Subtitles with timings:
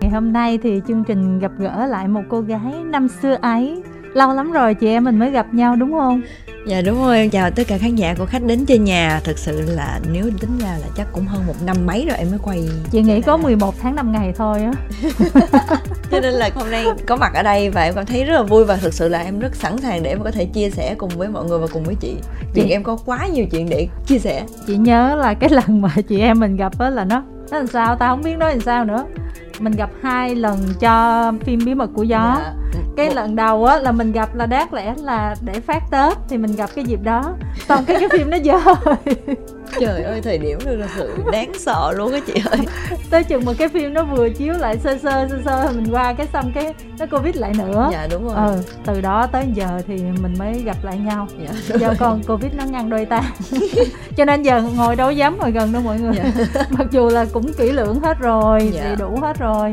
[0.00, 3.82] ngày hôm nay thì chương trình gặp gỡ lại một cô gái năm xưa ấy
[4.14, 6.22] lâu lắm rồi chị em mình mới gặp nhau đúng không?
[6.66, 9.20] Dạ đúng rồi, em chào tất cả khán giả của khách đến chơi nhà.
[9.24, 12.30] Thật sự là nếu tính ra là chắc cũng hơn một năm mấy rồi em
[12.30, 14.72] mới quay Chị nghĩ có 11 tháng 5 ngày thôi á.
[16.10, 18.42] Cho nên là hôm nay có mặt ở đây và em cảm thấy rất là
[18.42, 20.94] vui Và thực sự là em rất sẵn sàng để em có thể chia sẻ
[20.98, 22.16] cùng với mọi người và cùng với chị.
[22.54, 22.70] Vì chị...
[22.70, 24.42] em có quá nhiều chuyện để chia sẻ.
[24.66, 27.66] Chị nhớ là cái lần mà chị em mình gặp á là nó Nó làm
[27.66, 29.04] sao, tao không biết nói làm sao nữa
[29.60, 32.36] mình gặp hai lần cho phim bí mật của gió.
[32.38, 32.52] Dạ.
[32.96, 36.38] cái lần đầu á là mình gặp là đáng lẽ là để phát tết thì
[36.38, 37.34] mình gặp cái dịp đó.
[37.68, 38.74] Xong cái cái phim nó dơ
[39.80, 42.60] trời ơi thời điểm thật là sự đáng sợ luôn á chị ơi.
[43.10, 46.12] Tới chừng một cái phim nó vừa chiếu lại sơ sơ sơ sơ mình qua
[46.12, 47.88] cái xong cái nó covid lại nữa.
[47.92, 48.34] Dạ đúng rồi.
[48.36, 51.28] Ừ từ đó tới giờ thì mình mới gặp lại nhau.
[51.42, 53.22] Dạ, do con covid nó ngăn đôi ta.
[54.16, 56.14] Cho nên giờ ngồi đâu dám ngồi gần đâu mọi người.
[56.16, 56.62] Dạ.
[56.70, 58.84] mặc dù là cũng kỹ lưỡng hết rồi dạ.
[58.84, 59.72] đầy đủ hết rồi.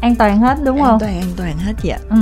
[0.00, 0.92] An toàn hết đúng an không?
[0.92, 1.98] an toàn an toàn hết chị ạ.
[2.10, 2.16] Ừ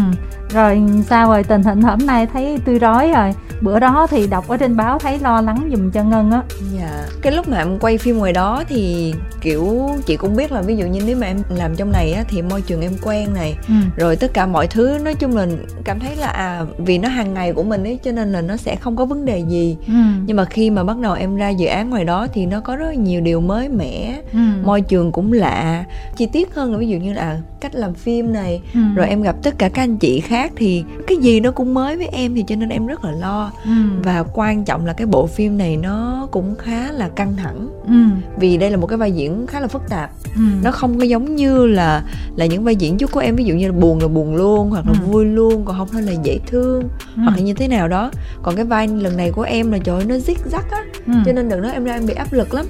[0.53, 4.49] rồi sao rồi tình hình hôm nay thấy tươi rói rồi bữa đó thì đọc
[4.49, 6.43] ở trên báo thấy lo lắng dùm cho ngân á
[6.79, 10.63] dạ cái lúc mà em quay phim ngoài đó thì kiểu chị cũng biết là
[10.63, 13.35] ví dụ như nếu mà em làm trong này á thì môi trường em quen
[13.35, 13.75] này ừ.
[13.97, 15.47] rồi tất cả mọi thứ nói chung là
[15.85, 18.57] cảm thấy là à vì nó hàng ngày của mình ấy cho nên là nó
[18.57, 19.93] sẽ không có vấn đề gì ừ.
[20.27, 22.77] nhưng mà khi mà bắt đầu em ra dự án ngoài đó thì nó có
[22.77, 24.39] rất nhiều điều mới mẻ ừ.
[24.65, 25.85] môi trường cũng lạ
[26.17, 28.81] chi tiết hơn là ví dụ như là cách làm phim này ừ.
[28.95, 31.97] rồi em gặp tất cả các anh chị khác thì cái gì nó cũng mới
[31.97, 33.71] với em thì cho nên em rất là lo ừ.
[34.03, 37.95] và quan trọng là cái bộ phim này nó cũng khá là căng thẳng ừ.
[38.41, 40.43] vì đây là một cái vai diễn khá là phức tạp ừ.
[40.63, 42.03] nó không có giống như là
[42.37, 44.71] là những vai diễn trước của em ví dụ như là buồn là buồn luôn
[44.71, 45.07] hoặc là ừ.
[45.07, 46.83] vui luôn còn không thôi là dễ thương
[47.17, 47.23] ừ.
[47.23, 48.11] hoặc là như thế nào đó
[48.43, 51.13] còn cái vai lần này của em là trời ơi, nó zig rắc á ừ.
[51.27, 52.67] cho nên đợt đó em ra em bị áp lực lắm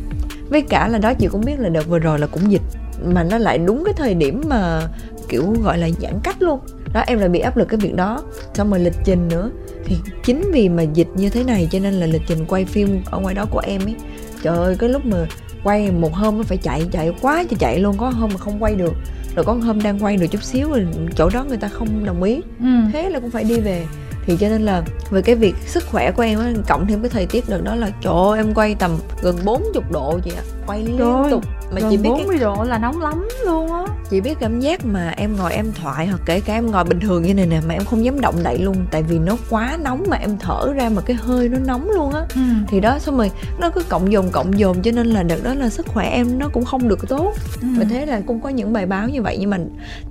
[0.51, 2.63] với cả là đó chị cũng biết là đợt vừa rồi là cũng dịch
[3.05, 4.83] mà nó lại đúng cái thời điểm mà
[5.29, 6.61] kiểu gọi là giãn cách luôn
[6.93, 8.23] đó em lại bị áp lực cái việc đó.
[8.55, 9.51] Xong rồi lịch trình nữa.
[9.85, 13.03] Thì chính vì mà dịch như thế này cho nên là lịch trình quay phim
[13.11, 13.95] ở ngoài đó của em ấy
[14.43, 15.27] trời ơi cái lúc mà
[15.65, 17.97] quay một hôm nó phải chạy chạy quá cho chạy luôn.
[17.99, 18.93] Có hôm mà không quay được.
[19.37, 22.23] Rồi có hôm đang quay được chút xíu rồi chỗ đó người ta không đồng
[22.23, 22.41] ý.
[22.61, 22.67] Ừ.
[22.93, 23.87] thế là cũng phải đi về.
[24.27, 27.11] Thì cho nên là về cái việc sức khỏe của em á cộng thêm cái
[27.11, 30.43] thời tiết đợt đó là ơi, em quay tầm gần 40 độ chị ạ.
[30.67, 32.39] Quay liên Trời tục mà chị biết 40 cái...
[32.39, 33.85] độ là nóng lắm luôn á.
[34.11, 37.01] Chị biết cảm giác mà em ngồi em thoại hoặc kể cả em ngồi bình
[37.01, 39.79] thường như này nè mà em không dám động đậy luôn tại vì nó quá
[39.83, 42.27] nóng mà em thở ra mà cái hơi nó nóng luôn á.
[42.35, 42.41] Ừ.
[42.69, 43.31] thì đó xong rồi
[43.61, 46.39] nó cứ cộng dồn cộng dồn cho nên là đợt đó là sức khỏe em
[46.39, 47.35] nó cũng không được tốt.
[47.63, 47.69] Ừ.
[47.79, 49.59] và thế là cũng có những bài báo như vậy nhưng mà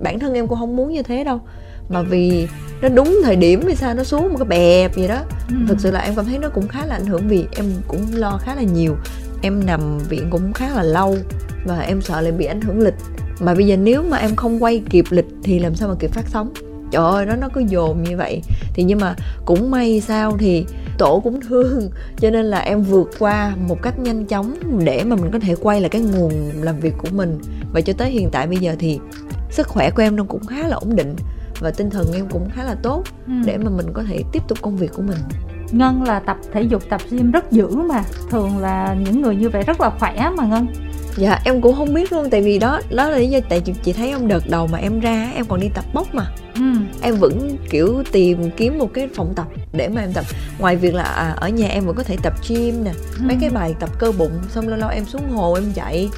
[0.00, 1.40] bản thân em cũng không muốn như thế đâu.
[1.88, 2.48] Mà vì
[2.82, 5.18] nó đúng thời điểm vì sao nó xuống một cái bẹp gì đó.
[5.48, 5.56] Ừ.
[5.68, 8.06] thực sự là em cảm thấy nó cũng khá là ảnh hưởng vì em cũng
[8.12, 8.96] lo khá là nhiều.
[9.42, 11.16] Em nằm viện cũng khá là lâu
[11.64, 12.94] và em sợ lại bị ảnh hưởng lịch.
[13.40, 16.10] Mà bây giờ nếu mà em không quay kịp lịch thì làm sao mà kịp
[16.12, 16.52] phát sóng?
[16.90, 18.42] Trời ơi nó nó cứ dồn như vậy.
[18.74, 19.14] Thì nhưng mà
[19.44, 20.66] cũng may sao thì
[20.98, 21.90] tổ cũng thương.
[22.16, 24.54] Cho nên là em vượt qua một cách nhanh chóng
[24.84, 27.38] để mà mình có thể quay lại cái nguồn làm việc của mình.
[27.72, 28.98] Và cho tới hiện tại bây giờ thì
[29.50, 31.16] sức khỏe của em nó cũng khá là ổn định.
[31.60, 33.32] Và tinh thần em cũng khá là tốt ừ.
[33.46, 35.18] để mà mình có thể tiếp tục công việc của mình.
[35.70, 38.04] Ngân là tập thể dục tập gym rất dữ mà.
[38.30, 40.66] Thường là những người như vậy rất là khỏe mà ngân
[41.18, 43.72] dạ em cũng không biết luôn tại vì đó đó là lý do tại chị,
[43.82, 46.62] chị thấy ông đợt đầu mà em ra em còn đi tập bốc mà ừ.
[47.02, 50.24] em vẫn kiểu tìm kiếm một cái phòng tập để mà em tập
[50.58, 53.20] ngoài việc là à, ở nhà em vẫn có thể tập gym nè ừ.
[53.20, 56.08] mấy cái bài tập cơ bụng xong lâu lâu em xuống hồ em chạy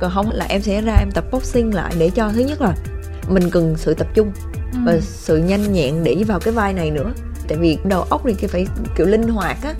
[0.00, 2.74] còn không là em sẽ ra em tập boxing lại để cho thứ nhất là
[3.28, 4.32] mình cần sự tập trung
[4.72, 4.78] ừ.
[4.86, 7.12] và sự nhanh nhẹn để vào cái vai này nữa
[7.48, 8.66] tại vì đầu óc thì phải
[8.96, 9.74] kiểu linh hoạt á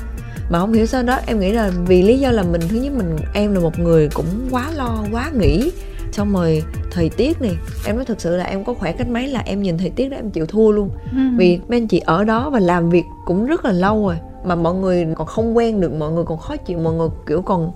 [0.48, 2.92] mà không hiểu sao đó em nghĩ là vì lý do là mình thứ nhất
[2.92, 5.70] mình em là một người cũng quá lo quá nghĩ
[6.12, 7.56] xong rồi thời tiết này
[7.86, 10.08] em nói thật sự là em có khỏe cách mấy là em nhìn thời tiết
[10.08, 11.18] đó em chịu thua luôn ừ.
[11.36, 14.54] vì mấy anh chị ở đó và làm việc cũng rất là lâu rồi mà
[14.54, 17.72] mọi người còn không quen được mọi người còn khó chịu mọi người kiểu còn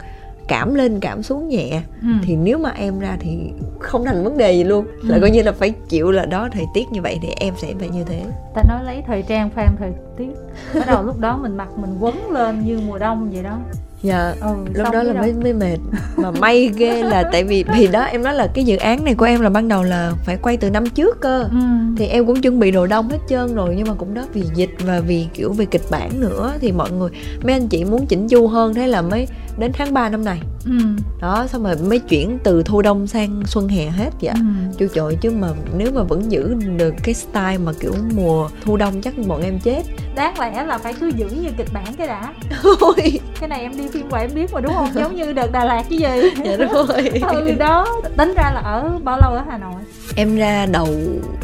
[0.49, 1.83] cảm lên cảm xuống nhẹ.
[2.03, 2.09] Ừ.
[2.23, 3.39] thì nếu mà em ra thì
[3.79, 4.87] không thành vấn đề gì luôn.
[5.03, 5.09] Ừ.
[5.09, 7.69] là coi như là phải chịu là đó thời tiết như vậy thì em sẽ
[7.79, 8.23] phải như thế.
[8.55, 10.31] Ta nói lấy thời trang phan thời tiết.
[10.75, 13.59] Bắt đầu lúc đó mình mặc mình quấn lên như mùa đông vậy đó.
[14.03, 15.79] Dạ ừ, lúc đó là mới mới mệt.
[16.17, 19.15] Mà may ghê là tại vì vì đó em nói là cái dự án này
[19.15, 21.43] của em là ban đầu là phải quay từ năm trước cơ.
[21.43, 21.59] Ừ.
[21.97, 24.43] thì em cũng chuẩn bị đồ đông hết trơn rồi nhưng mà cũng đó vì
[24.55, 27.11] dịch và vì kiểu về kịch bản nữa thì mọi người
[27.45, 29.27] mấy anh chị muốn chỉnh chu hơn thế là mới
[29.59, 30.41] đến tháng 3 năm này.
[30.65, 30.79] Ừ.
[31.21, 34.41] đó xong rồi mới chuyển từ thu đông sang xuân hè hết dạ ừ.
[34.79, 38.77] chú chội chứ mà nếu mà vẫn giữ được cái style mà kiểu mùa thu
[38.77, 39.83] đông chắc bọn em chết.
[40.15, 42.33] Đáng lẽ là phải cứ giữ như kịch bản cái đã.
[42.81, 43.21] Ôi.
[43.41, 44.91] cái này em đi phim ngoài em biết mà đúng không?
[44.95, 46.43] Giống như đợt đà lạt cái gì.
[46.45, 47.09] Dạ đúng rồi.
[47.33, 47.87] Ừ đó.
[48.17, 49.83] Tính ra là ở bao lâu ở hà nội?
[50.17, 50.89] Em ra đầu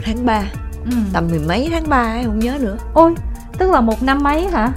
[0.04, 0.44] tháng 3
[0.84, 0.96] ừ.
[1.12, 2.76] tầm mười mấy tháng 3 em không nhớ nữa.
[2.94, 3.14] Ôi
[3.58, 4.72] tức là một năm mấy hả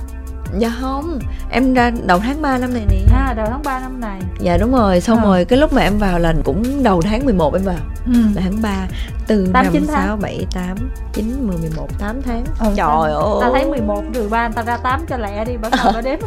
[0.57, 1.19] dạ không
[1.51, 2.97] em ra đầu tháng 3 năm này nè.
[3.13, 4.19] À đầu tháng 3 năm này.
[4.39, 5.23] Dạ đúng rồi xong à.
[5.23, 7.75] rồi cái lúc mà em vào là cũng đầu tháng 11 em vào.
[8.05, 8.19] Ừ.
[8.35, 8.88] là tháng 3
[9.27, 10.77] từ 8, 5, 6, 7, 8,
[11.13, 12.44] 9, 10, 11, 8 tháng.
[12.59, 15.71] Ừ, Trời ơi Ta thấy 11 trừ 3 ta ra 8 cho lẹ đi bắt
[15.83, 16.19] đầu nó đếm.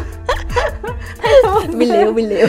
[1.79, 2.47] Bi liệu, bi liệu.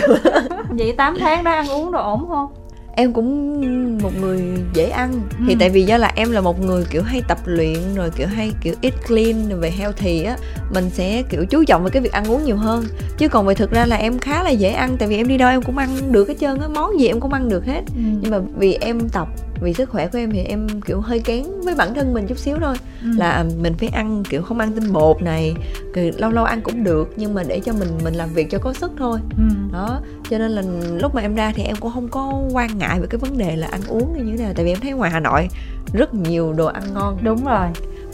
[0.69, 2.53] Vậy 8 tháng đó ăn uống đồ ổn không?
[2.95, 3.61] Em cũng
[4.01, 4.41] một người
[4.73, 5.45] dễ ăn ừ.
[5.47, 8.27] thì tại vì do là em là một người kiểu hay tập luyện rồi kiểu
[8.27, 10.37] hay kiểu eat clean về healthy á
[10.73, 12.85] mình sẽ kiểu chú trọng về cái việc ăn uống nhiều hơn
[13.17, 15.37] chứ còn về thực ra là em khá là dễ ăn tại vì em đi
[15.37, 17.81] đâu em cũng ăn được hết trơn á món gì em cũng ăn được hết
[17.95, 18.01] ừ.
[18.21, 19.27] nhưng mà vì em tập
[19.61, 22.37] vì sức khỏe của em thì em kiểu hơi kén với bản thân mình chút
[22.37, 22.75] xíu thôi.
[23.01, 23.09] Ừ.
[23.17, 25.53] là mình phải ăn kiểu không ăn tinh bột này
[25.93, 28.57] thì lâu lâu ăn cũng được nhưng mà để cho mình mình làm việc cho
[28.57, 29.19] có sức thôi.
[29.37, 29.43] Ừ.
[29.73, 30.61] đó cho nên là
[30.99, 33.55] lúc mà em ra thì em cũng không có quan ngại về cái vấn đề
[33.55, 35.49] là ăn uống như thế nào tại vì em thấy ngoài hà nội
[35.93, 37.17] rất nhiều đồ ăn ngon.
[37.23, 37.67] Đúng rồi.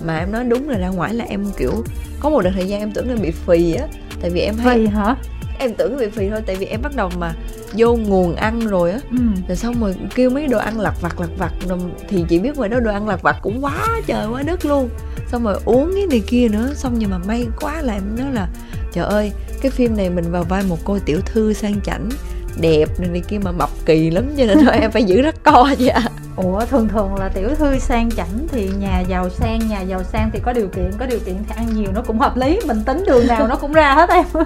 [0.06, 1.84] Mà em nói đúng là ra ngoài là em kiểu
[2.20, 3.88] có một đợt thời gian em tưởng là bị phì á
[4.22, 5.16] tại vì em hay phì hả
[5.60, 7.34] em tưởng bị phì thôi tại vì em bắt đầu mà
[7.74, 9.18] vô nguồn ăn rồi á ừ.
[9.48, 11.52] rồi xong rồi kêu mấy đồ ăn lặt vặt lặt vặt
[12.08, 14.90] thì chị biết ngoài đó đồ ăn lặt vặt cũng quá trời quá đất luôn
[15.28, 18.32] xong rồi uống cái này kia nữa xong nhưng mà may quá là em nói
[18.34, 18.48] là
[18.94, 19.32] trời ơi
[19.62, 22.10] cái phim này mình vào vai một cô tiểu thư sang chảnh
[22.62, 25.44] đẹp này, này kia mà mập kỳ lắm cho nên thôi em phải giữ rất
[25.44, 26.02] co vậy à
[26.38, 30.30] ủa thường thường là tiểu thư sang chảnh thì nhà giàu sang nhà giàu sang
[30.34, 32.84] thì có điều kiện có điều kiện thì ăn nhiều nó cũng hợp lý mình
[32.86, 34.26] tính đường nào nó cũng ra hết em.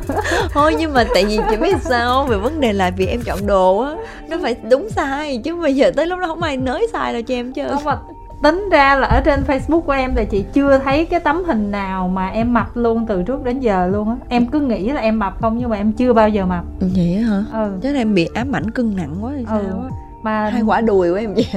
[0.49, 3.47] Thôi nhưng mà tại vì chị biết sao về vấn đề là vì em chọn
[3.47, 3.95] đồ á
[4.29, 7.21] nó phải đúng sai chứ bây giờ tới lúc đó không ai nới sai đâu
[7.21, 7.63] cho em chứ.
[7.71, 7.97] Không mà
[8.43, 11.71] tính ra là ở trên facebook của em thì chị chưa thấy cái tấm hình
[11.71, 14.15] nào mà em mập luôn từ trước đến giờ luôn á.
[14.29, 16.63] Em cứ nghĩ là em mập không nhưng mà em chưa bao giờ mập.
[16.79, 17.43] Vậy hả?
[17.53, 17.71] Ừ.
[17.83, 19.61] Chắc là em bị ám ảnh cân nặng quá thì ừ.
[19.69, 19.79] sao?
[19.83, 19.89] Á
[20.23, 21.47] mà hai quả đùi của em vậy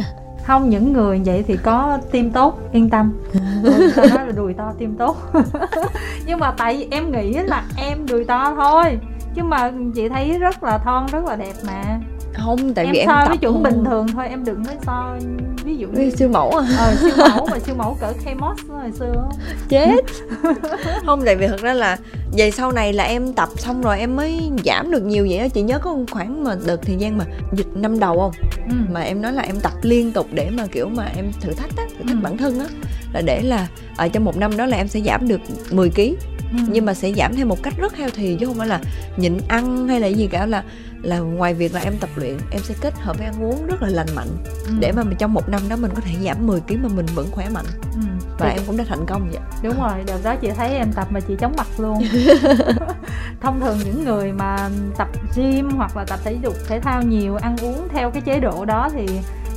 [0.44, 3.12] không những người vậy thì có tim tốt yên tâm.
[3.64, 5.16] Ừ, tao nói là đùi to tim tốt.
[6.26, 8.98] Nhưng mà tại vì em nghĩ là em đùi to thôi.
[9.34, 12.00] Chứ mà chị thấy rất là thon rất là đẹp mà
[12.34, 15.16] không tại em vì em so với chuẩn bình thường thôi em đừng nói so
[15.64, 16.66] ví dụ như siêu mẫu à.
[16.78, 19.28] Ờ siêu mẫu mà siêu mẫu cỡ K-Moss hồi xưa.
[19.68, 20.04] Chết.
[21.06, 21.98] Không tại vì thật ra là
[22.36, 25.48] về sau này là em tập xong rồi em mới giảm được nhiều vậy á.
[25.48, 28.32] Chị nhớ có khoảng mà đợt thời gian mà dịch năm đầu không?
[28.68, 28.74] Ừ.
[28.92, 31.76] mà em nói là em tập liên tục để mà kiểu mà em thử thách
[31.76, 32.22] á thử thách ừ.
[32.22, 32.66] bản thân á.
[33.12, 35.40] Là để là ở trong một năm đó là em sẽ giảm được
[35.70, 36.00] 10 kg
[36.52, 36.58] ừ.
[36.68, 38.80] nhưng mà sẽ giảm theo một cách rất healthy chứ không phải là
[39.16, 40.64] nhịn ăn hay là gì cả là
[41.02, 43.82] là ngoài việc là em tập luyện em sẽ kết hợp với ăn uống rất
[43.82, 44.28] là lành mạnh
[44.66, 44.72] ừ.
[44.80, 47.06] để mà mình trong một năm đó mình có thể giảm 10 kg mà mình
[47.14, 47.64] vẫn khỏe mạnh
[47.94, 48.00] ừ.
[48.38, 48.54] và thì...
[48.54, 51.20] em cũng đã thành công vậy đúng rồi đợt đó chị thấy em tập mà
[51.20, 52.04] chị chóng mặt luôn
[53.40, 57.36] thông thường những người mà tập gym hoặc là tập thể dục thể thao nhiều
[57.36, 59.06] ăn uống theo cái chế độ đó thì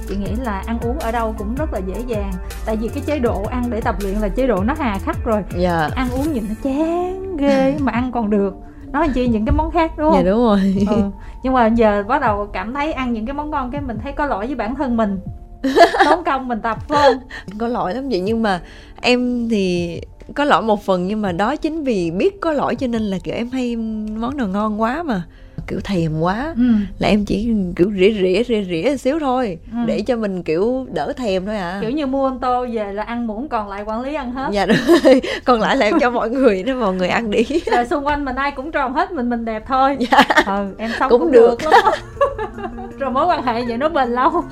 [0.10, 2.32] chị nghĩ là ăn uống ở đâu cũng rất là dễ dàng.
[2.66, 5.26] Tại vì cái chế độ ăn để tập luyện là chế độ nó hà khắc
[5.26, 5.44] rồi.
[5.54, 5.62] Yeah.
[5.62, 5.90] Dạ.
[5.96, 8.54] ăn uống nhìn nó chán ghê mà ăn còn được.
[8.92, 10.24] Nói chi những cái món khác đúng không?
[10.24, 10.86] dạ đúng rồi.
[10.90, 11.02] Ừ.
[11.44, 14.12] nhưng mà giờ bắt đầu cảm thấy ăn những cái món ngon cái mình thấy
[14.12, 15.20] có lỗi với bản thân mình.
[16.06, 17.22] Tốn công mình tập phải không?
[17.60, 18.62] Có lỗi lắm vậy nhưng mà
[19.02, 20.02] em thì
[20.36, 23.18] có lỗi một phần nhưng mà đó chính vì biết có lỗi cho nên là
[23.24, 25.24] kiểu em hay món nào ngon quá mà
[25.68, 26.54] kiểu thèm quá.
[26.58, 26.64] Ừ.
[27.00, 29.78] là em chỉ kiểu rỉa rỉa rỉa rỉa xíu thôi ừ.
[29.86, 31.78] để cho mình kiểu đỡ thèm thôi à.
[31.82, 34.50] Kiểu như mua ô tô về là ăn muỗng còn lại quản lý ăn hết.
[34.52, 35.22] Dạ rồi.
[35.46, 37.44] Còn lại là em cho mọi người đó mọi người ăn đi.
[37.72, 39.98] Rồi xung quanh mình ai cũng tròn hết mình mình đẹp thôi.
[40.00, 40.24] Dạ.
[40.46, 41.94] ừ em sống cũng, cũng được, được lắm.
[43.00, 44.44] Rồi mối quan hệ vậy nó bền lâu.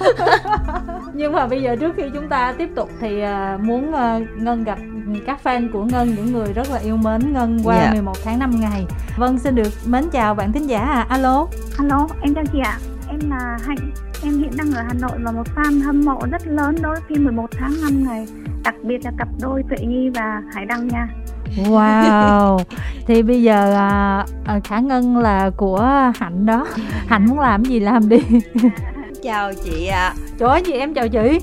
[1.14, 4.64] Nhưng mà bây giờ trước khi chúng ta tiếp tục thì uh, muốn uh, ngân
[4.64, 4.78] gặp
[5.26, 7.94] các fan của ngân những người rất là yêu mến ngân qua yeah.
[7.94, 8.86] 11 tháng 5 ngày.
[9.18, 11.06] Vâng xin được mến chào bạn thính giả à.
[11.10, 11.48] Alo.
[11.78, 12.80] Alo em chào chị ạ.
[13.10, 13.92] Em là hạnh.
[14.24, 17.04] Em hiện đang ở hà nội và một fan hâm mộ rất lớn đối với
[17.10, 18.28] phim 11 tháng 5 ngày
[18.66, 21.08] đặc biệt là cặp đôi tuệ nhi và hải đăng nha.
[21.58, 22.60] Wow.
[23.08, 26.68] Thì bây giờ à, à, Khả Ngân là của Hạnh đó.
[27.08, 28.18] Hạnh muốn làm gì làm đi.
[29.24, 30.08] Chào chị ạ.
[30.08, 30.14] À.
[30.38, 31.40] Trời ơi gì em chào chị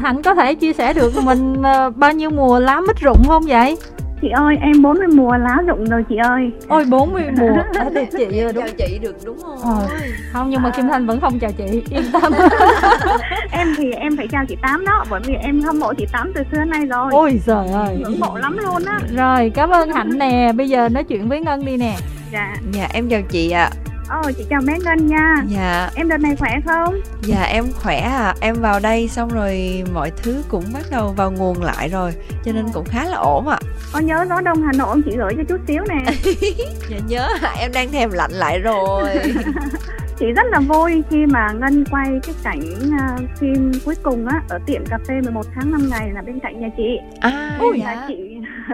[0.00, 3.44] Hạnh có thể chia sẻ được mình à, bao nhiêu mùa lá mít rụng không
[3.46, 3.76] vậy?
[4.22, 6.50] Chị ơi, em 40 mùa lá rụng rồi chị ơi.
[6.68, 8.64] Ôi 40 mùa, à, thì chị đúng.
[8.78, 9.58] Chào chị được đúng không?
[9.62, 9.88] Ờ,
[10.32, 12.32] không, nhưng mà Kim Thanh vẫn không chào chị, yên tâm.
[13.50, 16.32] Em thì em phải chào chị Tám đó Bởi vì em hâm mộ chị Tám
[16.34, 17.10] từ xưa nay rồi.
[17.12, 17.96] Ôi trời ơi.
[18.00, 18.98] Ngưỡng mộ lắm luôn á.
[19.16, 20.52] Rồi, cảm ơn Hạnh nè.
[20.56, 21.96] Bây giờ nói chuyện với Ngân đi nè.
[22.32, 22.54] Dạ.
[22.72, 23.70] Dạ, em chào chị ạ.
[23.88, 25.34] à Ồ, oh, chị chào bé Ngân nha.
[25.48, 25.90] Dạ.
[25.94, 26.94] Em đợt này khỏe không?
[27.22, 28.34] Dạ em khỏe à.
[28.40, 32.12] Em vào đây xong rồi mọi thứ cũng bắt đầu vào nguồn lại rồi,
[32.44, 33.58] cho nên cũng khá là ổn ạ.
[33.60, 33.66] À.
[33.92, 36.12] Có nhớ gió đông Hà Nội ông chị gửi cho chút xíu nè.
[36.90, 37.28] dạ nhớ,
[37.60, 39.08] em đang thèm lạnh lại rồi.
[40.18, 44.42] chị rất là vui khi mà ngân quay cái cảnh uh, phim cuối cùng á
[44.48, 47.80] ở tiệm cà phê 11 tháng 5 ngày là bên cạnh nhà chị à Ôi,
[47.84, 48.04] dạ.
[48.08, 48.14] chị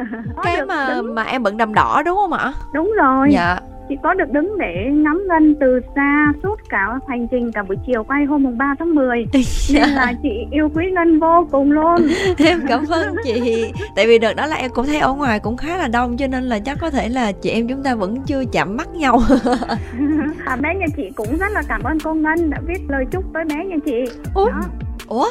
[0.42, 1.14] cái mà đứng.
[1.14, 3.58] mà em bận đầm đỏ đúng không ạ đúng rồi dạ
[3.90, 7.76] chị có được đứng để ngắm ngân từ xa suốt cả hành trình cả buổi
[7.86, 9.24] chiều quay hôm mùng 3 tháng 10
[9.72, 11.96] nên là chị yêu quý ngân vô cùng luôn.
[12.38, 13.72] Em cảm ơn chị.
[13.96, 16.26] Tại vì đợt đó là em cũng thấy ở ngoài cũng khá là đông cho
[16.26, 19.20] nên là chắc có thể là chị em chúng ta vẫn chưa chạm mắt nhau.
[20.44, 23.24] À, bé nhà chị cũng rất là cảm ơn cô ngân đã viết lời chúc
[23.34, 24.04] tới bé nhà chị.
[24.34, 24.46] Ủa?
[24.50, 24.60] Đó.
[25.08, 25.26] ủa?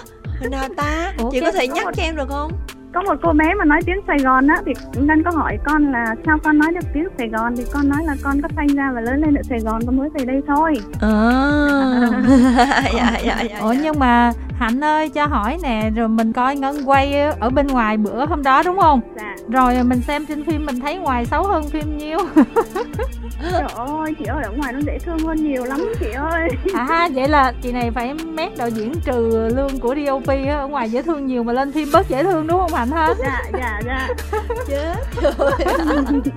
[0.51, 1.13] Nào ta?
[1.17, 2.51] Ủa, chị có thể nhắc cho em được không
[2.93, 5.91] có một cô bé mà nói tiếng Sài Gòn á thì nên có hỏi con
[5.91, 8.75] là sao con nói được tiếng Sài Gòn thì con nói là con có sinh
[8.75, 10.73] ra và lớn lên ở Sài Gòn con mới về đây thôi.
[11.01, 11.09] À.
[12.93, 16.75] dạ, dạ, dạ, Ủa nhưng mà Hạnh ơi cho hỏi nè rồi mình coi Ngân
[16.85, 19.01] quay ở bên ngoài bữa hôm đó đúng không?
[19.15, 19.35] Dạ.
[19.49, 22.17] Rồi mình xem trên phim mình thấy ngoài xấu hơn phim nhiêu.
[23.41, 26.49] Trời ơi chị ơi ở ngoài nó dễ thương hơn nhiều lắm chị ơi.
[26.73, 30.67] À vậy là chị này phải mét đạo diễn trừ lương của DOP á ở
[30.67, 33.13] ngoài dễ thương nhiều mà lên phim bớt dễ thương đúng không Hạnh ha?
[33.19, 34.07] Dạ dạ dạ.
[34.67, 34.95] Chết
[35.37, 35.51] rồi.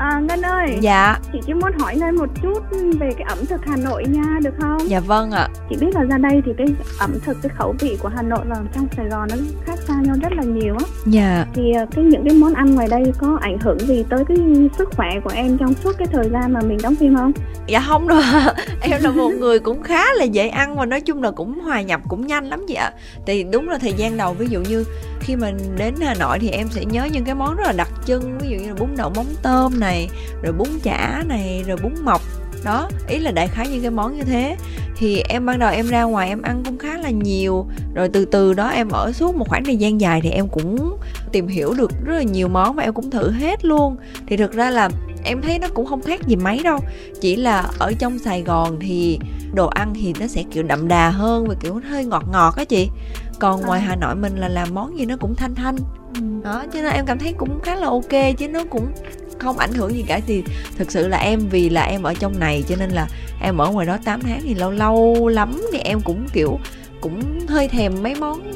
[0.00, 2.58] À, Ngân ơi Dạ Chị chỉ muốn hỏi Ngân một chút
[3.00, 4.90] về cái ẩm thực Hà Nội nha, được không?
[4.90, 6.66] Dạ vâng ạ Chị biết là ra đây thì cái
[6.98, 9.94] ẩm thực, cái khẩu vị của Hà Nội và trong Sài Gòn nó khác xa
[10.02, 13.12] nhau rất là nhiều á Dạ Thì à, cái những cái món ăn ngoài đây
[13.18, 14.36] có ảnh hưởng gì tới cái
[14.78, 17.32] sức khỏe của em trong suốt cái thời ra mà mình đóng phim không?
[17.66, 18.20] Dạ không đâu
[18.80, 21.82] Em là một người cũng khá là dễ ăn và nói chung là cũng hòa
[21.82, 22.92] nhập, cũng nhanh lắm chị ạ.
[23.26, 24.84] Thì đúng là thời gian đầu, ví dụ như
[25.20, 27.88] khi mình đến Hà Nội thì em sẽ nhớ những cái món rất là đặc
[28.06, 30.08] trưng, ví dụ như là bún đậu móng tôm này,
[30.42, 32.20] rồi bún chả này, rồi bún mọc.
[32.64, 34.56] Đó, ý là đại khái những cái món như thế.
[34.96, 38.24] Thì em ban đầu em ra ngoài em ăn cũng khá là nhiều, rồi từ
[38.24, 40.96] từ đó em ở suốt một khoảng thời gian dài thì em cũng
[41.32, 43.96] tìm hiểu được rất là nhiều món và em cũng thử hết luôn.
[44.26, 44.88] Thì thực ra là
[45.24, 46.78] em thấy nó cũng không khác gì mấy đâu.
[47.20, 49.18] Chỉ là ở trong sài gòn thì
[49.54, 52.64] đồ ăn thì nó sẽ kiểu đậm đà hơn và kiểu hơi ngọt ngọt á
[52.64, 52.88] chị.
[53.38, 53.86] Còn ngoài à.
[53.88, 55.76] hà nội mình là làm món gì nó cũng thanh thanh.
[56.14, 56.20] Ừ.
[56.44, 58.92] đó cho nên em cảm thấy cũng khá là ok chứ nó cũng
[59.38, 60.20] không ảnh hưởng gì cả.
[60.26, 60.42] Thì
[60.78, 63.08] thực sự là em vì là em ở trong này cho nên là
[63.42, 66.58] em ở ngoài đó 8 tháng thì lâu lâu lắm thì em cũng kiểu
[67.00, 68.52] cũng hơi thèm mấy món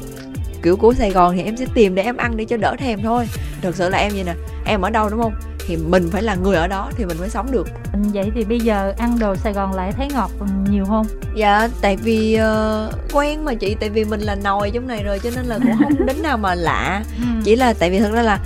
[0.63, 3.01] kiểu của Sài Gòn thì em sẽ tìm để em ăn để cho đỡ thèm
[3.03, 3.27] thôi.
[3.61, 4.33] Thực sự là em vậy nè
[4.65, 5.33] em ở đâu đúng không
[5.67, 7.67] thì mình phải là người ở đó thì mình mới sống được.
[8.13, 10.31] Vậy thì bây giờ ăn đồ Sài Gòn lại thấy ngọt
[10.69, 11.07] nhiều không?
[11.35, 15.19] Dạ tại vì uh, quen mà chị tại vì mình là nồi trong này rồi
[15.19, 17.03] cho nên là cũng không đến nào mà lạ.
[17.17, 17.25] Ừ.
[17.43, 18.39] chỉ là tại vì thật ra là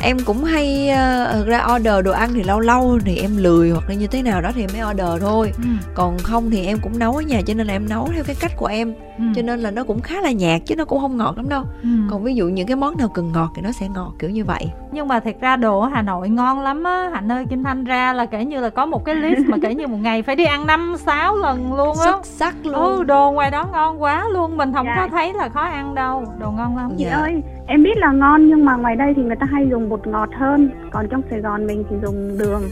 [0.00, 3.70] em cũng hay uh, thực ra order đồ ăn thì lâu lâu thì em lười
[3.70, 5.52] hoặc là như thế nào đó thì mới order thôi.
[5.56, 5.68] Ừ.
[5.94, 8.36] còn không thì em cũng nấu ở nhà cho nên là em nấu theo cái
[8.40, 9.24] cách của em ừ.
[9.34, 11.62] cho nên là nó cũng khá là nhạt chứ nó cũng không ngọt lắm đâu
[11.82, 11.88] ừ.
[12.10, 14.44] còn ví dụ những cái món nào cần ngọt thì nó sẽ ngọt kiểu như
[14.44, 17.64] vậy nhưng mà thật ra đồ ở hà nội ngon lắm á hạnh ơi kim
[17.64, 20.22] thanh ra là kể như là có một cái list mà kể như một ngày
[20.22, 23.66] phải đi ăn năm sáu lần luôn á xuất sắc luôn ừ đồ ngoài đó
[23.72, 24.96] ngon quá luôn mình không dạ.
[24.96, 27.16] có thấy là khó ăn đâu đồ ngon lắm chị dạ.
[27.16, 30.06] ơi em biết là ngon nhưng mà ngoài đây thì người ta hay dùng bột
[30.06, 32.62] ngọt hơn còn trong sài gòn mình thì dùng đường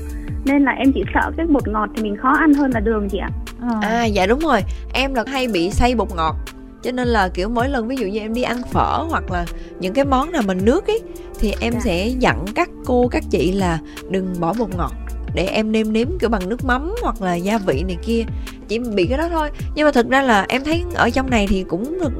[0.45, 3.09] nên là em chỉ sợ cái bột ngọt thì mình khó ăn hơn là đường
[3.09, 3.29] chị ạ.
[3.61, 4.61] À, à dạ đúng rồi.
[4.95, 6.37] Em là hay bị say bột ngọt.
[6.83, 9.45] Cho nên là kiểu mỗi lần ví dụ như em đi ăn phở hoặc là
[9.81, 11.01] những cái món nào mình nước ấy
[11.41, 11.81] thì em dạ.
[11.81, 13.79] sẽ dặn các cô các chị là
[14.11, 14.93] đừng bỏ bột ngọt
[15.35, 18.23] để em nêm nếm kiểu bằng nước mắm hoặc là gia vị này kia.
[18.69, 19.51] Chỉ bị cái đó thôi.
[19.75, 22.13] Nhưng mà thực ra là em thấy ở trong này thì cũng được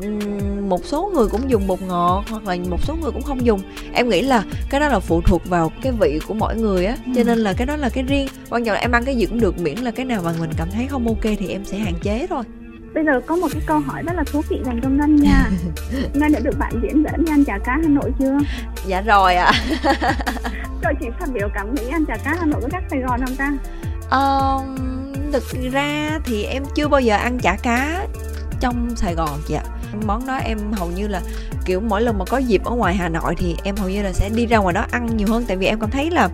[0.73, 3.61] một số người cũng dùng bột ngọt hoặc là một số người cũng không dùng.
[3.93, 6.97] Em nghĩ là cái đó là phụ thuộc vào cái vị của mỗi người á
[7.07, 7.13] ừ.
[7.15, 8.29] cho nên là cái đó là cái riêng.
[8.51, 10.51] Quan trọng là em ăn cái gì cũng được miễn là cái nào mà mình
[10.57, 12.45] cảm thấy không ok thì em sẽ hạn chế thôi.
[12.95, 15.51] Bây giờ có một cái câu hỏi rất là thú vị dành cho ngân nha.
[16.15, 18.39] Ngân đã được bạn diễn dẫn đi ăn chả cá hà nội chưa?
[18.87, 19.53] Dạ rồi ạ.
[19.83, 20.15] À.
[20.83, 23.21] rồi chị phát biểu cảm nghĩ ăn chả cá hà nội có khác sài gòn
[23.27, 23.53] không ta?
[24.11, 28.07] Um, thực ra thì em chưa bao giờ ăn chả cá
[28.61, 29.65] trong sài gòn chị ạ
[30.07, 31.23] món đó em hầu như là
[31.65, 34.13] kiểu mỗi lần mà có dịp ở ngoài hà nội thì em hầu như là
[34.13, 36.29] sẽ đi ra ngoài đó ăn nhiều hơn tại vì em cảm thấy là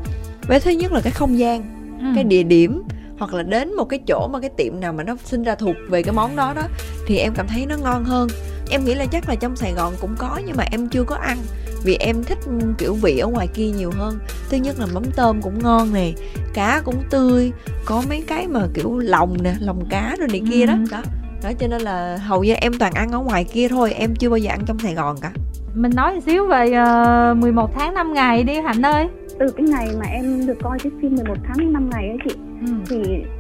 [0.49, 1.63] với thứ nhất là cái không gian
[2.01, 2.07] ừ.
[2.15, 2.83] cái địa điểm
[3.19, 5.77] hoặc là đến một cái chỗ mà cái tiệm nào mà nó sinh ra thuộc
[5.89, 6.63] về cái món đó đó
[7.07, 8.29] thì em cảm thấy nó ngon hơn
[8.71, 11.17] em nghĩ là chắc là trong sài gòn cũng có nhưng mà em chưa có
[11.17, 11.39] ăn
[11.85, 12.39] vì em thích
[12.79, 14.19] kiểu vị ở ngoài kia nhiều hơn
[14.51, 16.13] thứ nhất là mắm tôm cũng ngon nè
[16.55, 17.53] cá cũng tươi
[17.85, 20.79] có mấy cái mà kiểu lòng nè lòng cá rồi này kia đó ừ.
[20.91, 21.03] đó
[21.43, 24.31] đó cho nên là hầu như em toàn ăn ở ngoài kia thôi em chưa
[24.31, 25.33] bao giờ ăn trong sài gòn cả.
[25.75, 26.65] Mình nói một xíu về
[27.33, 29.09] uh, 11 tháng 5 ngày đi hạnh ơi.
[29.39, 32.35] Từ cái ngày mà em được coi cái phim 11 tháng 5 ngày ấy chị
[32.67, 32.73] ừ.
[32.89, 32.99] thì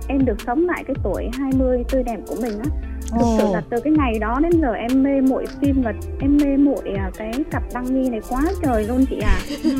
[0.08, 2.70] em được sống lại cái tuổi 20 tươi đẹp của mình á.
[3.10, 6.38] Thực sự là từ cái ngày đó đến giờ em mê muội phim và em
[6.44, 9.38] mê muội à, cái cặp đăng nghi này quá trời luôn chị à.
[9.64, 9.70] Ừ.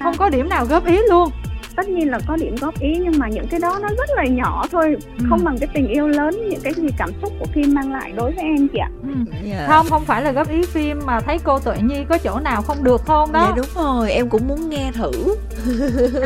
[0.00, 1.30] không có điểm nào góp ý luôn
[1.76, 4.24] tất nhiên là có điểm góp ý nhưng mà những cái đó nó rất là
[4.24, 5.24] nhỏ thôi ừ.
[5.28, 8.12] không bằng cái tình yêu lớn những cái gì cảm xúc của phim mang lại
[8.16, 9.08] đối với em chị ạ ừ.
[9.44, 9.58] yeah.
[9.58, 9.66] Dạ.
[9.66, 12.62] không không phải là góp ý phim mà thấy cô tuệ nhi có chỗ nào
[12.62, 15.36] không được không đó dạ đúng rồi em cũng muốn nghe thử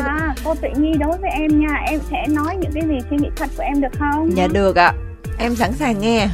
[0.04, 3.16] à cô tuệ nhi đối với em nha em sẽ nói những cái gì suy
[3.16, 4.92] nghĩ thật của em được không dạ được ạ
[5.38, 6.28] em sẵn sàng nghe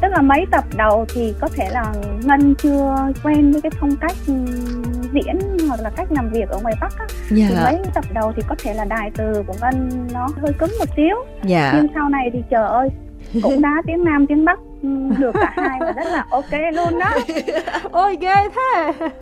[0.00, 3.96] tức là mấy tập đầu thì có thể là ngân chưa quen với cái phong
[3.96, 4.16] cách
[5.12, 5.38] diễn
[5.68, 7.46] hoặc là cách làm việc ở ngoài bắc á dạ.
[7.48, 10.70] thì mấy tập đầu thì có thể là đài từ của ngân nó hơi cứng
[10.78, 11.16] một xíu.
[11.42, 11.72] Dạ.
[11.76, 12.88] nhưng sau này thì trời ơi
[13.42, 14.88] cũng đá tiếng nam tiếng bắc ừ,
[15.18, 17.10] được cả hai và rất là ok luôn đó.
[17.90, 18.92] Ôi ghê thế.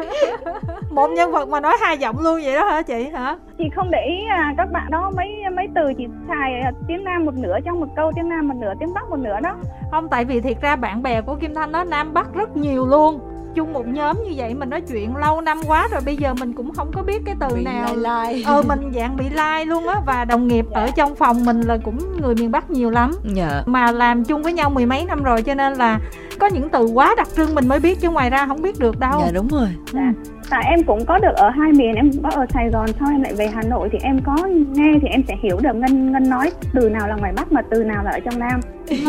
[0.90, 3.36] Một nhân vật mà nói hai giọng luôn vậy đó hả chị hả?
[3.58, 7.24] Chị không để ý à, các bạn đó mấy mấy từ chị xài tiếng nam
[7.24, 9.56] một nửa trong một câu tiếng nam một nửa tiếng bắc một nửa đó.
[9.90, 12.86] Không tại vì thiệt ra bạn bè của kim thanh nó nam bắc rất nhiều
[12.86, 13.20] luôn
[13.56, 16.52] chung một nhóm như vậy mình nói chuyện lâu năm quá rồi bây giờ mình
[16.52, 18.42] cũng không có biết cái từ bị nào lai lai.
[18.46, 20.80] ờ mình dạng bị lai like luôn á và đồng nghiệp dạ.
[20.80, 23.62] ở trong phòng mình là cũng người miền bắc nhiều lắm dạ.
[23.66, 26.00] mà làm chung với nhau mười mấy năm rồi cho nên là
[26.38, 28.98] có những từ quá đặc trưng mình mới biết chứ ngoài ra không biết được
[28.98, 30.12] đâu dạ đúng rồi dạ.
[30.50, 33.22] tại em cũng có được ở hai miền em có ở sài gòn sau em
[33.22, 36.30] lại về hà nội thì em có nghe thì em sẽ hiểu được ngân ngân
[36.30, 38.60] nói từ nào là ngoài bắc mà từ nào là ở trong nam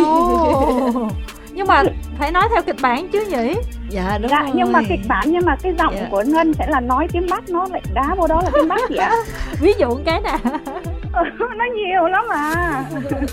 [0.02, 1.12] oh.
[1.54, 1.84] nhưng mà
[2.18, 3.54] phải nói theo kịch bản chứ nhỉ?
[3.90, 6.08] Dạ đúng dạ, rồi nhưng mà kịch bản nhưng mà cái giọng dạ.
[6.12, 8.82] của ngân sẽ là nói tiếng bắc nó lại đá vô đó là tiếng bắc
[8.90, 9.12] vậy ạ
[9.60, 10.38] ví dụ cái nè
[11.58, 12.84] nó nhiều lắm à.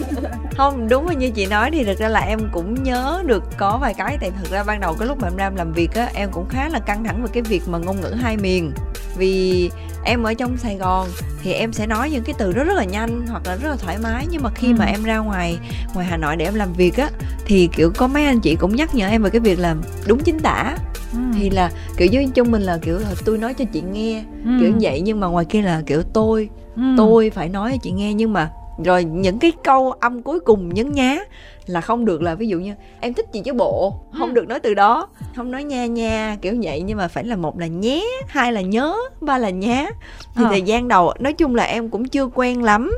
[0.57, 3.95] Không đúng như chị nói thì thực ra là em cũng nhớ được có vài
[3.95, 4.17] cái.
[4.21, 6.49] Tại thực ra ban đầu cái lúc mà em đang làm việc á em cũng
[6.49, 8.73] khá là căng thẳng về cái việc mà ngôn ngữ hai miền.
[9.17, 9.71] Vì
[10.05, 11.09] em ở trong sài gòn
[11.43, 13.77] thì em sẽ nói những cái từ rất rất là nhanh hoặc là rất là
[13.77, 14.75] thoải mái nhưng mà khi ừ.
[14.79, 15.59] mà em ra ngoài
[15.95, 17.11] ngoài hà nội để em làm việc á
[17.45, 20.19] thì kiểu có mấy anh chị cũng nhắc nhở em về cái việc là đúng
[20.19, 20.77] chính tả
[21.13, 21.19] ừ.
[21.39, 24.51] thì là kiểu như trong mình là kiểu là tôi nói cho chị nghe ừ.
[24.61, 26.83] kiểu như vậy nhưng mà ngoài kia là kiểu tôi ừ.
[26.97, 30.75] tôi phải nói cho chị nghe nhưng mà rồi những cái câu âm cuối cùng
[30.75, 31.19] nhấn nhá
[31.67, 33.95] là không được là ví dụ như em thích gì chứ bộ?
[34.19, 34.35] Không ừ.
[34.35, 35.09] được nói từ đó.
[35.37, 38.61] Không nói nha nha kiểu vậy nhưng mà phải là một là nhé hai là
[38.61, 39.87] nhớ ba là nhá.
[40.35, 40.49] Thì à.
[40.51, 42.93] thời gian đầu nói chung là em cũng chưa quen lắm.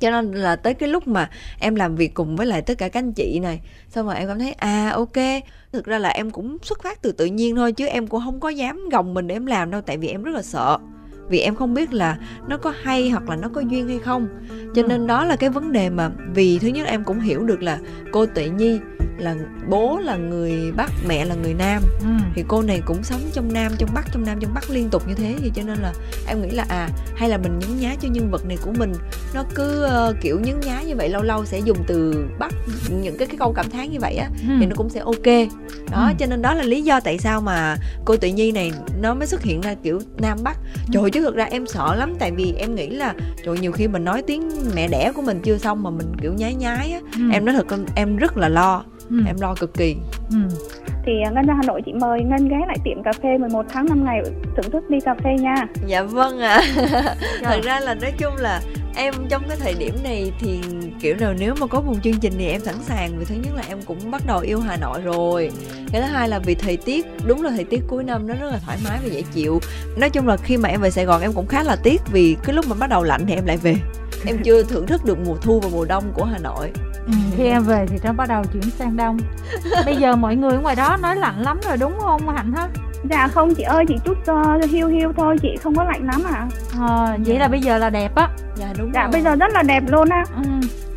[0.00, 1.30] Cho nên là tới cái lúc mà
[1.60, 4.28] em làm việc cùng với lại tất cả các anh chị này xong rồi em
[4.28, 5.42] cảm thấy à ok.
[5.72, 8.40] Thực ra là em cũng xuất phát từ tự nhiên thôi chứ em cũng không
[8.40, 10.78] có dám gồng mình để em làm đâu tại vì em rất là sợ
[11.30, 14.28] vì em không biết là nó có hay hoặc là nó có duyên hay không
[14.74, 17.62] cho nên đó là cái vấn đề mà vì thứ nhất em cũng hiểu được
[17.62, 17.78] là
[18.12, 18.78] cô tuệ nhi
[19.20, 19.34] là
[19.68, 22.06] bố là người bắc mẹ là người nam ừ.
[22.34, 25.08] thì cô này cũng sống trong nam trong bắc trong nam trong bắc liên tục
[25.08, 25.92] như thế thì cho nên là
[26.26, 28.92] em nghĩ là à hay là mình nhấn nhá cho nhân vật này của mình
[29.34, 32.54] nó cứ uh, kiểu nhấn nhá như vậy lâu lâu sẽ dùng từ bắc
[32.88, 34.54] những cái cái câu cảm thán như vậy á ừ.
[34.60, 35.48] thì nó cũng sẽ ok
[35.90, 36.14] đó ừ.
[36.18, 39.26] cho nên đó là lý do tại sao mà cô tự nhi này nó mới
[39.26, 40.56] xuất hiện ra kiểu nam bắc
[40.92, 41.10] trời ừ.
[41.20, 44.04] Chứ thực ra em sợ lắm tại vì em nghĩ là trời nhiều khi mình
[44.04, 47.20] nói tiếng mẹ đẻ của mình chưa xong mà mình kiểu nhái nhái á ừ.
[47.32, 49.16] em nói thật em rất là lo ừ.
[49.26, 49.96] em lo cực kỳ
[50.30, 50.36] ừ.
[51.06, 53.66] thì à, ngân ra hà nội chị mời ngân ghé lại tiệm cà phê 11
[53.72, 54.22] tháng 5 ngày
[54.56, 57.14] thưởng thức đi cà phê nha dạ vâng ạ à.
[57.42, 58.60] thật ra là nói chung là
[58.94, 60.60] em trong cái thời điểm này thì
[61.00, 63.18] kiểu nào nếu mà có một chương trình thì em sẵn sàng.
[63.18, 65.50] Vì thứ nhất là em cũng bắt đầu yêu hà nội rồi.
[65.92, 68.50] Cái thứ hai là vì thời tiết đúng là thời tiết cuối năm nó rất
[68.50, 69.60] là thoải mái và dễ chịu.
[69.96, 72.36] Nói chung là khi mà em về sài gòn em cũng khá là tiếc vì
[72.44, 73.76] cái lúc mà bắt đầu lạnh thì em lại về.
[74.26, 76.70] Em chưa thưởng thức được mùa thu và mùa đông của hà nội.
[77.06, 79.18] Ừ, khi em về thì nó bắt đầu chuyển sang đông.
[79.84, 82.68] Bây giờ mọi người ngoài đó nói lạnh lắm rồi đúng không hạnh hết
[83.04, 86.22] dạ không chị ơi chị chút uh, hiu hiu thôi chị không có lạnh lắm
[86.34, 86.48] à
[86.80, 89.10] ờ vậy là bây giờ là đẹp á dạ đúng dạ rồi.
[89.12, 90.42] bây giờ rất là đẹp luôn á ừ.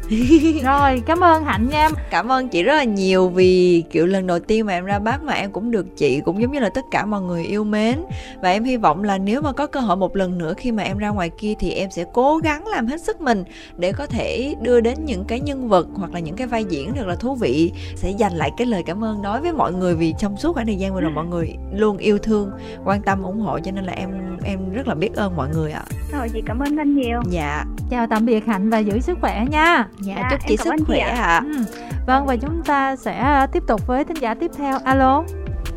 [0.63, 4.39] rồi cảm ơn hạnh nha cảm ơn chị rất là nhiều vì kiểu lần đầu
[4.39, 6.81] tiên mà em ra bác mà em cũng được chị cũng giống như là tất
[6.91, 7.99] cả mọi người yêu mến.
[8.41, 10.83] Và em hy vọng là nếu mà có cơ hội một lần nữa khi mà
[10.83, 13.43] em ra ngoài kia thì em sẽ cố gắng làm hết sức mình
[13.77, 16.93] để có thể đưa đến những cái nhân vật hoặc là những cái vai diễn
[16.95, 19.95] thật là thú vị sẽ dành lại cái lời cảm ơn đối với mọi người
[19.95, 22.51] vì trong suốt khoảng thời gian vừa rồi mọi người luôn yêu thương
[22.85, 24.09] quan tâm ủng hộ cho nên là em
[24.43, 25.83] em rất là biết ơn mọi người ạ.
[26.11, 27.21] Rồi chị cảm ơn anh nhiều.
[27.29, 27.65] Dạ.
[27.89, 30.99] Chào tạm biệt hạnh và giữ sức khỏe nha dạ, dạ chúc chị sức khỏe
[30.99, 31.41] ạ à.
[31.45, 31.63] ừ.
[32.07, 35.23] vâng và chúng ta sẽ à, tiếp tục với thính giả tiếp theo alo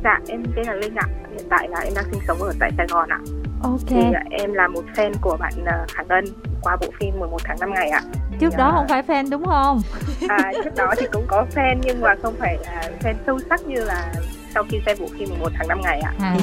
[0.04, 2.70] dạ em tên là linh ạ hiện tại là em đang sinh sống ở tại
[2.76, 3.18] sài gòn ạ
[3.62, 5.52] ok thì à, em là một fan của bạn
[5.88, 6.24] khả ngân
[6.62, 8.00] qua bộ phim 11 tháng 5 ngày ạ
[8.40, 9.82] trước thì, đó không phải fan đúng không
[10.28, 13.66] à trước đó thì cũng có fan nhưng mà không phải là fan sâu sắc
[13.66, 14.12] như là
[14.56, 16.12] sau khi xem bộ phim 11 tháng 5 ngày ạ.
[16.20, 16.36] À.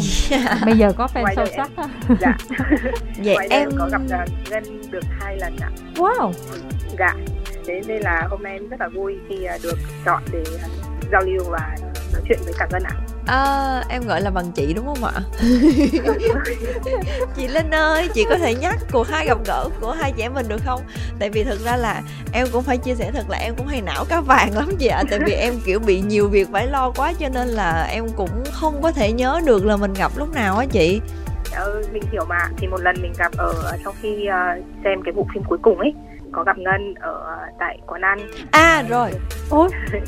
[0.48, 3.36] À, bây giờ có fan sâu sắc em, Dạ.
[3.38, 4.02] Vậy em có gặp
[4.50, 5.70] Ngân được hai lần ạ.
[5.96, 6.32] Wow.
[7.00, 7.16] dạ
[7.68, 10.68] thế nên là hôm nay em rất là vui khi à, được chọn để à,
[11.12, 11.76] giao lưu và
[12.14, 12.96] nói chuyện với cả Ngân ạ
[13.26, 15.14] À, em gọi là bằng chị đúng không ạ?
[17.36, 20.48] chị Linh ơi, chị có thể nhắc cuộc hai gặp gỡ của hai em mình
[20.48, 20.82] được không?
[21.20, 22.02] Tại vì thực ra là
[22.34, 24.88] em cũng phải chia sẻ thật là em cũng hay não cá vàng lắm chị
[24.88, 25.04] ạ.
[25.10, 28.44] Tại vì em kiểu bị nhiều việc phải lo quá cho nên là em cũng
[28.52, 31.02] không có thể nhớ được là mình gặp lúc nào á chị.
[31.56, 32.50] Ừ, mình hiểu mà.
[32.58, 35.80] Thì một lần mình gặp ở trong khi uh, xem cái bộ phim cuối cùng
[35.80, 35.94] ấy
[36.34, 38.20] có gặp Ngân ở tại quán ăn.
[38.52, 39.12] À rồi.
[39.50, 39.70] Ôi.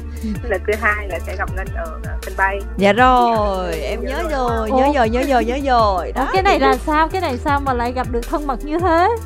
[0.43, 2.59] Lần thứ hai là sẽ gặp Ngân ở sân bay.
[2.77, 6.11] Dạ rồi em nhớ rồi nhớ rồi nhớ rồi nhớ rồi.
[6.15, 7.07] Đó cái này là sao?
[7.07, 9.07] Cái này sao mà lại gặp được thân mật như thế?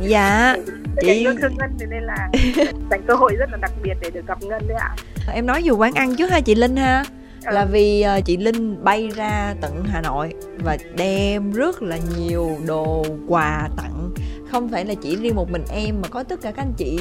[0.00, 0.56] Dạ
[1.00, 2.28] chị yêu thương ngân nên là
[2.90, 4.94] dành cơ hội rất là đặc biệt để được gặp ngân đấy ạ.
[5.32, 7.04] Em nói dù quán ăn trước ha chị linh ha.
[7.46, 7.54] Ừ.
[7.54, 10.32] là vì uh, chị linh bay ra tận hà nội
[10.64, 14.10] và đem rất là nhiều đồ quà tặng
[14.50, 16.98] không phải là chỉ riêng một mình em mà có tất cả các anh chị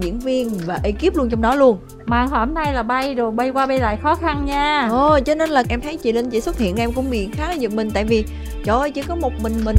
[0.00, 1.78] diễn viên và ekip luôn trong đó luôn.
[2.06, 4.88] Mà hôm nay là bay rồi bay qua bay lại khó khăn nha.
[4.90, 7.48] Ồ cho nên là em thấy chị linh chị xuất hiện em cũng bị khá
[7.48, 8.24] là giật mình tại vì
[8.64, 9.76] trời ơi chỉ có một mình mình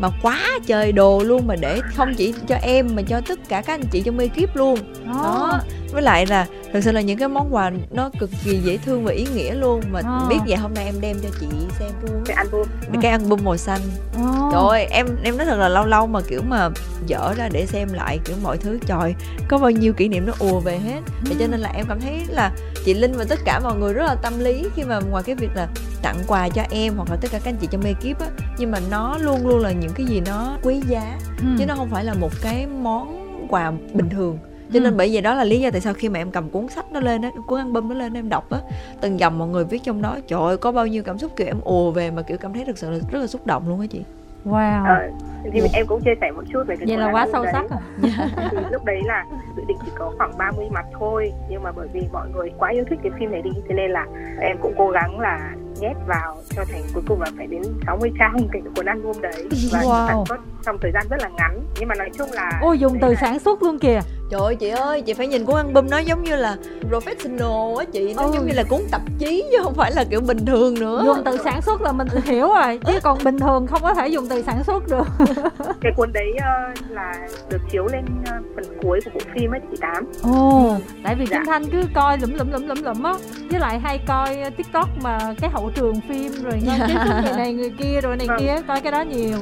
[0.00, 3.62] mà quá trời đồ luôn mà để không chỉ cho em mà cho tất cả
[3.62, 4.78] các anh chị trong ekip luôn.
[5.06, 5.60] Đó, đó.
[5.92, 9.04] Với lại là thực sự là những cái món quà nó cực kỳ dễ thương
[9.04, 9.82] và ý nghĩa luôn.
[9.90, 10.20] Mà à.
[10.28, 11.46] biết vậy hôm nay em đem cho chị
[11.78, 12.66] xem luôn cái album.
[13.02, 13.80] Cái album màu xanh.
[14.16, 14.22] À.
[14.52, 16.68] trời ơi em em nói thật là lâu lâu mà kiểu mà
[17.06, 18.78] dở ra để xem lại kiểu mọi thứ.
[18.86, 19.14] Trời
[19.48, 21.00] có bao nhiêu kỷ niệm nó ùa về hết.
[21.30, 21.36] Ừ.
[21.40, 22.52] cho nên là em cảm thấy là
[22.84, 25.34] chị linh và tất cả mọi người rất là tâm lý khi mà ngoài cái
[25.34, 25.68] việc là
[26.02, 28.26] tặng quà cho em hoặc là tất cả các anh chị trong ekip á.
[28.58, 31.18] Nhưng mà nó luôn luôn là những cái gì nó quý giá.
[31.38, 31.46] Ừ.
[31.58, 34.38] chứ nó không phải là một cái món quà bình thường
[34.72, 34.96] cho nên ừ.
[34.96, 37.00] bởi vì đó là lý do tại sao khi mà em cầm cuốn sách nó
[37.00, 38.58] lên á cuốn album nó lên em đọc á
[39.00, 41.46] từng dòng mọi người viết trong đó trời ơi có bao nhiêu cảm xúc kiểu
[41.46, 43.80] em ùa về mà kiểu cảm thấy thực sự là rất là xúc động luôn
[43.80, 44.02] á chị
[44.44, 45.10] wow ờ,
[45.52, 47.52] thì em cũng chia sẻ một chút về cái vậy là quá sâu đấy.
[47.52, 47.80] sắc à
[48.50, 49.24] thì lúc đấy là
[49.56, 52.70] dự định chỉ có khoảng 30 mặt thôi nhưng mà bởi vì mọi người quá
[52.70, 54.06] yêu thích cái phim này đi thế nên là
[54.40, 58.10] em cũng cố gắng là nhét vào cho thành cuối cùng là phải đến 60
[58.18, 59.46] trang cái cuốn album đấy.
[59.72, 60.06] Và wow.
[60.08, 61.60] sản xuất trong thời gian rất là ngắn.
[61.80, 63.14] Nhưng mà nói chung là ôi dùng từ là...
[63.20, 64.00] sản xuất luôn kìa.
[64.30, 66.56] Trời ơi chị ơi, chị phải nhìn cuốn album nó giống như là
[66.90, 68.14] professional á chị.
[68.16, 68.30] Nó ừ.
[68.34, 71.02] giống như là cuốn tạp chí chứ không phải là kiểu bình thường nữa.
[71.06, 74.08] Dùng từ sản xuất là mình hiểu rồi Chứ còn bình thường không có thể
[74.08, 75.06] dùng từ sản xuất được.
[75.80, 77.14] Cái cuốn đấy uh, là
[77.50, 80.04] được chiếu lên uh, phần cuối của bộ phim ấy chị Tám.
[80.22, 81.36] Ồ, tại vì dạ.
[81.36, 83.14] Kim Thanh cứ coi lụm lụm lụm lụm lụm á.
[83.50, 87.24] Với lại hay coi tiktok mà cái hậu trường phim rồi ngân yeah.
[87.24, 88.38] người này người kia rồi này vâng.
[88.38, 89.38] kia Coi cái đó nhiều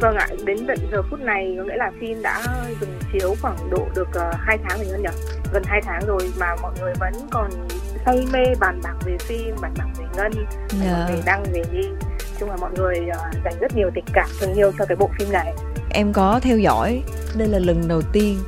[0.00, 2.42] Vâng ạ, đến tận giờ phút này có nghĩa là phim đã
[2.80, 5.08] dừng chiếu khoảng độ được uh, 2 tháng rồi nhỉ?
[5.52, 7.50] Gần 2 tháng rồi mà mọi người vẫn còn
[8.04, 10.32] say mê bàn bạc về phim, bàn bạc về Ngân,
[10.82, 11.08] yeah.
[11.08, 11.88] về Đăng, về Nhi.
[12.40, 15.10] Chung là mọi người uh, dành rất nhiều tình cảm thương yêu cho cái bộ
[15.18, 15.52] phim này.
[15.90, 17.02] Em có theo dõi,
[17.36, 18.38] đây là lần đầu tiên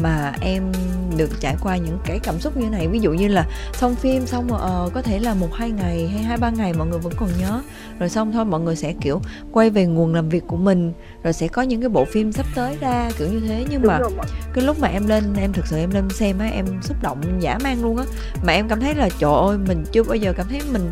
[0.00, 0.72] mà em
[1.16, 2.88] được trải qua những cái cảm xúc như này.
[2.88, 6.22] Ví dụ như là xong phim xong uh, có thể là một hai ngày hay
[6.22, 7.60] hai ba ngày mọi người vẫn còn nhớ.
[7.98, 9.20] Rồi xong thôi mọi người sẽ kiểu
[9.52, 10.92] quay về nguồn làm việc của mình.
[11.22, 13.64] Rồi sẽ có những cái bộ phim sắp tới ra kiểu như thế.
[13.70, 14.10] Nhưng Đúng mà rồi.
[14.54, 17.20] cái lúc mà em lên em thực sự em lên xem á em xúc động
[17.40, 18.04] giả mang luôn á.
[18.46, 20.90] Mà em cảm thấy là trời ơi mình chưa bao giờ cảm thấy mình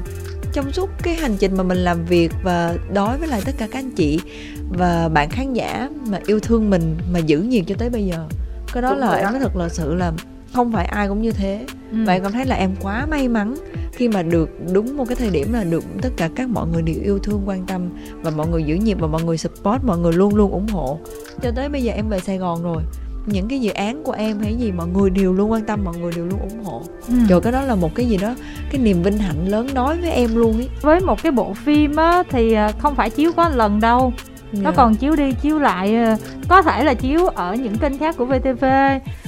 [0.52, 3.66] trong suốt cái hành trình mà mình làm việc và đối với lại tất cả
[3.70, 4.20] các anh chị
[4.68, 8.26] và bạn khán giả mà yêu thương mình mà giữ nhiều cho tới bây giờ
[8.74, 10.12] cái đó Đúng là em nói thật là sự là
[10.52, 11.64] không phải ai cũng như thế.
[11.92, 11.98] Ừ.
[12.06, 13.54] và em cảm thấy là em quá may mắn
[13.92, 16.82] khi mà được đúng một cái thời điểm là được tất cả các mọi người
[16.82, 17.88] đều yêu thương quan tâm
[18.22, 20.98] và mọi người giữ nhịp và mọi người support mọi người luôn luôn ủng hộ.
[21.42, 22.82] Cho tới bây giờ em về sài gòn rồi
[23.26, 25.96] những cái dự án của em hay gì mọi người đều luôn quan tâm mọi
[25.96, 26.82] người đều luôn ủng hộ.
[27.08, 27.14] Ừ.
[27.28, 28.34] rồi cái đó là một cái gì đó
[28.70, 30.68] cái niềm vinh hạnh lớn đối với em luôn ý.
[30.82, 34.12] Với một cái bộ phim á thì à, không phải chiếu có lần đâu
[34.62, 34.76] nó dạ.
[34.76, 36.16] còn chiếu đi chiếu lại ờ,
[36.48, 38.64] có thể là chiếu ở những kênh khác của VTV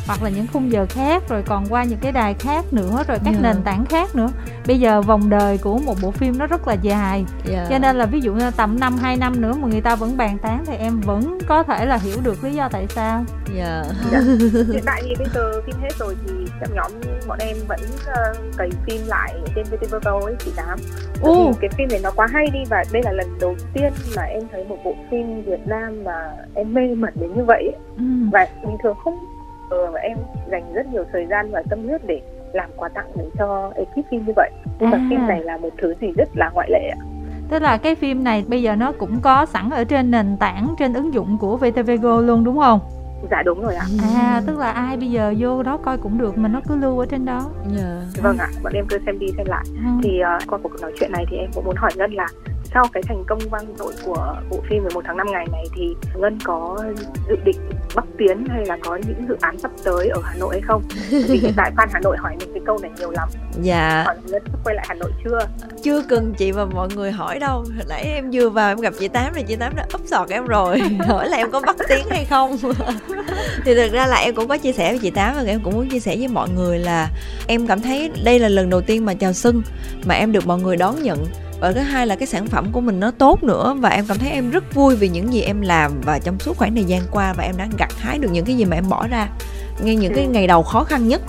[0.07, 3.19] hoặc là những khung giờ khác rồi còn qua những cái đài khác nữa rồi
[3.25, 3.43] các yeah.
[3.43, 3.53] Dạ.
[3.53, 4.29] nền tảng khác nữa
[4.67, 7.51] bây giờ vòng đời của một bộ phim nó rất là dài yeah.
[7.53, 7.67] Dạ.
[7.71, 10.17] cho nên là ví dụ như tầm năm hai năm nữa mà người ta vẫn
[10.17, 13.25] bàn tán thì em vẫn có thể là hiểu được lý do tại sao
[13.57, 14.25] dạ yeah.
[14.73, 16.91] hiện tại thì bây giờ phim hết rồi thì trong nhóm
[17.27, 20.79] bọn em vẫn uh, cày phim lại trên VTV Go ấy chị tám
[21.23, 21.57] uh.
[21.61, 24.43] cái phim này nó quá hay đi và đây là lần đầu tiên mà em
[24.53, 27.81] thấy một bộ phim Việt Nam mà em mê mẩn đến như vậy ấy.
[27.97, 28.05] Ừ.
[28.33, 29.36] và bình thường không
[29.71, 30.19] mà em
[30.51, 32.21] dành rất nhiều thời gian và tâm huyết để
[32.53, 34.51] làm quà tặng để cho ekip phim như vậy
[34.81, 34.99] nhưng à.
[34.99, 36.99] mà phim này là một thứ gì rất là ngoại lệ ạ
[37.49, 40.75] tức là cái phim này bây giờ nó cũng có sẵn ở trên nền tảng
[40.79, 42.81] trên ứng dụng của VTV Go luôn đúng không?
[43.31, 43.85] Dạ đúng rồi ạ.
[44.15, 46.99] À tức là ai bây giờ vô đó coi cũng được mà nó cứ lưu
[46.99, 47.51] ở trên đó.
[47.77, 48.03] Yeah.
[48.15, 48.23] Dạ.
[48.23, 49.65] Vâng ạ, bọn em cứ xem đi xem lại.
[49.67, 49.91] Ừ.
[50.03, 52.27] Thì uh, qua cuộc nói chuyện này thì em cũng muốn hỏi Ngân là
[52.77, 55.95] sau cái thành công vang dội của bộ phim 11 tháng 5 ngày này thì
[56.17, 56.79] Ngân có
[57.29, 57.57] dự định
[57.95, 60.83] Bắc Tiến hay là có những dự án sắp tới ở Hà Nội hay không?
[61.11, 63.29] Vì hiện tại fan Hà Nội hỏi mình cái câu này nhiều lắm.
[63.63, 64.03] Dạ.
[64.07, 65.39] Hỏi Ngân quay lại Hà Nội chưa?
[65.83, 67.65] Chưa cần chị và mọi người hỏi đâu.
[67.89, 70.47] Nãy em vừa vào em gặp chị Tám rồi chị Tám đã úp sọt em
[70.47, 70.81] rồi.
[71.09, 72.57] Hỏi là em có Bắc Tiến hay không?
[73.65, 75.75] Thì thực ra là em cũng có chia sẻ với chị Tám và em cũng
[75.75, 77.09] muốn chia sẻ với mọi người là
[77.47, 79.63] em cảm thấy đây là lần đầu tiên mà chào xuân
[80.05, 81.27] mà em được mọi người đón nhận
[81.61, 84.19] và thứ hai là cái sản phẩm của mình nó tốt nữa và em cảm
[84.19, 87.03] thấy em rất vui vì những gì em làm và trong suốt khoảng thời gian
[87.11, 89.29] qua và em đã gặt hái được những cái gì mà em bỏ ra
[89.81, 90.31] ngay những cái ừ.
[90.31, 91.23] ngày đầu khó khăn nhất.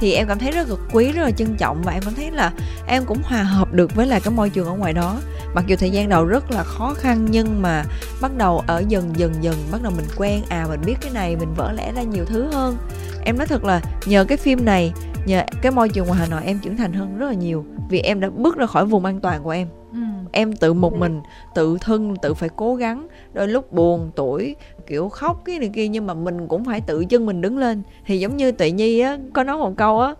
[0.00, 2.30] Thì em cảm thấy rất là quý rất là trân trọng và em cảm thấy
[2.30, 2.52] là
[2.86, 5.16] em cũng hòa hợp được với lại cái môi trường ở ngoài đó.
[5.54, 7.84] Mặc dù thời gian đầu rất là khó khăn nhưng mà
[8.20, 11.36] bắt đầu ở dần dần dần bắt đầu mình quen à mình biết cái này
[11.36, 12.76] mình vỡ lẽ ra nhiều thứ hơn.
[13.24, 14.92] Em nói thật là nhờ cái phim này
[15.28, 17.64] nhờ cái môi trường ngoài hà nội em trưởng thành hơn rất là nhiều.
[17.90, 19.68] Vì em đã bước ra khỏi vùng an toàn của em.
[19.92, 19.98] Ừ.
[20.32, 21.20] em tự một mình
[21.54, 23.06] tự thân tự phải cố gắng.
[23.32, 27.04] Đôi lúc buồn tuổi kiểu khóc cái này kia nhưng mà mình cũng phải tự
[27.04, 27.82] chân mình đứng lên.
[28.06, 30.14] Thì giống như tuệ nhi á có nói một câu á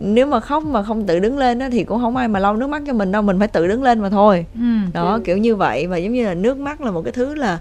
[0.00, 2.56] nếu mà khóc mà không tự đứng lên á thì cũng không ai mà lau
[2.56, 4.46] nước mắt cho mình đâu mình phải tự đứng lên mà thôi.
[4.54, 4.60] Ừ.
[4.92, 5.86] đó kiểu như vậy.
[5.86, 7.58] Và giống như là nước mắt là một cái thứ là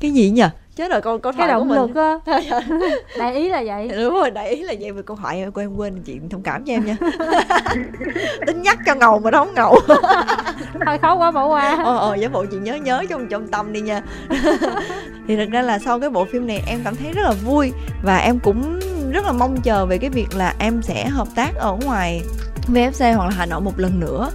[0.00, 0.44] cái gì nhỉ
[0.76, 2.18] chết rồi câu câu thoại cái động lực á.
[3.18, 3.88] Đại ý là vậy.
[3.88, 6.64] Đúng rồi đại ý là vậy về câu thoại của em quên chị thông cảm
[6.64, 6.96] cho em nha.
[8.46, 9.78] Tính nhắc cho ngầu mà không ngầu.
[10.86, 11.82] Thôi khó quá bỏ qua.
[11.84, 14.02] Ờ ờ giả bộ chị nhớ nhớ trong trong tâm đi nha.
[15.28, 17.72] Thì thật ra là sau cái bộ phim này em cảm thấy rất là vui
[18.02, 18.80] và em cũng
[19.12, 22.22] rất là mong chờ về cái việc là em sẽ hợp tác ở ngoài
[22.74, 24.30] VFC hoặc là Hà Nội một lần nữa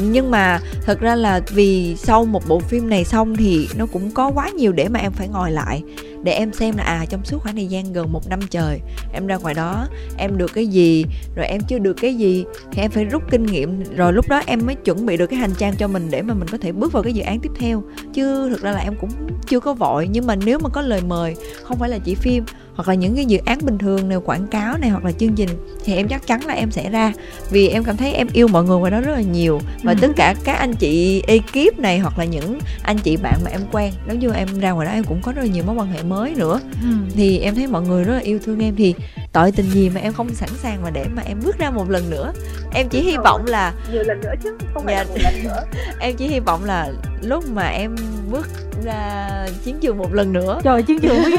[0.00, 4.10] nhưng mà thật ra là vì sau một bộ phim này xong thì nó cũng
[4.10, 5.82] có quá nhiều để mà em phải ngồi lại,
[6.22, 8.80] để em xem là à trong suốt khoảng thời gian gần một năm trời,
[9.12, 11.04] em ra ngoài đó, em được cái gì,
[11.36, 13.82] rồi em chưa được cái gì, thì em phải rút kinh nghiệm.
[13.96, 16.34] Rồi lúc đó em mới chuẩn bị được cái hành trang cho mình để mà
[16.34, 17.82] mình có thể bước vào cái dự án tiếp theo.
[18.14, 19.10] Chứ thực ra là em cũng
[19.46, 22.44] chưa có vội, nhưng mà nếu mà có lời mời, không phải là chỉ phim
[22.74, 25.34] hoặc là những cái dự án bình thường này quảng cáo này hoặc là chương
[25.34, 25.48] trình
[25.84, 27.12] thì em chắc chắn là em sẽ ra
[27.50, 29.98] vì em cảm thấy em yêu mọi người ngoài đó rất là nhiều và ừ.
[30.00, 33.60] tất cả các anh chị ekip này hoặc là những anh chị bạn mà em
[33.72, 35.88] quen nếu như em ra ngoài đó em cũng có rất là nhiều mối quan
[35.88, 36.88] hệ mới nữa ừ.
[37.14, 38.94] thì em thấy mọi người rất là yêu thương em thì
[39.32, 41.90] tội tình gì mà em không sẵn sàng mà để mà em bước ra một
[41.90, 42.32] lần nữa
[42.74, 45.02] em chỉ hy vọng là nhiều lần nữa chứ không phải dạ.
[45.02, 45.64] là một lần nữa
[46.00, 47.96] em chỉ hy vọng là lúc mà em
[48.30, 48.46] bước
[48.84, 49.28] ra
[49.64, 50.60] chiến trường một lần nữa.
[50.62, 51.36] Trời chiến trường quý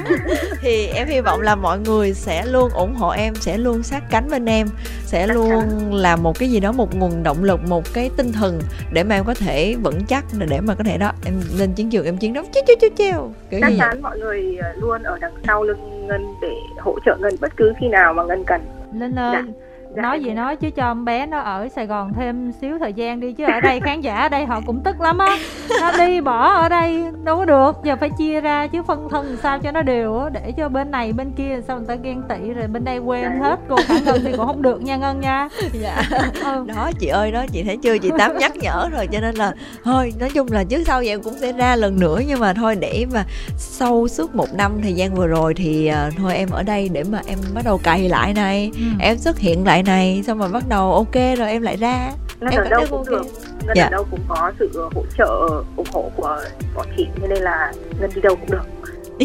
[0.60, 4.02] thì em hy vọng là mọi người sẽ luôn ủng hộ em sẽ luôn sát
[4.10, 4.68] cánh bên em
[5.04, 8.60] sẽ luôn là một cái gì đó một nguồn động lực một cái tinh thần
[8.92, 11.90] để mà em có thể vững chắc để mà có thể đó em lên chiến
[11.90, 12.44] trường em chiến đấu.
[12.52, 16.34] Chéo chéo chéo kiểu chắc chắn mọi người ờ, luôn ở đằng sau lưng ngân
[16.42, 18.60] để hỗ trợ ngân bất cứ khi nào mà ngân cần.
[18.94, 19.34] Lên ơi.
[19.34, 19.52] Dạ
[19.96, 22.92] dạ, nói gì nói chứ cho em bé nó ở Sài Gòn thêm xíu thời
[22.92, 25.38] gian đi chứ ở đây khán giả ở đây họ cũng tức lắm á.
[25.80, 29.36] Nó đi bỏ ở đây đâu có được giờ phải chia ra chứ phân thân
[29.42, 30.28] sao cho nó đều á.
[30.28, 33.22] Để cho bên này bên kia sao người ta ghen tị rồi bên đây quên
[33.22, 33.48] dạ.
[33.48, 35.48] hết cô khả ngân thì cũng không được nha ngân nha.
[35.72, 36.02] Dạ.
[36.44, 36.64] Ừ.
[36.66, 37.98] đó chị ơi đó chị thấy chưa?
[37.98, 39.52] Chị tám nhắc nhở rồi cho nên là
[39.84, 42.76] thôi nói chung là trước sau vậy cũng sẽ ra lần nữa nhưng mà thôi
[42.80, 43.24] để mà
[43.56, 47.04] sau suốt một năm thời gian vừa rồi thì uh, thôi em ở đây để
[47.04, 48.70] mà em bắt đầu cày lại này.
[48.74, 48.82] Ừ.
[49.00, 52.12] em xuất hiện lại lại này xong rồi bắt đầu ok rồi em lại ra.
[52.40, 53.26] Ngân em ở đâu cũng được.
[53.66, 53.84] Ngân dạ.
[53.84, 56.40] ở đâu cũng có sự hỗ trợ ủng hộ của
[56.74, 58.79] bọn chị nên là ngân đi đâu cũng được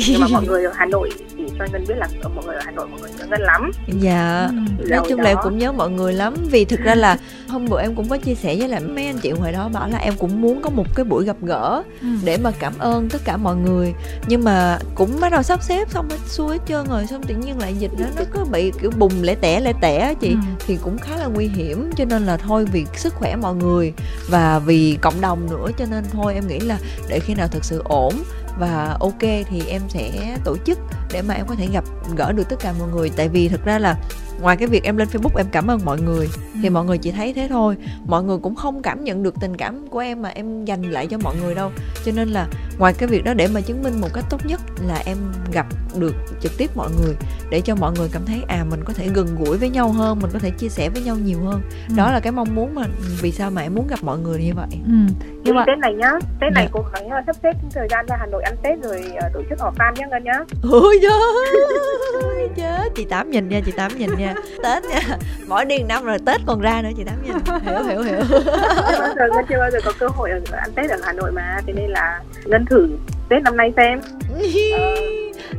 [0.07, 2.55] nhưng mà mọi người ở Hà Nội thì cho Ngân biết là ở mọi người
[2.55, 4.85] ở Hà Nội mọi người nhớ Ngân lắm dạ ừ.
[4.89, 5.23] nói chung đó.
[5.23, 8.09] là em cũng nhớ mọi người lắm vì thực ra là hôm bữa em cũng
[8.09, 10.61] có chia sẻ với lại mấy anh chị ngoài đó bảo là em cũng muốn
[10.61, 12.07] có một cái buổi gặp gỡ ừ.
[12.23, 13.93] để mà cảm ơn tất cả mọi người
[14.27, 17.35] nhưng mà cũng bắt đầu sắp xếp xong hết xuôi hết trơn rồi xong tự
[17.35, 20.37] nhiên lại dịch đó nó cứ bị kiểu bùng lẻ tẻ lẻ tẻ chị ừ.
[20.67, 23.93] thì cũng khá là nguy hiểm cho nên là thôi vì sức khỏe mọi người
[24.29, 26.77] và vì cộng đồng nữa cho nên thôi em nghĩ là
[27.09, 28.13] để khi nào thực sự ổn
[28.59, 30.79] và ok thì em sẽ tổ chức
[31.11, 31.83] để mà em có thể gặp,
[32.15, 33.11] gỡ được tất cả mọi người.
[33.15, 33.95] Tại vì thật ra là
[34.41, 36.59] ngoài cái việc em lên facebook em cảm ơn mọi người ừ.
[36.61, 39.57] thì mọi người chỉ thấy thế thôi mọi người cũng không cảm nhận được tình
[39.57, 41.71] cảm của em mà em dành lại cho mọi người đâu
[42.05, 42.47] cho nên là
[42.79, 45.17] ngoài cái việc đó để mà chứng minh một cách tốt nhất là em
[45.51, 45.65] gặp
[45.99, 47.15] được trực tiếp mọi người
[47.49, 50.19] để cho mọi người cảm thấy à mình có thể gần gũi với nhau hơn
[50.21, 51.95] mình có thể chia sẻ với nhau nhiều hơn ừ.
[51.97, 52.85] đó là cái mong muốn mà
[53.21, 55.13] vì sao mà em muốn gặp mọi người như vậy ừ.
[55.43, 56.69] nhưng mà tết này nhá tết này dạ.
[56.71, 59.41] cố gắng ờ, sắp xếp thời gian ra hà nội ăn tết rồi uh, tổ
[59.49, 60.39] chức họp fan nhá ngân nhá
[60.71, 64.24] ôi trời chết chị tám nhìn nha chị tám nhìn nha
[64.63, 65.17] tết nha.
[65.47, 67.35] Mỗi điên năm rồi tết còn ra nữa chị tám nhìn
[67.65, 68.19] hiểu hiểu hiểu.
[68.29, 71.13] Chưa bao giờ ngân chưa bao giờ có cơ hội ở ăn tết ở hà
[71.13, 72.89] nội mà thế nên là ngân thử
[73.29, 74.01] tết năm nay xem.
[74.77, 74.95] Ờ,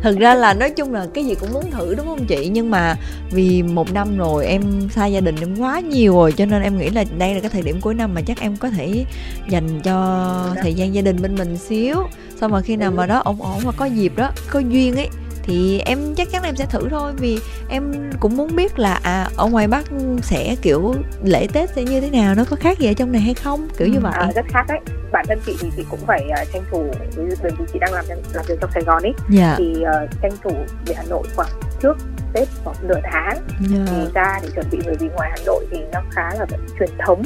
[0.03, 2.49] thực ra là nói chung là cái gì cũng muốn thử đúng không chị?
[2.53, 2.95] Nhưng mà
[3.31, 6.79] vì một năm rồi em xa gia đình em quá nhiều rồi cho nên em
[6.79, 9.05] nghĩ là đây là cái thời điểm cuối năm mà chắc em có thể
[9.49, 10.27] dành cho
[10.63, 11.97] thời gian gia đình bên mình xíu.
[12.41, 15.09] Xong mà khi nào mà đó ổn ổn mà có dịp đó có duyên ấy
[15.47, 19.01] thì em chắc chắn là em sẽ thử thôi vì em cũng muốn biết là
[19.03, 19.85] à ở ngoài bắc
[20.23, 23.21] sẽ kiểu lễ tết sẽ như thế nào nó có khác gì ở trong này
[23.21, 24.01] hay không kiểu như ừ.
[24.03, 24.81] vậy à, rất khác đấy
[25.13, 26.85] bản thân chị thì chị cũng phải uh, tranh thủ
[27.17, 28.05] bởi vì chị đang làm
[28.35, 29.31] làm việc trong Sài Gòn ấy yeah.
[29.31, 29.55] Dạ.
[29.59, 30.51] thì uh, tranh thủ
[30.87, 31.49] về Hà Nội khoảng
[31.83, 31.97] trước
[32.33, 33.39] Tết khoảng nửa tháng
[33.75, 33.89] yeah.
[33.91, 36.61] thì ra để chuẩn bị bởi vì ngoài Hà Nội thì nó khá là vẫn
[36.79, 37.23] truyền thống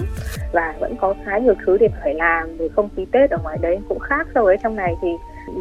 [0.53, 3.59] và vẫn có khá nhiều thứ để phải làm về không khí Tết ở ngoài
[3.61, 5.09] đấy cũng khác so với trong này thì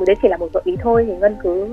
[0.08, 1.67] đấy chỉ là một gợi ý thôi thì ngân cứ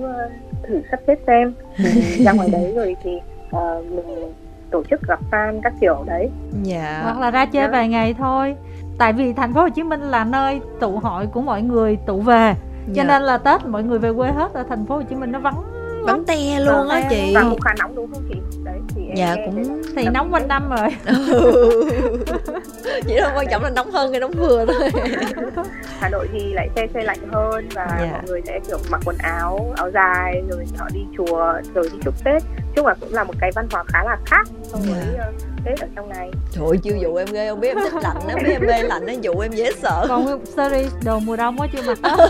[0.62, 1.54] thử sắp xếp xem.
[1.76, 3.10] Thì ra ngoài đấy rồi thì
[3.56, 4.32] uh, mình
[4.70, 6.30] tổ chức gặp fan các kiểu đấy.
[6.62, 7.00] Dạ.
[7.02, 7.72] Hoặc là ra chơi yeah.
[7.72, 8.56] Vài ngày thôi.
[8.98, 12.20] Tại vì thành phố Hồ Chí Minh là nơi tụ hội của mọi người tụ
[12.20, 12.54] về.
[12.86, 13.04] Cho dạ.
[13.04, 15.38] nên là Tết mọi người về quê hết ở thành phố Hồ Chí Minh nó
[15.38, 15.62] vắng
[16.06, 19.16] vắng te luôn á chị và cũng khá nóng đúng không chị đấy thì em
[19.16, 20.88] dạ cũng thì nóng quanh năm rồi
[23.06, 24.90] chỉ là quan trọng là nóng hơn hay nóng vừa thôi
[26.00, 27.86] Hà Nội thì lại xe xe lạnh hơn và.
[28.00, 28.10] Dạ.
[28.12, 31.98] mọi người sẽ kiểu mặc quần áo áo dài rồi họ đi chùa rồi đi
[32.04, 32.42] chúc Tết
[32.74, 35.04] chung là cũng là một cái văn hóa khá là khác so với.
[35.16, 35.30] Dạ.
[35.66, 36.30] Tết ở trong này.
[36.50, 39.06] Trời chưa dụ em ghê không biết em thích lạnh á biết em mê lạnh
[39.06, 40.06] á dụ em dễ sợ.
[40.08, 41.98] Còn sorry đồ mùa đông quá chưa mặc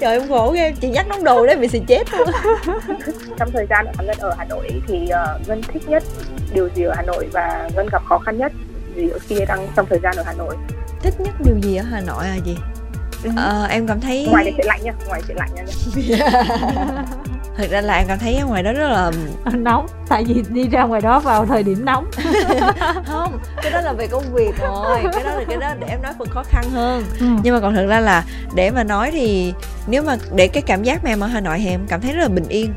[0.00, 2.28] trời em khổ ghê chị nhắc nóng đồ đấy bị xì chết luôn.
[3.38, 6.02] Trong thời gian ở Ngân ở Hà Nội thì uh, Ngân thích nhất
[6.54, 8.52] điều gì ở Hà Nội và Ngân gặp khó khăn nhất?
[8.96, 10.56] Gì khi đang trong thời gian ở Hà Nội.
[11.02, 12.56] Thích nhất điều gì ở Hà Nội à gì.
[13.36, 15.64] Ờ, em cảm thấy ngoài cái chuyện lạnh nha ngoài chuyện lạnh nha.
[17.56, 19.12] Thực ra là em cảm thấy ở ngoài đó rất là
[19.52, 19.86] nóng.
[20.08, 22.10] Tại vì đi ra ngoài đó vào thời điểm nóng.
[23.06, 24.98] Không cái đó là về công việc rồi.
[25.12, 27.04] Cái đó là cái đó để em nói phần khó khăn hơn.
[27.20, 27.26] Ừ.
[27.42, 29.54] nhưng mà còn thực ra là để mà nói thì
[29.86, 32.12] nếu mà để cái cảm giác mà em ở hà nội thì em cảm thấy
[32.12, 32.72] rất là bình yên.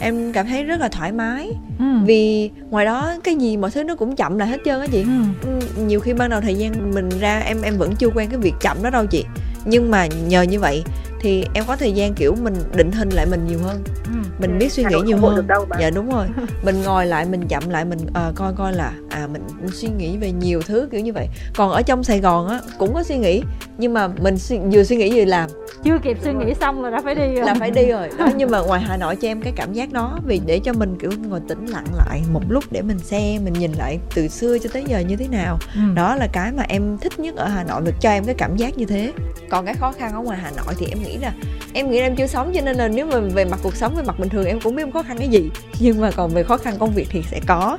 [0.00, 1.50] Em cảm thấy rất là thoải mái.
[1.78, 1.84] Ừ.
[2.04, 5.04] vì ngoài đó cái gì mọi thứ nó cũng chậm lại hết trơn á chị.
[5.42, 5.60] Ừ.
[5.86, 8.54] nhiều khi ban đầu thời gian mình ra em em vẫn chưa quen cái việc
[8.60, 9.24] chậm đó đâu chị
[9.64, 10.84] nhưng mà nhờ như vậy
[11.24, 13.84] thì em có thời gian kiểu mình định hình lại mình nhiều hơn.
[14.04, 14.28] Ừ.
[14.38, 14.56] mình ừ.
[14.58, 15.46] biết suy nghĩ nhiều hơn.
[15.80, 16.26] dạ đúng rồi.
[16.64, 19.88] Mình ngồi lại mình chậm lại mình à, coi coi là à mình, mình suy
[19.88, 21.28] nghĩ về nhiều thứ kiểu như vậy.
[21.56, 23.42] Còn ở trong sài gòn á cũng có suy nghĩ
[23.78, 25.50] nhưng mà mình suy, vừa suy nghĩ vừa làm.
[25.84, 27.46] Chưa kịp suy nghĩ xong là đã phải đi rồi.
[27.46, 28.08] Là phải đi rồi.
[28.18, 30.72] Đó nhưng mà ngoài hà nội cho em cái cảm giác đó vì để cho
[30.72, 34.28] mình kiểu ngồi tĩnh lặng lại một lúc để mình xem mình nhìn lại từ
[34.28, 35.58] xưa cho tới giờ như thế nào.
[35.74, 35.80] Ừ.
[35.94, 38.56] đó là cái mà em thích nhất ở hà nội được cho em cái cảm
[38.56, 39.12] giác như thế.
[39.50, 41.32] Còn cái khó khăn ở ngoài hà nội thì em nghĩ là
[41.72, 43.94] em nghĩ là em chưa sống cho nên là nếu mà về mặt cuộc sống
[43.96, 45.50] về mặt bình thường em cũng biết em khó khăn cái gì.
[45.80, 47.78] Nhưng mà còn về khó khăn công việc thì sẽ có.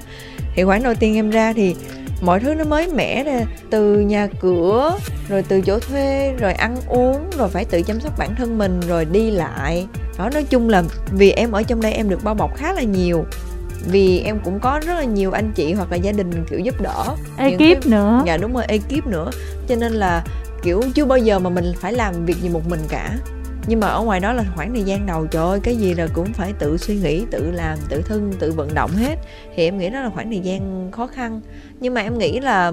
[0.55, 1.75] Thì khoảng đầu tiên em ra thì
[2.21, 4.97] mọi thứ nó mới mẻ nè từ nhà cửa
[5.29, 8.79] rồi từ chỗ thuê rồi ăn uống rồi phải tự chăm sóc bản thân mình
[8.87, 9.87] rồi đi lại.
[10.17, 12.81] Đó nói chung là vì em ở trong đây em được bao bọc khá là
[12.81, 13.25] nhiều.
[13.91, 16.81] Vì em cũng có rất là nhiều anh chị hoặc là gia đình kiểu giúp
[16.81, 17.15] đỡ.
[17.37, 17.75] Ekip cái...
[17.85, 18.23] nữa.
[18.25, 19.31] Dạ đúng rồi ekip nữa.
[19.67, 20.23] Cho nên là
[20.65, 23.17] kiểu chưa bao giờ mà mình phải làm việc gì một mình cả.
[23.67, 26.08] Nhưng mà ở ngoài đó là khoảng thời gian đầu, trời ơi, cái gì là
[26.13, 29.15] cũng phải tự suy nghĩ, tự làm, tự thân, tự vận động hết.
[29.56, 31.41] Thì em nghĩ đó là khoảng thời gian khó khăn.
[31.80, 32.71] Nhưng mà em nghĩ là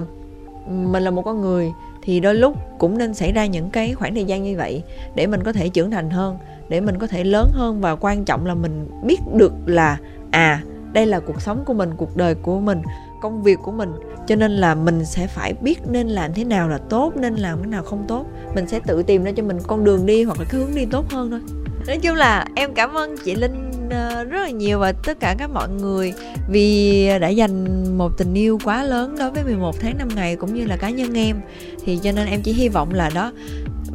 [0.67, 1.71] mình là một con người
[2.03, 4.83] thì đôi lúc cũng nên xảy ra những cái khoảng thời gian như vậy
[5.15, 6.37] để mình có thể trưởng thành hơn,
[6.69, 7.81] để mình có thể lớn hơn.
[7.81, 9.97] Và quan trọng là mình biết được là
[10.31, 12.81] à đây là cuộc sống của mình, cuộc đời của mình
[13.23, 13.91] công việc của mình.
[14.27, 17.57] Cho nên là mình sẽ phải biết nên làm thế nào là tốt, nên làm
[17.57, 18.25] cái nào không tốt.
[18.55, 20.85] Mình sẽ tự tìm ra cho mình con đường đi hoặc là cái hướng đi
[20.85, 21.39] tốt hơn thôi.
[21.87, 25.35] Nói chung là em cảm ơn chị linh ờ, rất là nhiều và tất cả
[25.39, 26.13] các mọi người
[26.49, 30.53] vì đã dành một tình yêu quá lớn đối với 11 tháng 5 ngày cũng
[30.53, 31.41] như là cá nhân em.
[31.85, 33.31] Thì cho nên em chỉ hy vọng là đó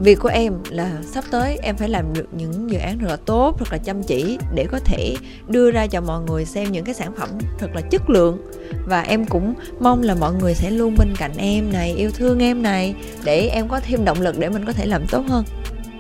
[0.01, 3.17] việc của em là sắp tới em phải làm được những dự án thật là
[3.17, 5.17] tốt thật là chăm chỉ để có thể
[5.49, 8.51] đưa ra cho mọi người xem những cái sản phẩm thật là chất lượng.
[8.87, 12.39] Và em cũng mong là mọi người sẽ luôn bên cạnh em này yêu thương
[12.39, 15.45] em này để em có thêm động lực để mình có thể làm tốt hơn.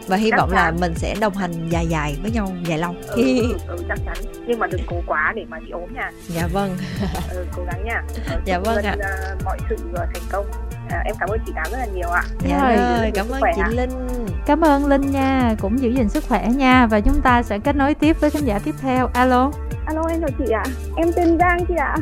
[0.06, 0.56] Và hy chắc vọng chắn.
[0.56, 2.94] là mình sẽ đồng hành dài dài với nhau dài lâu.
[3.08, 4.16] Ừ, ừ, ừ, chắc chắn.
[4.46, 6.10] Nhưng mà đừng cố quá để mà bị ốm nha.
[6.28, 6.76] Dạ vâng.
[7.30, 8.02] Ừ, cố gắng nha.
[8.26, 8.96] Ừ, dạ vâng ạ.
[9.34, 10.46] uh, mọi sự uh, thành công
[10.90, 12.22] à, em cảm ơn chị tám rất là nhiều ạ.
[12.48, 13.68] Dạ rồi, rồi cảm ơn chị à.
[13.68, 13.90] linh.
[14.46, 16.86] Cảm ơn linh nha cũng giữ gìn sức khỏe nha.
[16.86, 19.08] Và chúng ta sẽ kết nối tiếp với khán giả tiếp theo.
[19.14, 19.50] Alo.
[19.86, 20.64] Alo em chào chị ạ.
[20.96, 21.96] Em tên giang chị ạ.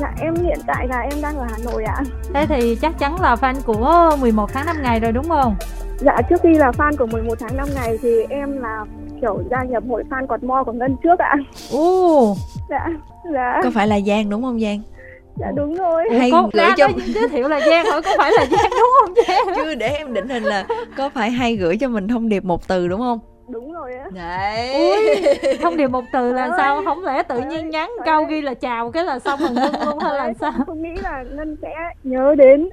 [0.00, 2.02] Dạ em hiện tại là em đang ở Hà Nội ạ.
[2.34, 5.56] Thế thì chắc chắn là fan của 11 tháng 5 ngày rồi đúng không?
[5.98, 8.84] Dạ trước khi là fan của 11 tháng 5 ngày thì em là
[9.20, 11.34] kiểu gia nhập hội fan cọt mo của Ngân trước ạ.
[11.72, 12.36] Ồ.
[12.68, 12.88] Dạ
[13.32, 13.60] Dạ.
[13.62, 14.80] Có phải là Giang đúng không Giang?
[15.36, 16.04] Dạ đúng rồi.
[16.18, 19.14] Hay có gửi cho giới thiệu là giang hỏi có phải là giang đúng không
[19.28, 19.56] giang?
[19.56, 20.66] Chưa để em định hình là
[20.96, 23.18] có phải hay gửi cho mình thông điệp một từ đúng không?
[23.48, 24.06] Đúng rồi á.
[24.10, 24.72] Đấy.
[24.74, 26.82] Ui, thông điệp một từ là sao?
[26.84, 29.98] không lẽ tự nhiên nhắn câu ghi là chào cái là xong rồi ngưng luôn
[29.98, 30.52] hay là sao?
[30.66, 31.74] không nghĩ là ngân sẽ
[32.04, 32.68] nhớ đến.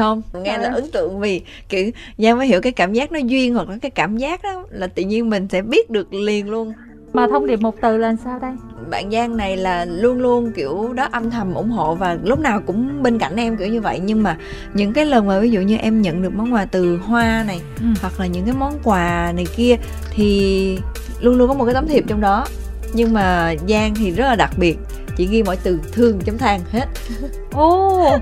[0.00, 3.54] Không nghe là ấn tượng vì kiểu giang mới hiểu cái cảm giác nó duyên
[3.54, 6.72] hoặc là cái cảm giác đó là tự nhiên mình sẽ biết được liền luôn.
[7.12, 8.52] Mà thông điệp một từ là sao đây
[8.90, 12.60] bạn Giang này là luôn luôn kiểu đó âm thầm ủng hộ và lúc nào
[12.66, 14.00] cũng bên cạnh em kiểu như vậy.
[14.04, 14.36] Nhưng mà
[14.74, 17.60] những cái lần mà ví dụ như em nhận được món quà từ hoa này
[17.80, 17.86] ừ.
[18.00, 19.76] hoặc là những cái món quà này kia
[20.10, 20.78] thì
[21.20, 22.46] luôn luôn có một cái tấm thiệp trong đó.
[22.92, 24.78] Nhưng mà Giang thì rất là đặc biệt
[25.16, 26.86] chỉ ghi mỗi từ thương chấm than hết.
[27.52, 28.18] Ô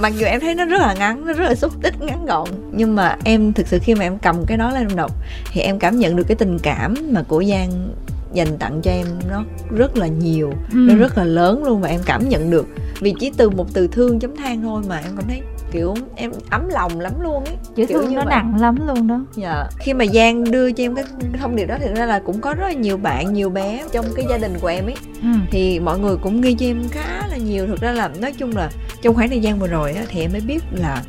[0.00, 2.48] mặc dù em thấy nó rất là ngắn nó rất là xúc tích ngắn gọn
[2.72, 5.12] nhưng mà em thực sự khi mà em cầm cái đó lên em đọc
[5.52, 7.92] thì em cảm nhận được cái tình cảm mà của giang
[8.34, 10.78] dành tặng cho em nó rất là nhiều ừ.
[10.78, 12.66] nó rất là lớn luôn và em cảm nhận được
[13.00, 16.32] vì chỉ từ một từ thương chấm than thôi mà em cảm thấy kiểu em
[16.50, 18.34] ấm lòng lắm luôn ấy chữ kiểu thương như nó vậy.
[18.34, 21.04] nặng lắm luôn đó dạ khi mà giang đưa cho em cái
[21.40, 24.06] thông điệp đó thì ra là cũng có rất là nhiều bạn nhiều bé trong
[24.16, 25.28] cái gia đình của em ấy ừ.
[25.50, 28.56] thì mọi người cũng ghi cho em khá là nhiều thực ra là nói chung
[28.56, 28.70] là
[29.02, 31.02] trong khoảng thời gian vừa rồi á thì em mới biết là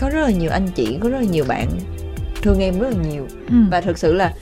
[0.00, 1.68] có rất là nhiều anh chị có rất là nhiều bạn
[2.42, 3.56] thương em rất là nhiều ừ.
[3.70, 4.32] và thực sự là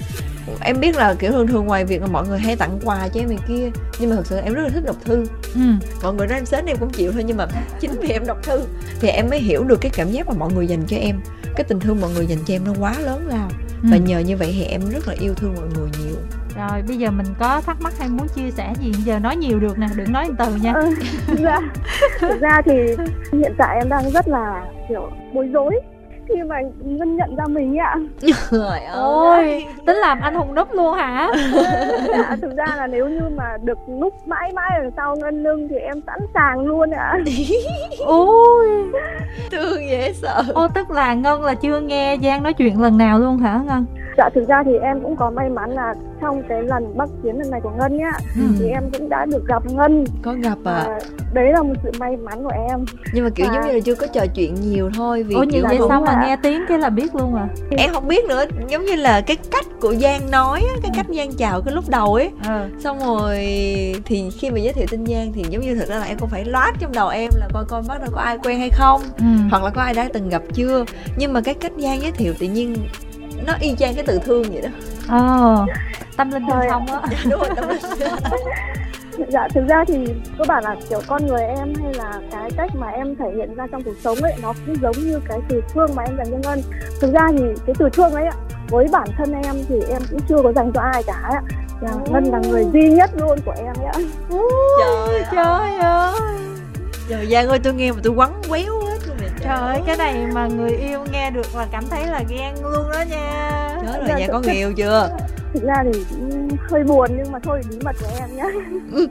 [0.61, 3.20] em biết là kiểu thường thường ngoài việc là mọi người hay tặng quà cho
[3.20, 3.70] em này kia
[4.01, 5.26] nhưng mà thật sự em rất là thích đọc thư.
[5.55, 5.61] Ừ.
[6.03, 7.46] mọi người nói em sến em cũng chịu thôi nhưng mà
[7.80, 8.61] chính vì em đọc thư
[9.01, 11.20] thì em mới hiểu được cái cảm giác mà mọi người dành cho em.
[11.57, 13.48] Cái tình thương mọi người dành cho em nó quá lớn lao.
[13.82, 13.88] Ừ.
[13.90, 16.16] và nhờ như vậy thì em rất là yêu thương mọi người nhiều.
[16.57, 18.92] Rồi bây giờ mình có thắc mắc hay muốn chia sẻ gì?
[19.05, 20.72] Giờ nói nhiều được nè đừng nói từ nha.
[20.72, 20.94] Ừ,
[21.26, 21.61] thực ra
[22.20, 22.72] thực ra thì
[23.32, 25.80] hiện tại em đang rất là kiểu bối rối
[26.34, 27.96] khi mà Ngân nhận ra mình ạ.
[28.50, 31.30] Trời ơi Tính làm anh hùng núp luôn hả?
[32.08, 35.68] Dạ, Thực ra là nếu như mà được núp mãi mãi đằng sau Ngân lưng
[35.70, 37.18] thì em sẵn sàng luôn ạ.
[37.98, 38.68] Ôi.
[39.50, 40.42] Thương dễ sợ.
[40.54, 43.86] Ô tức là Ngân là chưa nghe Giang nói chuyện lần nào luôn hả Ngân
[44.20, 47.38] Dạ thực ra thì em cũng có may mắn là trong cái lần bắc chiến
[47.38, 48.42] lần này của Ngân nhá ừ.
[48.58, 50.04] thì em cũng đã được gặp Ngân.
[50.22, 50.72] Có gặp à?
[50.72, 50.98] à
[51.34, 52.84] đấy là một sự may mắn của em.
[53.12, 53.54] Nhưng mà kiểu à.
[53.54, 56.24] giống như là chưa có trò chuyện nhiều thôi vì Ủa nhiều vậy sao mà
[56.26, 57.48] nghe tiếng cái là biết luôn à?
[57.78, 61.32] Em không biết nữa, giống như là cái cách của Giang nói cái cách Giang
[61.32, 62.30] chào cái lúc đầu ấy.
[62.48, 62.68] Ừ.
[62.78, 63.36] Xong rồi
[64.04, 66.28] thì khi mà giới thiệu tên Giang thì giống như thực ra là em cũng
[66.28, 69.00] phải loát trong đầu em là coi coi bắt đầu có ai quen hay không,
[69.18, 69.24] ừ.
[69.50, 70.84] hoặc là có ai đã từng gặp chưa.
[71.16, 72.76] Nhưng mà cái cách Giang giới thiệu tự nhiên
[73.47, 74.68] nó y chang cái từ thương vậy đó.
[75.09, 75.66] Ờ
[76.16, 77.01] tâm linh bên trong á.
[77.30, 77.80] Đúng rồi tâm linh.
[79.28, 80.07] Dạ thực ra thì
[80.38, 83.55] cơ bản là kiểu con người em hay là cái cách mà em thể hiện
[83.55, 86.26] ra trong cuộc sống ấy nó cũng giống như cái từ thương mà em dành
[86.30, 86.62] cho ngân.
[87.01, 88.32] Thực ra thì cái từ thương ấy ạ
[88.68, 91.43] với bản thân em thì em cũng chưa có dành cho ai cả ạ.
[91.82, 93.93] Dạ, ngân là người duy nhất luôn của em ạ.
[94.78, 96.12] Trời trời ơi
[97.11, 98.80] trời giang ơi tôi nghe mà tôi quấn quéo
[99.40, 102.90] trời ơi cái này mà người yêu nghe được là cảm thấy là ghen luôn
[102.92, 103.78] đó nha.
[103.82, 105.16] Chết rồi dạ có người yêu chưa?
[105.54, 106.04] thực ra thì
[106.70, 108.44] hơi buồn nhưng mà thôi bí mật của em nhá.
[108.92, 109.08] Ừ.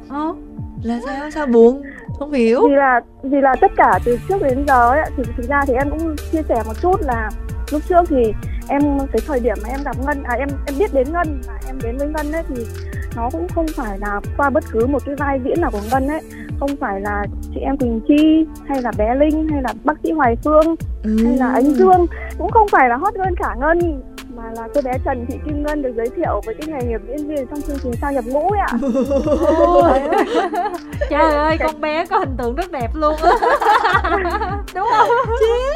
[0.84, 1.32] là sao?
[1.32, 1.82] Sao buồn?
[2.20, 2.68] Không hiểu.
[2.70, 5.74] Vì là vì là tất cả từ trước đến giờ ấy thì thực ra thì
[5.74, 7.30] em cũng chia sẻ một chút là
[7.72, 8.34] lúc trước thì
[8.68, 8.82] em
[9.12, 11.80] cái thời điểm mà em gặp ngân à em em biết đến ngân và em
[11.84, 12.66] đến với ngân ấy thì
[13.16, 16.08] nó cũng không phải là qua bất cứ một cái vai diễn nào của ngân
[16.08, 16.22] ấy
[16.60, 20.12] không phải là chị em Quỳnh Chi hay là bé Linh hay là bác sĩ
[20.12, 21.26] Hoài Phương ừ.
[21.26, 22.06] hay là Ánh Dương
[22.38, 24.02] cũng không phải là hot girl cả ngân
[24.40, 27.02] mà là cô bé Trần Thị Kim Ngân được giới thiệu với cái nghề nghiệp
[27.08, 28.70] diễn viên trong chương trình sao nhập ngũ ấy ạ.
[31.10, 33.32] Trời ơi, con bé có hình tượng rất đẹp luôn á.
[34.76, 35.10] Đúng không?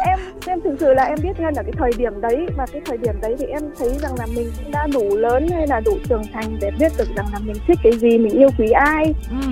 [0.06, 2.82] Em em thực sự là em biết Ngân ở cái thời điểm đấy và cái
[2.86, 5.80] thời điểm đấy thì em thấy rằng là mình cũng đã đủ lớn hay là
[5.80, 8.72] đủ trưởng thành để biết được rằng là mình thích cái gì, mình yêu quý
[8.72, 9.14] ai.
[9.30, 9.48] Ừ.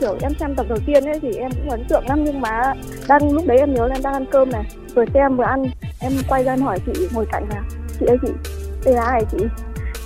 [0.00, 2.74] Kiểu em xem tập đầu tiên ấy thì em cũng ấn tượng lắm nhưng mà
[3.08, 4.64] đang lúc đấy em nhớ là em đang ăn cơm này,
[4.94, 5.64] vừa xem vừa ăn,
[6.00, 7.62] em quay ra hỏi chị ngồi cạnh là
[8.00, 8.32] chị ơi chị
[8.94, 9.38] ai chị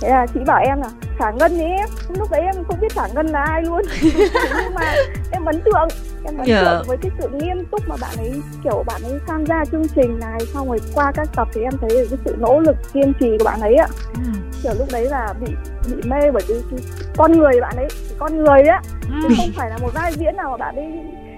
[0.01, 2.91] thế là chị bảo em là khả ngân ấy em lúc đấy em không biết
[2.95, 4.95] khả ngân là ai luôn nhưng mà
[5.31, 5.87] em ấn tượng
[6.25, 6.65] em ấn yeah.
[6.65, 6.71] Dạ.
[6.71, 9.87] tượng với cái sự nghiêm túc mà bạn ấy kiểu bạn ấy tham gia chương
[9.95, 12.75] trình này xong rồi qua các tập thì em thấy được cái sự nỗ lực
[12.93, 14.39] kiên trì của bạn ấy ạ ừ.
[14.63, 15.51] kiểu lúc đấy là bị
[15.87, 16.79] bị mê bởi cái, cái
[17.17, 19.15] con người bạn ấy con người á ừ.
[19.21, 20.91] chứ không phải là một vai diễn nào mà bạn ấy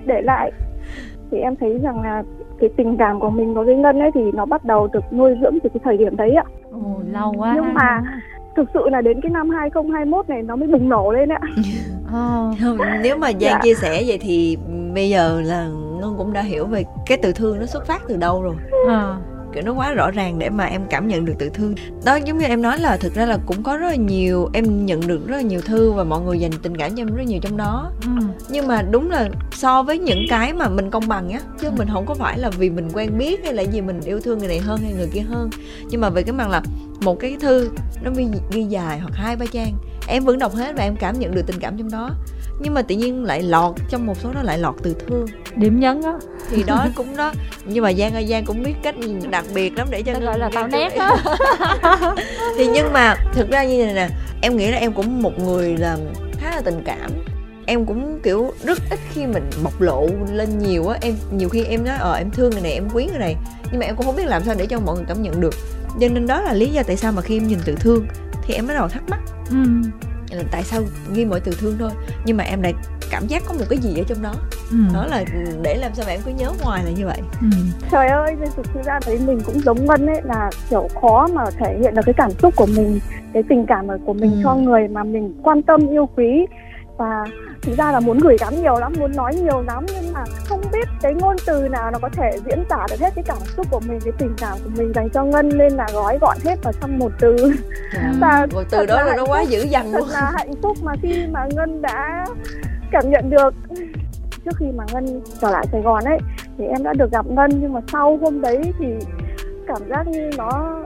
[0.06, 0.52] để lại
[1.32, 2.24] thì em thấy rằng là
[2.64, 5.36] cái tình cảm của mình đối với ngân ấy thì nó bắt đầu được nuôi
[5.42, 6.44] dưỡng từ cái thời điểm đấy ạ.
[6.72, 8.02] Ồ, lâu quá nhưng mà
[8.56, 11.40] thực sự là đến cái năm 2021 này nó mới bùng nổ lên ạ.
[12.16, 12.80] Oh.
[13.04, 13.60] nếu mà giang dạ.
[13.64, 14.58] chia sẻ vậy thì
[14.94, 15.68] bây giờ là
[16.00, 18.56] ngân cũng đã hiểu về cái từ thương nó xuất phát từ đâu rồi.
[18.88, 19.16] À
[19.54, 21.76] kiểu nó quá rõ ràng để mà em cảm nhận được tự thương
[22.06, 24.86] đó giống như em nói là thực ra là cũng có rất là nhiều em
[24.86, 27.24] nhận được rất là nhiều thư và mọi người dành tình cảm cho em rất
[27.24, 28.12] nhiều trong đó ừ.
[28.50, 31.74] nhưng mà đúng là so với những cái mà mình công bằng á chứ ừ.
[31.78, 34.40] mình không có phải là vì mình quen biết hay là gì mình yêu thương
[34.40, 35.50] người này hơn hay người kia hơn
[35.90, 36.62] nhưng mà về cái mặt là
[37.02, 37.70] một cái thư
[38.04, 39.74] nó ghi, ghi dài hoặc hai ba trang
[40.08, 42.10] em vẫn đọc hết và em cảm nhận được tình cảm trong đó
[42.64, 45.26] nhưng mà tự nhiên lại lọt trong một số nó lại lọt từ thương.
[45.56, 46.14] Điểm nhấn á.
[46.50, 47.34] Thì đó cũng đó.
[47.66, 48.96] Nhưng mà giang ơi giang cũng biết cách
[49.32, 51.18] đặc biệt lắm để cho gọi là tạo nét á.
[52.58, 54.10] Thì nhưng mà thực ra như này nè
[54.42, 55.98] em nghĩ là em cũng một người là
[56.40, 57.12] khá là tình cảm.
[57.66, 60.98] Em cũng kiểu rất ít khi mình bộc lộ lên nhiều á.
[61.02, 63.36] Em nhiều khi em nói ờ em thương người này em quý người này.
[63.72, 65.54] Nhưng mà em cũng không biết làm sao để cho mọi người cảm nhận được.
[66.00, 68.08] Cho nên đó là lý do tại sao mà khi em nhìn từ thương
[68.44, 69.20] thì em bắt đầu thắc mắc.
[69.50, 69.58] Ừ.
[70.36, 70.82] là tại sao
[71.14, 71.92] ghi mỗi từ thương thôi
[72.26, 72.74] nhưng mà em lại
[73.12, 74.34] cảm giác có một cái gì ở trong đó
[74.72, 74.78] ừ.
[74.94, 75.24] đó là
[75.62, 77.48] để làm sao mà em cứ nhớ hoài là như vậy ừ.
[77.92, 81.78] trời ơi thực ra thấy mình cũng giống ngân ấy là kiểu khó mà thể
[81.82, 83.00] hiện được cái cảm xúc của mình
[83.34, 84.42] cái tình cảm của mình ừ.
[84.44, 86.46] cho người mà mình quan tâm yêu quý
[86.98, 87.24] và
[87.64, 90.62] thực ra là muốn gửi gắm nhiều lắm muốn nói nhiều lắm nhưng mà không
[90.72, 93.68] biết cái ngôn từ nào nó có thể diễn tả được hết cái cảm xúc
[93.72, 96.64] của mình cái tình cảm của mình dành cho ngân nên là gói gọn hết
[96.64, 97.36] vào trong một từ.
[97.92, 100.02] À, và một từ đó là nó quá dữ dằn luôn.
[100.02, 102.26] thật là hạnh phúc mà khi mà ngân đã
[102.92, 103.54] cảm nhận được.
[104.46, 106.18] Trước khi mà ngân trở lại sài gòn ấy
[106.58, 108.86] thì em đã được gặp ngân nhưng mà sau hôm đấy thì
[109.68, 110.80] cảm giác như nó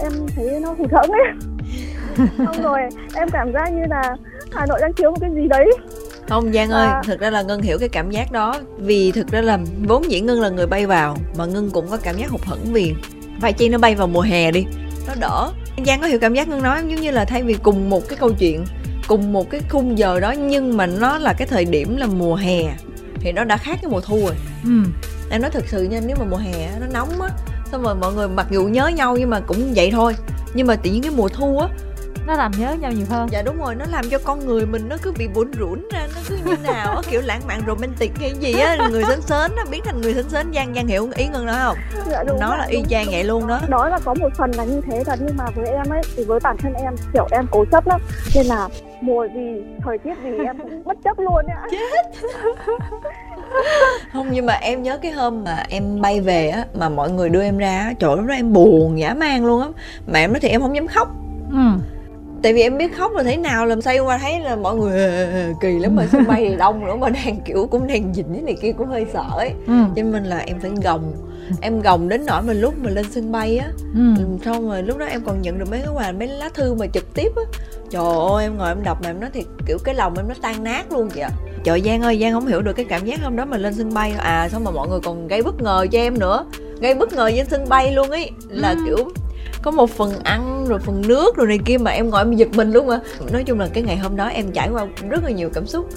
[0.00, 1.24] em thấy nó hụt hẫng ấy.
[2.38, 2.80] Xong rồi
[3.14, 4.16] em cảm giác như là
[4.52, 5.70] hà nội đang thiếu một cái gì đấy
[6.28, 7.02] không giang ơi à.
[7.06, 9.58] thực ra là ngân hiểu cái cảm giác đó vì thực ra là
[9.88, 12.72] vốn dĩ ngân là người bay vào mà ngân cũng có cảm giác hụt hẫng
[12.72, 12.94] vì
[13.40, 14.66] phải chi nó bay vào mùa hè đi
[15.06, 15.50] nó đỡ
[15.86, 18.18] giang có hiểu cảm giác ngân nói giống như là thay vì cùng một cái
[18.20, 18.64] câu chuyện
[19.08, 22.34] cùng một cái khung giờ đó nhưng mà nó là cái thời điểm là mùa
[22.34, 22.76] hè
[23.20, 24.90] thì nó đã khác cái mùa thu rồi ừ.
[25.30, 27.28] em nói thật sự nha nếu mà mùa hè nó nóng á
[27.72, 30.16] xong rồi mọi người mặc dù nhớ nhau nhưng mà cũng vậy thôi
[30.54, 31.68] nhưng mà tự nhiên cái mùa thu á
[32.28, 33.28] nó làm nhớ nhau nhiều hơn.
[33.32, 36.06] Dạ đúng rồi nó làm cho con người mình nó cứ bị buồn rũn ra
[36.14, 39.50] nó cứ như nào á kiểu lãng mạn romantic hay gì á người sến sến
[39.56, 41.76] nó biến thành người sến sến giang giang hiểu ý ngân đó không?
[42.10, 43.60] Dạ, đúng nó là y chang vậy luôn đó.
[43.68, 46.24] Đó là có một phần là như thế thật nhưng mà với em ấy thì
[46.24, 48.00] với bản thân em kiểu em cố chấp lắm.
[48.34, 48.68] Nên là
[49.00, 51.62] mùa gì thời tiết gì em cũng bất chấp luôn á.
[51.70, 52.28] Chết!
[54.12, 57.28] Không nhưng mà em nhớ cái hôm mà em bay về á mà mọi người
[57.28, 59.68] đưa em ra trời lúc đó em buồn dã man luôn á.
[60.06, 61.08] Mà em nói thì em không dám khóc.
[61.52, 61.58] Ừ
[62.42, 65.26] tại vì em biết khóc là thế nào làm sao qua thấy là mọi người
[65.60, 68.42] kỳ lắm mà sân bay thì đông nữa mà đang kiểu cũng đang dịnh cái
[68.42, 69.72] này kia cũng hơi sợ ấy ừ.
[69.96, 71.12] cho nên là em phải gồng
[71.60, 74.00] em gồng đến nỗi mà lúc mà lên sân bay á ừ.
[74.44, 76.86] xong rồi lúc đó em còn nhận được mấy cái quà mấy lá thư mà
[76.86, 77.42] trực tiếp á
[77.90, 80.34] trời ơi em ngồi em đọc mà em nói thì kiểu cái lòng em nó
[80.42, 81.30] tan nát luôn ạ
[81.64, 83.94] trời giang ơi giang không hiểu được cái cảm giác hôm đó mà lên sân
[83.94, 86.44] bay à xong mà mọi người còn gây bất ngờ cho em nữa
[86.80, 88.76] gây bất ngờ trên sân bay luôn ấy là ừ.
[88.86, 89.12] kiểu
[89.68, 92.48] có một phần ăn rồi phần nước rồi này kia mà em ngồi em giật
[92.54, 93.00] mình luôn mà
[93.32, 95.88] nói chung là cái ngày hôm đó em trải qua rất là nhiều cảm xúc.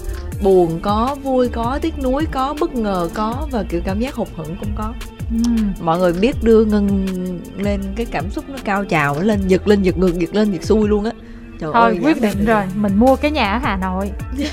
[0.42, 4.28] Buồn có vui có tiếc nuối có bất ngờ có và kiểu cảm giác hụt
[4.36, 4.92] hẫng cũng có.
[5.34, 5.72] Uhm.
[5.80, 7.06] mọi người biết đưa ngân
[7.58, 10.52] lên cái cảm xúc nó cao trào nó lên giật lên giật ngược giật lên
[10.52, 11.12] giật xuôi luôn á.
[11.60, 14.10] Trời thôi ơi, quyết định rồi mình mua cái nhà ở hà nội.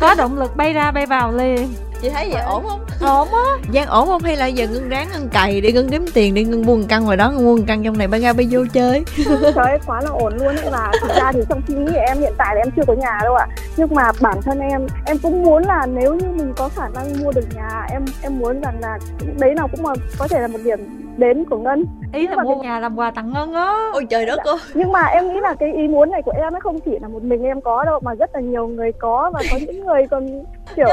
[0.00, 1.68] Có động lực bay ra bay vào liền
[2.02, 2.80] chị thấy vậy ổn không?
[3.00, 3.70] Ổn á.
[3.74, 4.22] Giang ổn không?
[4.22, 6.82] Hay là giờ ngân ráng ngân cày để ngân đếm tiền để ngân mua một
[6.88, 9.04] căn ngoài đó ngân mua một căn trong này bay ra bay vô chơi.
[9.26, 10.70] Trời ơi quá là ổn luôn ấy.
[10.70, 12.92] Và thực ra thì trong suy nghĩ của em hiện tại là em chưa có
[12.92, 13.46] nhà đâu ạ.
[13.50, 13.54] À.
[13.76, 17.22] nhưng mà bản thân em em cũng muốn là nếu như mình có khả năng
[17.22, 18.98] mua được nhà em em muốn rằng là
[19.38, 20.78] đấy nào cũng là có thể là một điểm
[21.16, 21.86] đến của ngân.
[22.12, 22.68] Ý là mua cái...
[22.68, 23.74] nhà làm quà tặng ngân á.
[23.92, 24.56] Ôi trời đất ơi.
[24.74, 27.08] Nhưng mà em nghĩ là cái ý muốn này của em nó không chỉ là
[27.08, 30.06] một mình em có đâu mà rất là nhiều người có và có những người
[30.10, 30.44] còn
[30.76, 30.86] kiểu,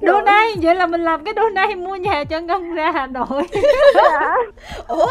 [0.00, 0.12] kiểu...
[0.12, 3.06] đô nay vậy là mình làm cái đô nay mua nhà cho ngân ra hà
[3.06, 3.42] nội.
[3.94, 4.34] Dạ.
[4.88, 5.06] ủa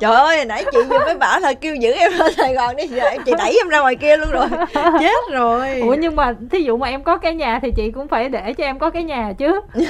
[0.00, 2.86] trời ơi nãy chị vừa mới bảo là kêu giữ em lên sài gòn đi
[2.86, 4.46] giờ chị đẩy em ra ngoài kia luôn rồi.
[4.74, 5.80] Chết rồi.
[5.80, 8.52] Ủa nhưng mà thí dụ mà em có cái nhà thì chị cũng phải để
[8.52, 9.60] cho em có cái nhà chứ.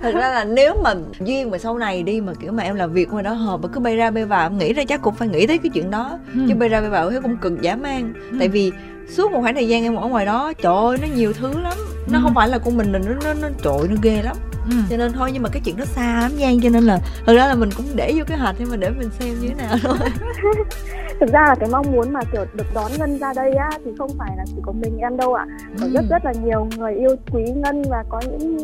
[0.00, 2.92] Thật ra là nếu mà duyên mà sau này đi mà kiểu mà em làm
[2.92, 5.14] việc ngoài đó hợp mà cứ bay ra bay vào em nghĩ ra chắc cũng
[5.14, 6.40] phải nghĩ tới cái chuyện đó ừ.
[6.48, 8.36] chứ bay ra bay vào thấy cũng cực dã man ừ.
[8.38, 8.72] tại vì
[9.08, 11.78] suốt một khoảng thời gian em ở ngoài đó trời ơi nó nhiều thứ lắm
[12.12, 12.22] nó ừ.
[12.22, 14.36] không phải là của mình nó nó nó trội nó ghê lắm
[14.70, 14.76] ừ.
[14.90, 17.34] cho nên thôi nhưng mà cái chuyện nó xa lắm giang cho nên là thật
[17.34, 19.54] ra là mình cũng để vô cái hạch nhưng mà để mình xem như thế
[19.54, 19.96] nào thôi
[21.20, 23.90] thực ra là cái mong muốn mà kiểu được đón ngân ra đây á thì
[23.98, 25.46] không phải là chỉ có mình em đâu ạ
[25.80, 25.92] có ừ.
[25.94, 28.56] rất rất là nhiều người yêu quý ngân và có những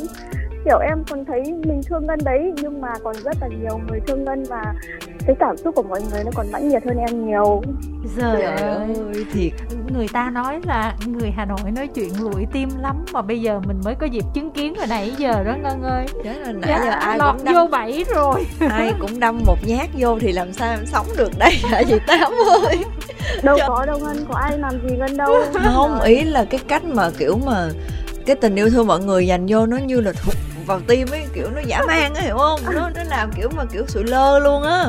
[0.64, 4.00] kiểu em còn thấy mình thương ngân đấy nhưng mà còn rất là nhiều người
[4.06, 4.74] thương ngân và
[5.26, 7.62] cái cảm xúc của mọi người nó còn mãnh liệt hơn em nhiều.
[8.16, 8.88] Trời ơi.
[9.32, 9.52] thiệt
[9.94, 13.60] người ta nói là người hà nội nói chuyện lụi tim lắm mà bây giờ
[13.66, 16.06] mình mới có dịp chứng kiến hồi nãy giờ đó ngân ơi.
[16.24, 18.46] Chết nãy dạ, giờ ai lọt cũng đâm, vô bẫy rồi.
[18.70, 21.52] Ai cũng đâm một nhát vô thì làm sao em sống được đây?
[21.62, 22.32] Hả chị tám
[22.64, 22.84] ơi?
[23.42, 23.68] Đâu Trời.
[23.68, 25.34] có đâu ngân có ai làm gì ngân đâu.
[25.64, 27.68] Không ý là cái cách mà kiểu mà
[28.26, 30.34] cái tình yêu thương mọi người dành vô nó như là thuộc
[30.66, 32.60] vào tim ấy kiểu nó giả man á hiểu không?
[32.74, 34.86] Nó nó làm kiểu mà kiểu sụi lơ luôn á.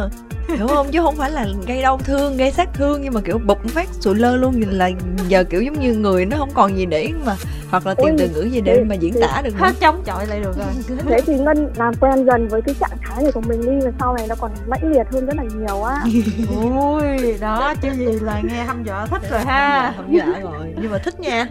[0.47, 0.87] Hiểu không?
[0.91, 3.89] Chứ không phải là gây đau thương gây sát thương nhưng mà kiểu bục phát
[3.99, 4.89] sụi lơ luôn là
[5.27, 7.35] giờ kiểu giống như người nó không còn gì để mà
[7.69, 10.39] hoặc là tìm từ ngữ gì để mà diễn tả được hết chống chọi lại
[10.39, 10.97] được rồi.
[11.09, 13.91] Thế thì ngân làm quen dần với cái trạng thái này của mình đi và
[13.99, 16.01] sau này nó còn mãnh liệt hơn rất là nhiều á.
[16.61, 19.93] Ui đó chứ gì là nghe hâm dọa thích rồi ha.
[19.97, 21.47] Hâm dọa rồi nhưng mà thích nha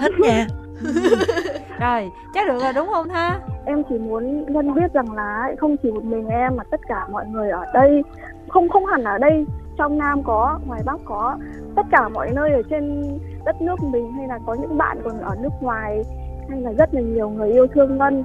[0.00, 0.46] thích nha
[1.80, 5.76] rồi, chắc được rồi, đúng không ha em chỉ muốn ngân biết rằng là không
[5.76, 8.02] chỉ một mình em mà tất cả mọi người ở đây,
[8.48, 9.46] không không hẳn ở đây,
[9.78, 11.38] trong nam có, ngoài bắc có,
[11.76, 13.02] tất cả mọi nơi ở trên
[13.44, 16.02] đất nước mình hay là có những bạn còn ở nước ngoài
[16.50, 18.24] hay là rất là nhiều người yêu thương ngân.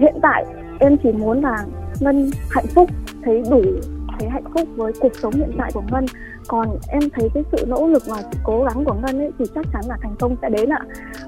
[0.00, 0.44] Hiện tại
[0.80, 1.64] em chỉ muốn là
[2.00, 2.90] ngân hạnh phúc,
[3.24, 3.62] thấy đủ
[4.18, 6.06] thấy hạnh phúc với cuộc sống hiện tại của ngân
[6.48, 9.66] còn em thấy cái sự nỗ lực và cố gắng của ngân ấy thì chắc
[9.72, 10.80] chắn là thành công sẽ đến ạ.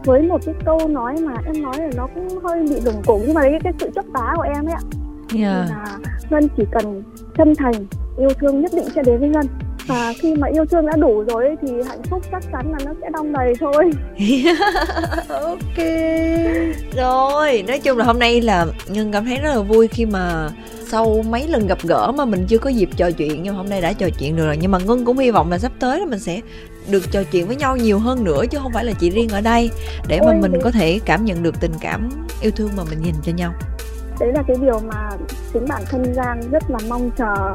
[0.05, 3.23] Với một cái câu nói mà em nói là nó cũng hơi bị lủng củng
[3.25, 4.83] nhưng mà đấy cái sự chấp tá của em ấy ạ.
[5.35, 5.71] Yeah.
[5.71, 5.99] là
[6.31, 7.03] ngân chỉ cần
[7.37, 7.73] chân thành
[8.19, 9.47] yêu thương nhất định sẽ đến với ngân.
[9.87, 12.93] Và khi mà yêu thương đã đủ rồi thì hạnh phúc chắc chắn là nó
[13.01, 13.91] sẽ đong đầy thôi.
[15.29, 15.87] Ok.
[16.97, 20.51] Rồi nói chung là hôm nay là ngân cảm thấy rất là vui khi mà
[20.89, 23.81] sau mấy lần gặp gỡ mà mình chưa có dịp trò chuyện nhưng hôm nay
[23.81, 24.57] đã trò chuyện được rồi.
[24.61, 26.41] Nhưng mà ngân cũng hy vọng là sắp tới là mình sẽ
[26.91, 29.41] được trò chuyện với nhau nhiều hơn nữa chứ không phải là chỉ riêng ở
[29.41, 29.71] đây
[30.09, 32.09] để mà mình có thể cảm nhận được tình cảm
[32.41, 33.53] yêu thương mà mình dành cho nhau.
[34.21, 35.11] Đấy là cái điều mà
[35.53, 37.55] chính bản thân giang rất là mong chờ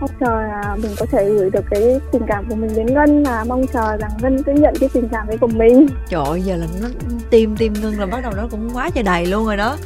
[0.00, 3.22] mong chờ là mình có thể gửi được cái tình cảm của mình đến ngân
[3.22, 5.86] và mong chờ rằng ngân sẽ nhận cái tình cảm ấy của mình.
[6.08, 6.88] Trời ơi giờ là nó
[7.30, 9.76] tim tim ngân là bắt đầu nó cũng quá trời đầy luôn rồi đó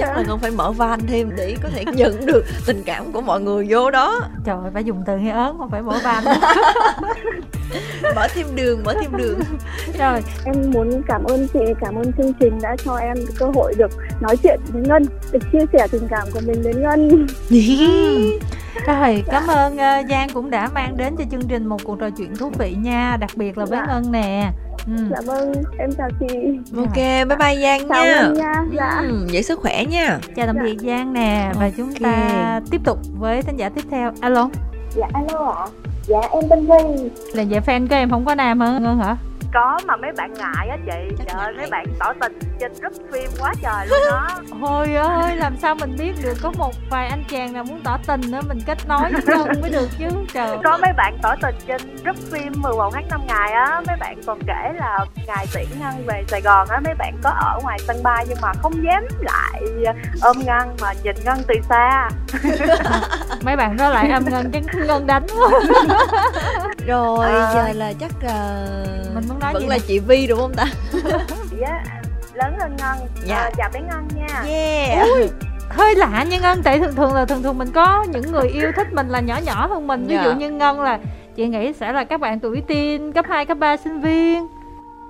[0.00, 3.20] chắc là con phải mở van thêm để có thể nhận được tình cảm của
[3.20, 4.20] mọi người vô đó.
[4.44, 6.24] Trời ơi phải dùng từ nghe ớn không phải mở van.
[8.14, 9.40] Mở thêm đường mở thêm đường.
[9.98, 10.22] Rồi.
[10.44, 13.90] Em muốn cảm ơn chị cảm ơn chương trình đã cho em cơ hội được
[14.20, 17.26] nói chuyện với ngân được chia sẻ tình cảm của mình đến ngân
[18.86, 22.10] rồi cảm ơn uh, giang cũng đã mang đến cho chương trình một cuộc trò
[22.10, 23.86] chuyện thú vị nha đặc biệt là với dạ.
[23.86, 24.52] ngân nè.
[24.86, 24.92] Ừ.
[25.10, 26.36] dạ vâng em chào chị.
[26.76, 28.64] Ok bye bye giang chào nha, nha.
[28.72, 29.02] dạ.
[29.08, 30.18] Ừ, giữ sức khỏe nha.
[30.36, 30.96] Chào tạm biệt dạ.
[30.96, 34.12] giang nè và chúng ta tiếp tục với thính giả tiếp theo.
[34.20, 34.48] Alo?
[34.96, 35.66] Dạ alo ạ.
[36.06, 39.16] Dạ em tên vi là vậy fan của em không có nam hả ngân hả
[39.54, 41.14] có mà mấy bạn ngại á chị.
[41.18, 44.28] Chắc trời ơi mấy bạn tỏ tình trên group phim quá trời luôn đó
[44.60, 46.34] thôi ơi làm sao mình biết được?
[46.42, 49.60] Có một vài anh chàng nào muốn tỏ tình nữa mình kết nối với ngân
[49.60, 50.08] mới được chứ.
[50.32, 53.80] Trời có mấy bạn tỏ tình trên group phim 11 tháng 5 ngày á.
[53.86, 56.80] Mấy bạn còn kể là ngày tiễn ngân về sài gòn á.
[56.84, 59.62] Mấy bạn có ở ngoài sân bay nhưng mà không dám lại
[60.22, 62.08] ôm ngân mà nhìn ngân từ xa.
[63.42, 65.26] Mấy bạn đó lại ôm ngân chứ ngân đánh
[66.86, 67.52] rồi à...
[67.54, 68.66] giờ là chắc là
[69.14, 70.66] mình muốn nói vẫn là chị vi đúng không ta?
[71.60, 71.82] Dạ
[72.34, 73.08] lớn hơn ngân.
[73.24, 73.36] Dạ.
[73.36, 74.42] À, chào bé ngân nha.
[74.46, 75.08] Yeah.
[75.08, 75.28] Ui,
[75.68, 78.72] hơi lạ nha ngân tại thường thường là thường thường mình có những người yêu
[78.76, 80.06] thích mình là nhỏ nhỏ hơn mình.
[80.06, 80.24] Ví dạ.
[80.24, 80.98] dụ như ngân là
[81.36, 84.46] chị nghĩ sẽ là các bạn tuổi teen cấp 2, cấp 3 sinh viên.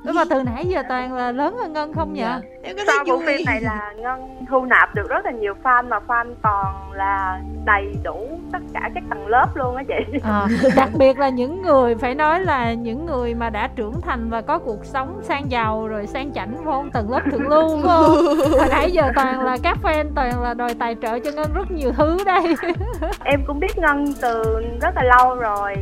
[0.04, 2.40] Đúng mà từ nãy giờ toàn là lớn hơn Ngân không vậy?
[2.62, 5.88] Em có Sau bộ phim này là Ngân thu nạp được rất là nhiều fan
[5.88, 10.18] mà fan toàn là đầy đủ tất cả các tầng lớp luôn á chị.
[10.22, 10.46] À,
[10.76, 14.40] đặc biệt là những người phải nói là những người mà đã trưởng thành và
[14.40, 16.90] có cuộc sống sang giàu rồi sang chảnh không?
[16.90, 17.82] Tầng lớp thượng lưu không?
[18.58, 21.70] Hồi nãy giờ toàn là các fan toàn là đòi tài trợ cho Ngân rất
[21.70, 22.42] nhiều thứ đây.
[23.24, 24.42] em cũng biết Ngân từ
[24.80, 25.74] rất là lâu rồi.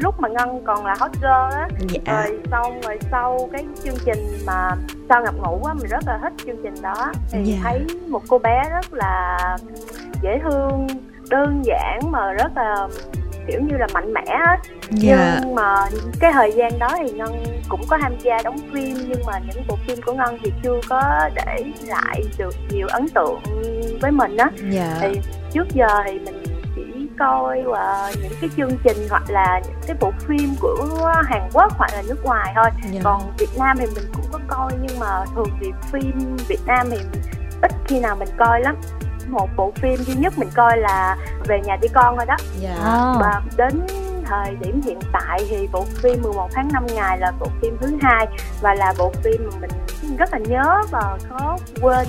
[0.00, 1.68] Lúc mà Ngân còn là hot girl á.
[1.88, 2.00] Dạ.
[2.24, 4.76] Rồi xong rồi sau cái cái chương trình mà
[5.08, 7.48] sao ngập ngủ á mình rất là thích chương trình đó thì yeah.
[7.48, 7.56] Dạ.
[7.62, 9.38] thấy một cô bé rất là
[10.22, 10.86] dễ thương
[11.30, 12.88] đơn giản mà rất là
[13.46, 14.60] kiểu như là mạnh mẽ á yeah.
[14.90, 15.38] Dạ.
[15.40, 15.74] nhưng mà
[16.20, 19.64] cái thời gian đó thì ngân cũng có tham gia đóng phim nhưng mà những
[19.68, 23.40] bộ phim của ngân thì chưa có để lại được nhiều ấn tượng
[24.00, 24.72] với mình á yeah.
[24.72, 24.98] Dạ.
[25.00, 25.20] thì
[25.52, 26.39] trước giờ thì mình
[27.20, 31.72] coi uh, những cái chương trình hoặc là những cái bộ phim của Hàn Quốc
[31.78, 32.94] hoặc là nước ngoài thôi yeah.
[32.94, 33.00] Dạ.
[33.04, 36.86] còn Việt Nam thì mình cũng có coi nhưng mà thường thì phim Việt Nam
[36.90, 36.98] thì
[37.62, 38.76] ít khi nào mình coi lắm
[39.28, 41.16] một bộ phim duy nhất mình coi là
[41.48, 42.78] về nhà đi con thôi đó yeah.
[42.78, 43.14] Dạ.
[43.20, 43.80] và đến
[44.24, 47.96] thời điểm hiện tại thì bộ phim 11 tháng 5 ngày là bộ phim thứ
[48.02, 48.26] hai
[48.60, 49.70] và là bộ phim mà mình
[50.16, 52.06] rất là nhớ và khó quên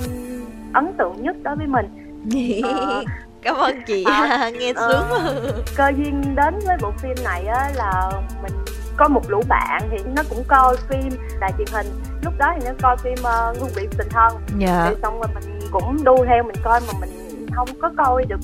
[0.72, 1.86] ấn tượng nhất đối với mình
[2.62, 3.02] ờ,
[3.42, 7.46] cảm ơn chị à, nghe ờ, sướng uh, cơ duyên đến với bộ phim này
[7.46, 8.10] á là
[8.42, 8.52] mình
[8.96, 11.08] có một lũ bạn thì nó cũng coi phim
[11.40, 11.86] đài truyền hình.
[12.22, 14.32] Lúc đó thì nó coi phim uh, hương vị tình thân.
[14.58, 14.86] Dạ.
[14.88, 17.10] thì xong rồi mình cũng đu theo mình coi mà mình
[17.54, 18.40] không có coi được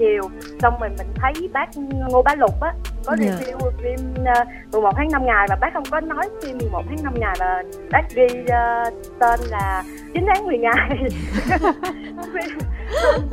[0.00, 0.22] nhiều.
[0.58, 1.68] Xong rồi mình thấy bác
[2.08, 2.72] ngô bá lục á
[3.04, 3.34] có yeah.
[3.40, 3.46] Dạ.
[3.46, 7.04] review phim uh, 11 tháng 5 ngày và bác không có nói phim 11 tháng
[7.04, 9.84] 5 ngày mà bác ghi uh, tên là
[10.14, 10.90] 9 tháng 10 ngày.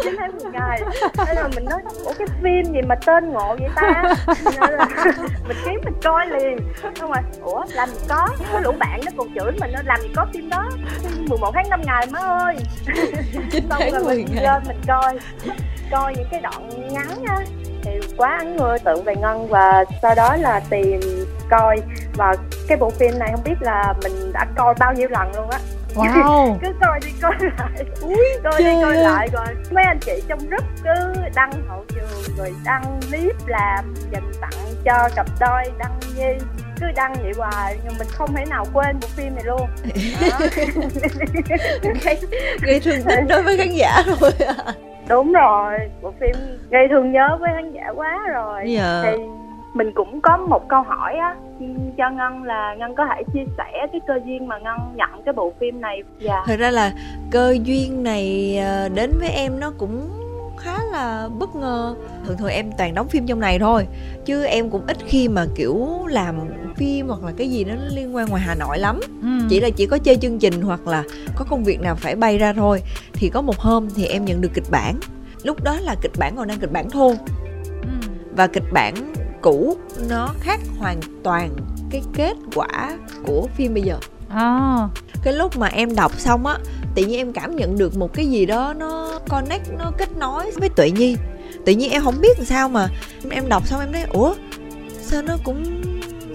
[0.03, 0.81] 9 tháng 10 ngày.
[1.17, 4.03] Thế là mình nói ủa cái phim gì mà tên ngộ vậy ta?
[5.47, 6.57] Mình kiếm mình coi liền.
[6.99, 8.27] Không rồi ủa làm gì có?
[8.53, 10.69] Có lũ bạn nó còn chửi mình nó làm gì có phim đó?
[10.99, 12.55] Phim 11 tháng 5 ngày má ơi.
[13.69, 15.19] Xong rồi mình lên mình coi
[15.91, 17.37] coi những cái đoạn ngắn á
[17.83, 20.99] thì quá ấn tượng về ngân và sau đó là tìm
[21.49, 21.81] coi.
[22.13, 22.35] Và
[22.67, 25.59] cái bộ phim này không biết là mình đã coi bao nhiêu lần luôn á.
[25.95, 26.57] Wow.
[26.61, 27.85] cứ coi đi coi lại.
[28.01, 32.35] Ui, coi đi coi lại rồi mấy anh chị trong group cứ đăng hậu trường
[32.37, 34.51] rồi đăng clip làm dành tặng
[34.85, 36.45] cho cặp đôi đăng nhi
[36.79, 39.67] cứ đăng vậy hoài nhưng mình không thể nào quên bộ phim này luôn.
[42.61, 44.31] Gây thương tích đối với khán giả rồi
[45.09, 46.35] đúng rồi bộ phim
[46.69, 49.01] gây thương nhớ với khán giả quá rồi dạ.
[49.03, 49.17] thì
[49.73, 51.35] mình cũng có một câu hỏi á
[51.97, 55.33] cho ngân là ngân có thể chia sẻ cái cơ duyên mà ngân nhận cái
[55.33, 56.91] bộ phim này dạ thật ra là
[57.31, 60.09] cơ duyên này ờ, đến với em nó cũng
[60.67, 61.95] khá là bất ngờ
[62.25, 63.87] thường thường em toàn đóng phim trong này thôi
[64.25, 66.35] chứ em cũng ít khi mà kiểu làm
[66.75, 69.27] phim hoặc là cái gì nó liên quan ngoài hà nội lắm ừ.
[69.49, 71.03] chỉ là chỉ có chơi chương trình hoặc là
[71.35, 72.81] có công việc nào phải bay ra thôi
[73.13, 74.99] thì có một hôm thì em nhận được kịch bản
[75.43, 77.09] lúc đó là kịch bản còn đang kịch bản thô
[77.81, 78.09] ừ.
[78.35, 79.77] và kịch bản cũ
[80.09, 81.49] nó khác hoàn toàn
[81.91, 83.97] cái kết quả của phim bây giờ
[84.29, 84.87] à.
[85.23, 86.57] cái lúc mà em đọc xong á
[86.97, 90.51] tự nhiên em cảm nhận được một cái gì đó nó connect nó kết nối
[90.51, 91.15] với tuệ nhi
[91.65, 92.87] tự nhiên em không biết làm sao mà
[93.31, 94.35] em đọc xong em thấy ủa
[95.01, 95.81] sao nó cũng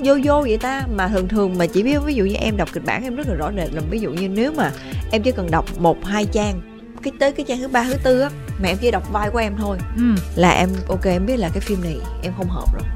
[0.05, 2.69] vô vô vậy ta mà thường thường mà chỉ biết ví dụ như em đọc
[2.73, 4.73] kịch bản em rất là rõ rệt là ví dụ như nếu mà
[5.11, 6.61] em chỉ cần đọc một hai trang
[7.03, 8.31] cái tới cái trang thứ ba thứ tư á
[8.63, 10.15] mà em chỉ đọc vai của em thôi ừ.
[10.37, 12.89] là em ok em biết là cái phim này em không hợp rồi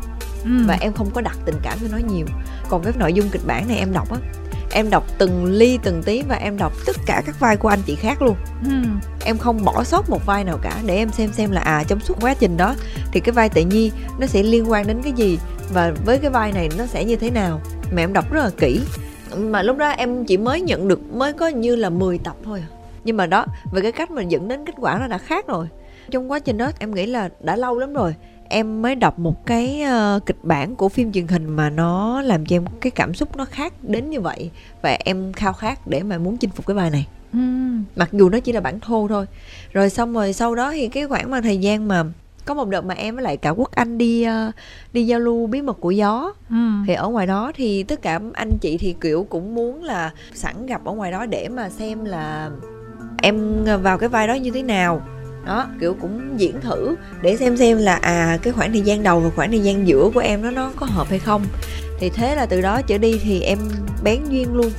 [0.44, 0.64] ừ.
[0.66, 2.26] và em không có đặt tình cảm cho nó nhiều
[2.68, 4.18] còn cái nội dung kịch bản này em đọc á
[4.76, 7.78] em đọc từng ly từng tí và em đọc tất cả các vai của anh
[7.86, 8.36] chị khác luôn.
[8.64, 8.70] Ừ.
[9.24, 12.00] em không bỏ sót một vai nào cả để em xem xem là à trong
[12.00, 12.74] suốt quá trình đó
[13.12, 15.38] thì cái vai tự nhi nó sẽ liên quan đến cái gì
[15.72, 17.60] và với cái vai này nó sẽ như thế nào.
[17.92, 18.80] Mà em đọc rất là kỹ.
[19.36, 22.62] Mà lúc đó em chỉ mới nhận được mới có như là 10 tập thôi
[22.62, 22.68] à.
[23.04, 25.68] nhưng mà đó về cái cách mà dẫn đến kết quả nó đã khác rồi.
[26.10, 28.14] Trong quá trình đó em nghĩ là đã lâu lắm rồi
[28.48, 29.84] em mới đọc một cái
[30.16, 33.36] uh, kịch bản của phim truyền hình mà nó làm cho em cái cảm xúc
[33.36, 34.50] nó khác đến như vậy.
[34.82, 37.06] Và em khao khát để mà muốn chinh phục cái bài này.
[37.32, 37.38] Ừ.
[37.96, 39.26] mặc dù nó chỉ là bản thô thôi.
[39.72, 42.04] Rồi xong rồi sau đó thì cái khoảng mà thời gian mà
[42.44, 44.54] có một đợt mà em với lại cả quốc anh đi uh,
[44.92, 46.34] đi giao lưu bí mật của gió.
[46.50, 46.56] Ừ.
[46.86, 50.66] thì ở ngoài đó thì tất cả anh chị thì kiểu cũng muốn là sẵn
[50.66, 52.50] gặp ở ngoài đó để mà xem là
[53.22, 55.02] em vào cái vai đó như thế nào
[55.46, 59.20] đó kiểu cũng diễn thử để xem xem là à cái khoảng thời gian đầu
[59.20, 61.44] và khoảng thời gian giữa của em nó nó có hợp hay không
[61.98, 63.58] thì thế là từ đó trở đi thì em
[64.04, 64.70] bén duyên luôn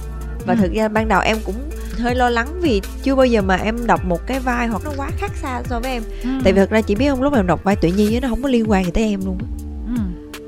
[0.46, 0.60] và ừ.
[0.62, 1.56] thực ra ban đầu em cũng
[2.00, 4.92] hơi lo lắng vì chưa bao giờ mà em đọc một cái vai hoặc nó
[4.98, 6.30] quá khác xa so với em ừ.
[6.44, 8.42] tại vì thật ra chị biết không lúc em đọc vai tự nhi nó không
[8.42, 9.38] có liên quan gì tới em luôn
[9.96, 10.02] ừ.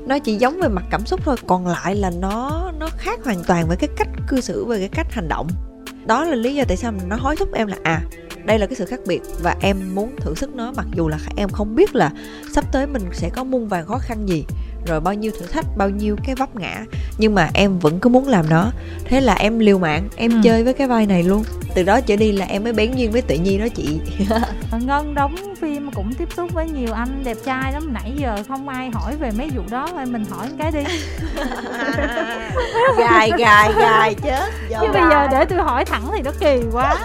[0.06, 3.44] nó chỉ giống về mặt cảm xúc thôi còn lại là nó nó khác hoàn
[3.44, 5.48] toàn với cái cách cư xử và cái cách hành động
[6.06, 8.02] đó là lý do tại sao nó hối thúc em là à
[8.44, 11.18] đây là cái sự khác biệt và em muốn thử sức nó, mặc dù là
[11.36, 12.10] em không biết là
[12.52, 14.44] sắp tới mình sẽ có muôn vàng khó khăn gì
[14.86, 16.84] rồi bao nhiêu thử thách bao nhiêu cái vấp ngã.
[17.18, 18.70] Nhưng mà em vẫn cứ muốn làm nó.
[19.04, 20.36] Thế là em liều mạng em ừ.
[20.44, 21.44] chơi với cái vai này luôn.
[21.74, 24.00] Từ đó trở đi là em mới bén duyên với tự nhi đó chị.
[24.80, 27.92] Ngân đóng phim cũng tiếp xúc với nhiều anh đẹp trai lắm.
[27.92, 30.84] Nãy giờ không ai hỏi về mấy vụ đó thôi mình hỏi cái đi.
[32.98, 36.96] Gài gài gài chết chứ bây giờ để tôi hỏi thẳng thì nó kỳ quá.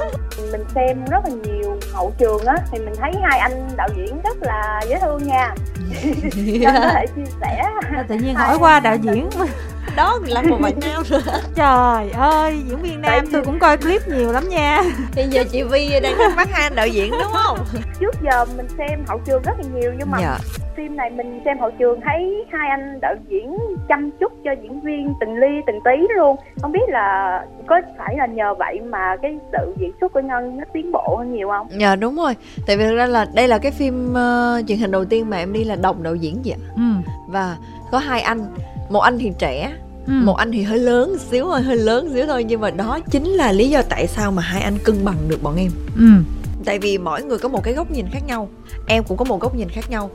[0.51, 4.21] Mình xem rất là nhiều hậu trường á thì mình thấy hai anh đạo diễn
[4.21, 5.55] rất là dễ thương nha.
[6.73, 7.64] Có thể chia sẻ
[8.07, 9.29] tự nhiên hỏi qua đạo diễn
[9.95, 11.21] đó là một bạn nam rồi.
[11.55, 14.81] Trời ơi diễn viên nam Tại tôi cũng coi clip nhiều lắm nha.
[15.15, 17.57] Bây giờ chị vi đang thắc mắc hai anh đạo diễn đúng không?
[17.99, 20.37] Trước giờ mình xem hậu trường rất là nhiều nhưng mà dạ.
[20.77, 23.57] phim này mình xem hậu trường thấy hai anh đạo diễn
[23.89, 26.35] chăm chút cho diễn viên từng ly từng tí luôn.
[26.61, 30.57] Không biết là có phải là nhờ vậy mà cái sự diễn xuất của ngân
[30.57, 31.67] nó tiến bộ hơn nhiều không?
[31.79, 32.35] Dạ đúng rồi.
[32.67, 35.37] Tại vì thực ra là đây là cái phim uh, truyền hình đầu tiên mà
[35.37, 37.11] em đi là đồng đạo diễn vậy ừ.
[37.27, 37.57] và
[37.91, 38.39] có hai anh
[38.89, 39.73] một anh thì trẻ
[40.07, 40.13] ừ.
[40.13, 42.43] một anh thì hơi lớn xíu hơi hơi lớn xíu thôi.
[42.43, 45.43] Nhưng mà đó chính là lý do tại sao mà hai anh cân bằng được
[45.43, 45.71] bọn em.
[45.97, 46.07] Ừ.
[46.65, 48.49] tại vì mỗi người có một cái góc nhìn khác nhau
[48.87, 50.09] em cũng có một góc nhìn khác nhau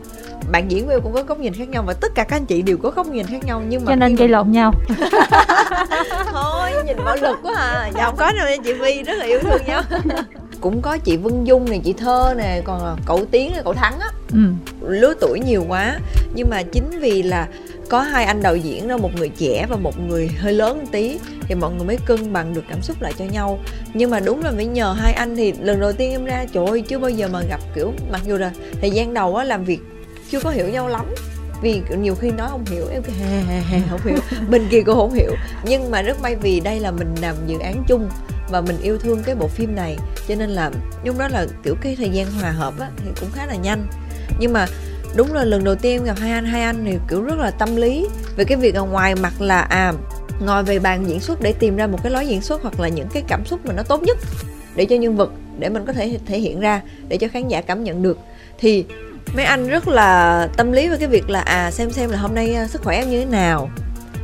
[0.52, 2.62] bạn diễn viên cũng có góc nhìn khác nhau và tất cả các anh chị
[2.62, 3.62] đều có góc nhìn khác nhau.
[3.68, 4.32] Nhưng mà cho nên gây mà...
[4.32, 4.72] lộn nhau.
[6.32, 7.90] Thôi nhìn bạo lực quá à.
[7.94, 9.82] Dạ không có đâu chị vi rất là yêu thương nhau.
[10.60, 14.08] Cũng có chị Vân Dung này chị Thơ nè còn cậu Tiến cậu Thắng á.
[14.32, 14.38] Ừ.
[14.80, 15.98] lứa tuổi nhiều quá.
[16.34, 17.48] Nhưng mà chính vì là
[17.90, 20.84] có hai anh đạo diễn đó một người trẻ và một người hơi lớn một
[20.92, 23.58] tí thì mọi người mới cân bằng được cảm xúc lại cho nhau.
[23.94, 26.66] Nhưng mà đúng là phải nhờ hai anh thì lần đầu tiên em ra trời
[26.66, 29.64] ơi chưa bao giờ mà gặp kiểu mặc dù là thời gian đầu á làm
[29.64, 29.80] việc
[30.30, 31.06] chưa có hiểu nhau lắm
[31.62, 34.18] vì nhiều khi nói không hiểu em hè hè hè không hiểu
[34.50, 35.34] bên kia cũng không hiểu.
[35.64, 38.08] Nhưng mà rất may vì đây là mình làm dự án chung
[38.50, 39.96] và mình yêu thương cái bộ phim này
[40.28, 40.70] cho nên là
[41.04, 43.86] lúc đó là kiểu cái thời gian hòa hợp á thì cũng khá là nhanh.
[44.40, 44.66] Nhưng mà
[45.14, 47.50] đúng là lần đầu tiên em gặp hai anh hai anh thì kiểu rất là
[47.50, 48.06] tâm lý
[48.36, 49.92] về cái việc ở ngoài mặt là à
[50.40, 52.88] ngồi về bàn diễn xuất để tìm ra một cái lối diễn xuất hoặc là
[52.88, 54.18] những cái cảm xúc mà nó tốt nhất
[54.76, 57.60] để cho nhân vật để mình có thể thể hiện ra để cho khán giả
[57.60, 58.18] cảm nhận được.
[58.58, 58.84] Thì
[59.36, 62.34] mấy anh rất là tâm lý với cái việc là à xem xem là hôm
[62.34, 63.70] nay à, sức khỏe em như thế nào,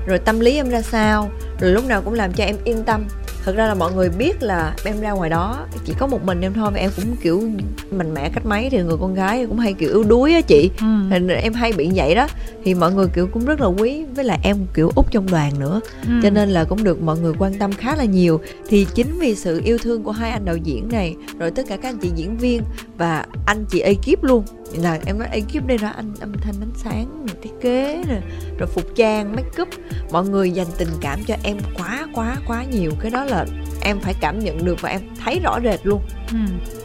[0.07, 1.31] rồi tâm lý em ra sao,
[1.61, 3.05] rồi lúc nào cũng làm cho em yên tâm
[3.47, 6.41] thật ra là mọi người biết là em ra ngoài đó chỉ có một mình
[6.41, 7.43] em thôi và em cũng kiểu
[7.91, 10.71] mạnh mẽ cách mấy thì người con gái cũng hay kiểu yếu đuối á chị
[10.81, 10.87] ừ.
[11.11, 12.29] thì em hay bị vậy đó
[12.65, 15.53] thì mọi người kiểu cũng rất là quý với lại em kiểu út trong đoàn
[15.59, 16.13] nữa ừ.
[16.23, 19.35] cho nên là cũng được mọi người quan tâm khá là nhiều thì chính vì
[19.35, 22.11] sự yêu thương của hai anh đạo diễn này rồi tất cả các anh chị
[22.17, 22.63] diễn viên
[22.99, 26.73] và anh chị ekip luôn là em nói ekip đây đó anh âm thanh ánh
[26.77, 28.21] sáng thiết kế nè
[28.59, 29.69] rồi phục trang make up.
[30.11, 32.91] Mọi người dành tình cảm cho em quá quá quá nhiều.
[33.01, 33.47] Cái đó là
[33.81, 36.03] em phải cảm nhận được và em thấy rõ rệt luôn.
[36.31, 36.37] Ừ.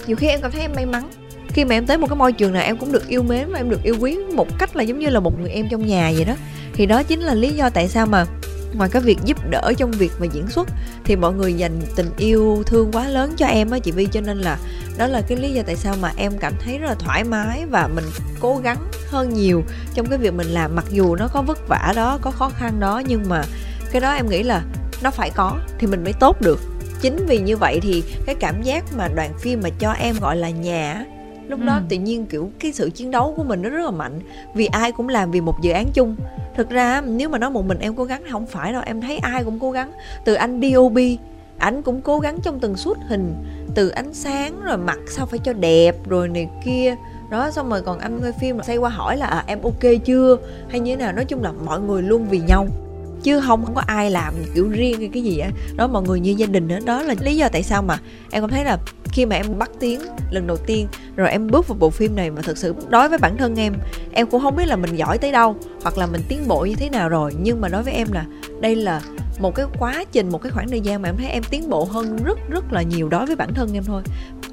[0.08, 1.10] nhiều khi em cảm thấy em may mắn.
[1.48, 3.60] Khi mà em tới một cái môi trường nào em cũng được yêu mến và
[3.60, 6.12] em được yêu quý một cách là giống như là một người em trong nhà
[6.16, 6.34] vậy đó.
[6.74, 8.26] Thì đó chính là lý do tại sao mà
[8.74, 10.68] ngoài cái việc giúp đỡ trong việc mà diễn xuất,
[11.04, 14.08] thì mọi người dành tình yêu, thương quá lớn cho em á, chị Vi.
[14.12, 14.58] Cho nên là
[14.98, 17.66] đó là cái lý do tại sao mà em cảm thấy rất là thoải mái
[17.66, 18.06] và mình
[18.40, 18.78] cố gắng
[19.10, 19.64] hơn nhiều
[19.94, 20.76] trong cái việc mình làm.
[20.76, 23.44] Mặc dù nó có vất vả đó, có khó khăn đó, nhưng mà
[23.92, 24.62] cái đó em nghĩ là
[25.04, 26.60] nó phải có thì mình mới tốt được.
[27.02, 30.36] Chính vì như vậy thì cái cảm giác mà đoàn phim mà cho em gọi
[30.36, 31.06] là nhà
[31.52, 31.66] lúc ừ.
[31.66, 34.20] đó tự nhiên kiểu cái sự chiến đấu của mình nó rất là mạnh.
[34.56, 36.16] Vì ai cũng làm vì một dự án chung.
[36.56, 39.18] Thực ra nếu mà nói một mình em cố gắng không phải đâu em thấy
[39.18, 39.92] ai cũng cố gắng.
[40.26, 40.98] Từ anh DOB
[41.58, 43.34] ảnh cũng cố gắng trong từng suốt hình.
[43.76, 46.96] Từ ánh sáng rồi mặt sao phải cho đẹp rồi này kia.
[47.30, 50.38] Đó xong rồi còn anh quay phim xoay qua hỏi là à, em ok chưa?
[50.70, 51.14] Hay như thế nào?
[51.14, 52.68] Nói chung là mọi người luôn vì nhau
[53.24, 55.50] chứ không không có ai làm kiểu riêng hay cái gì á.
[55.76, 58.00] Đó, mọi người như gia đình đó đó là lý do tại sao mà
[58.32, 60.02] em cảm thấy là khi mà em bắt tiếng
[60.32, 63.18] lần đầu tiên, rồi em bước vào bộ phim này mà thực sự đối với
[63.18, 63.74] bản thân em
[64.12, 66.76] em cũng không biết là mình giỏi tới đâu, hoặc là mình tiến bộ như
[66.76, 67.34] thế nào rồi.
[67.42, 68.26] Nhưng mà đối với em là
[68.62, 69.02] đây là
[69.42, 71.84] một cái quá trình một cái khoảng thời gian mà em thấy em tiến bộ
[71.84, 74.02] hơn rất rất là nhiều đối với bản thân em thôi.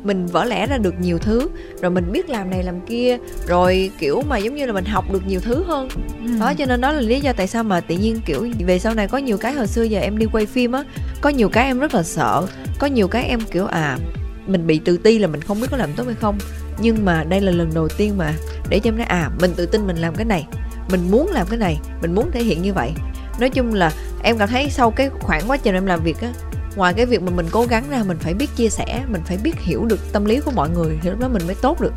[0.03, 1.49] Mình vỡ lẽ ra được nhiều thứ
[1.81, 5.13] rồi mình biết làm này làm kia rồi kiểu mà giống như là mình học
[5.13, 5.89] được nhiều thứ hơn.
[6.25, 6.39] Ừ.
[6.41, 8.95] đó cho nên đó là lý do tại sao mà tự nhiên kiểu về sau
[8.95, 10.85] này có nhiều cái hồi xưa giờ em đi quay phim á
[11.21, 12.47] có nhiều cái em rất là sợ
[12.79, 13.99] có nhiều cái em kiểu à
[14.47, 16.39] mình bị tự ti là mình không biết có làm tốt hay không.
[16.81, 18.35] Nhưng mà đây là lần đầu tiên mà
[18.69, 20.47] để cho em nói à mình tự tin mình làm cái này
[20.91, 22.93] mình muốn làm cái này mình muốn thể hiện như vậy
[23.39, 23.91] nói chung là
[24.23, 26.29] em cảm thấy sau cái khoảng quá trình em làm việc á
[26.77, 29.39] ngoài cái việc mà mình cố gắng ra mình phải biết chia sẻ mình phải
[29.43, 31.93] biết hiểu được tâm lý của mọi người thì lúc đó mình mới tốt được.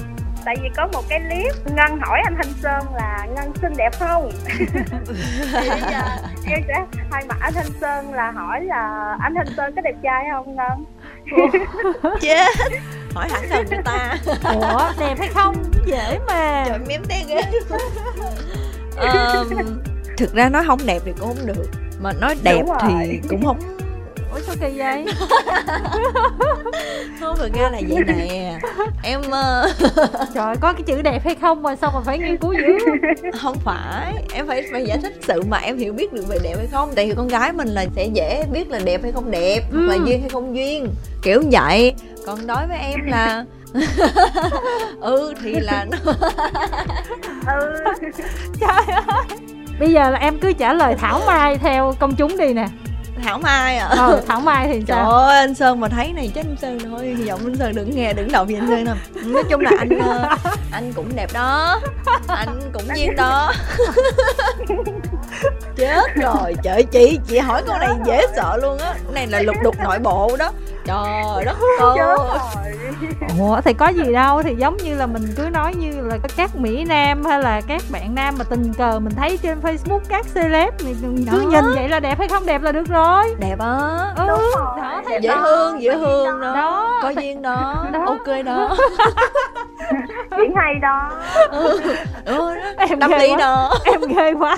[0.46, 4.00] Tại vì có một cái clip ngân hỏi anh thanh sơn là ngân xinh đẹp
[4.00, 4.32] không?
[5.52, 6.02] Thì bây giờ
[6.48, 9.96] em sẽ thay mặt anh thanh sơn là hỏi là anh thanh sơn có đẹp
[10.04, 10.86] trai không ngân?
[12.22, 12.48] Chết.
[13.14, 14.18] Hỏi hẳn thần người ta.
[14.54, 15.56] Ủa đẹp hay không?
[15.86, 16.66] Dễ mà.
[16.68, 17.42] Trời miếm đen ghê.
[19.02, 21.70] Um, thực ra nói không đẹp thì cũng không được.
[22.02, 23.60] Mà nói đẹp thì cũng không
[24.32, 25.06] ủa sao kỳ vậy?
[27.20, 28.60] Không thực ra là vậy nè.
[29.04, 29.92] Em uh...
[30.34, 32.78] trời có cái chữ đẹp hay không mà sao mà phải nghiên cứu dữ?
[33.34, 34.14] Không phải.
[34.34, 36.92] Em phải phải giải thích sự mà em hiểu biết được về đẹp hay không.
[36.96, 39.78] Tại vì con gái mình là sẽ dễ biết là đẹp hay không đẹp ừ.
[39.78, 40.02] hoặc là ừ.
[40.06, 40.88] duyên hay không duyên.
[41.22, 41.94] Kiểu vậy.
[42.26, 43.46] Còn đối với em là
[45.02, 46.14] ừ thì là nó
[47.48, 47.84] ừ.
[48.60, 49.38] Trời ơi
[49.82, 52.68] bây giờ là em cứ trả lời thảo mai theo công chúng đi nè.
[53.24, 53.88] Thảo mai à?
[53.88, 54.98] Ờ thảo mai thì sao?
[55.06, 57.16] Trời ơi anh sơn mà thấy này chết anh sơn thôi.
[57.18, 58.96] Hy vọng anh sơn đừng nghe đừng động gì anh sơn đâu.
[59.26, 60.30] Nói chung là anh ờ,
[60.72, 61.80] anh cũng đẹp đó.
[62.28, 63.54] Anh cũng duyên đó
[65.76, 68.94] chết rồi trời chị chị hỏi câu này dễ sợ luôn á.
[69.14, 70.52] Này là lục đục nội bộ đó.
[70.86, 71.98] Trời đất ơi.
[73.40, 76.56] ủa thì có gì đâu thì giống như là mình cứ nói như là các
[76.56, 80.26] mỹ nam hay là các bạn nam mà tình cờ mình thấy trên facebook các
[80.34, 83.36] celeb thì cứ nhìn vậy là đẹp hay không đẹp là được rồi.
[83.40, 84.14] Đẹp á.
[84.16, 84.28] Ừ
[84.58, 85.42] đó thấy dễ đó.
[85.46, 86.54] thương dễ thương đó.
[86.56, 87.00] đó.
[87.04, 88.04] Có duyên đó, đó.
[88.06, 88.78] ok đó.
[90.38, 91.12] Diễn hay đó.
[91.52, 91.82] Ừ,
[92.26, 93.74] ừ em tâm lý đó.
[93.86, 94.58] Em ghê quá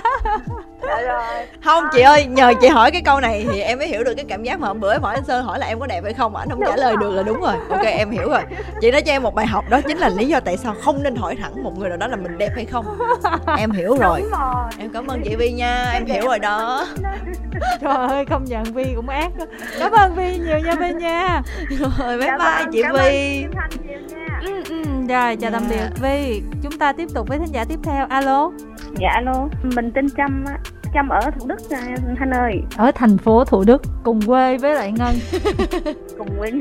[0.87, 1.23] dạ rồi.
[1.63, 4.25] Không chị ơi nhờ chị hỏi cái câu này thì em mới hiểu được cái
[4.29, 6.13] cảm giác mà hôm bữa em hỏi anh sơn hỏi là em có đẹp hay
[6.13, 7.53] không ảnh không trả lời được là đúng rồi.
[7.69, 8.41] Ok em hiểu rồi.
[8.81, 11.03] Chị nói cho em một bài học đó chính là lý do tại sao không
[11.03, 12.85] nên hỏi thẳng một người nào đó là mình đẹp hay không.
[13.57, 14.63] Em hiểu rồi, rồi.
[14.79, 16.85] em cảm ơn chị vi nha em hiểu rồi đó.
[17.81, 19.45] trời ơi không nhận vi cũng ác đó
[19.79, 21.41] cảm ơn vi nhiều nha vi nha.
[21.99, 23.45] Rồi bye bye chị vi
[24.45, 26.01] ừ, ừ, rồi chào tạm biệt.
[26.01, 28.05] Vi chúng ta tiếp tục với thính giả tiếp theo.
[28.09, 28.51] Alo?
[28.99, 29.47] Dạ alo.
[29.75, 30.57] Mình tên trâm á.
[30.93, 31.55] Trâm ở Thủ Đức
[32.19, 32.61] Thanh ơi.
[32.77, 35.15] Ở thành phố Thủ Đức cùng quê với lại Ngân.
[36.17, 36.51] Cùng quê.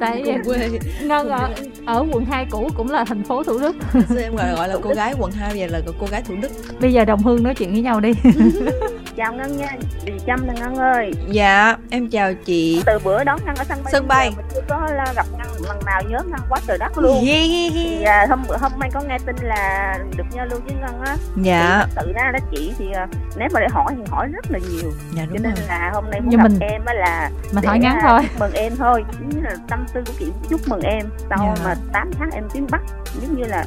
[0.00, 0.70] Tại cùng quê.
[1.02, 1.50] Ngân ở,
[1.86, 3.76] ở quận 2 cũ cũng là thành phố Thủ Đức.
[3.92, 6.34] Sao em gọi, gọi là cô gái quận 2 bây giờ là cô gái Thủ
[6.42, 6.48] Đức?
[6.80, 8.12] Bây giờ đồng hương nói chuyện với nhau đi
[9.18, 11.12] Chào Ngân nha, chị Trâm nè Ngân ơi.
[11.28, 12.82] Dạ, em chào chị.
[12.86, 14.32] Từ bữa đón Ngân ở sân bay Sân bay.
[14.36, 17.24] Mình chưa có gặp Ngân lần nào nhớ Ngân quá trời đất luôn.
[17.26, 17.48] Yeah.
[17.74, 21.16] Thì à, hôm hôm nay có nghe tin là được giao lưu với Ngân á.
[21.42, 21.86] Dạ.
[21.86, 23.06] Thì Tự ra đó chị thì à,
[23.36, 24.92] nếu mà để hỏi thì hỏi rất là nhiều.
[25.12, 25.64] Dạ, đúng cho nên rồi.
[25.68, 28.20] là hôm nay muốn gặp mình, em á là mình hỏi ngắn thôi.
[28.38, 29.04] mừng em thôi.
[29.20, 31.06] Như là tâm tư của chị chúc mừng em.
[31.30, 31.64] Sau dạ.
[31.64, 32.82] mà 8 tháng em tiến bắc
[33.22, 33.64] giống như là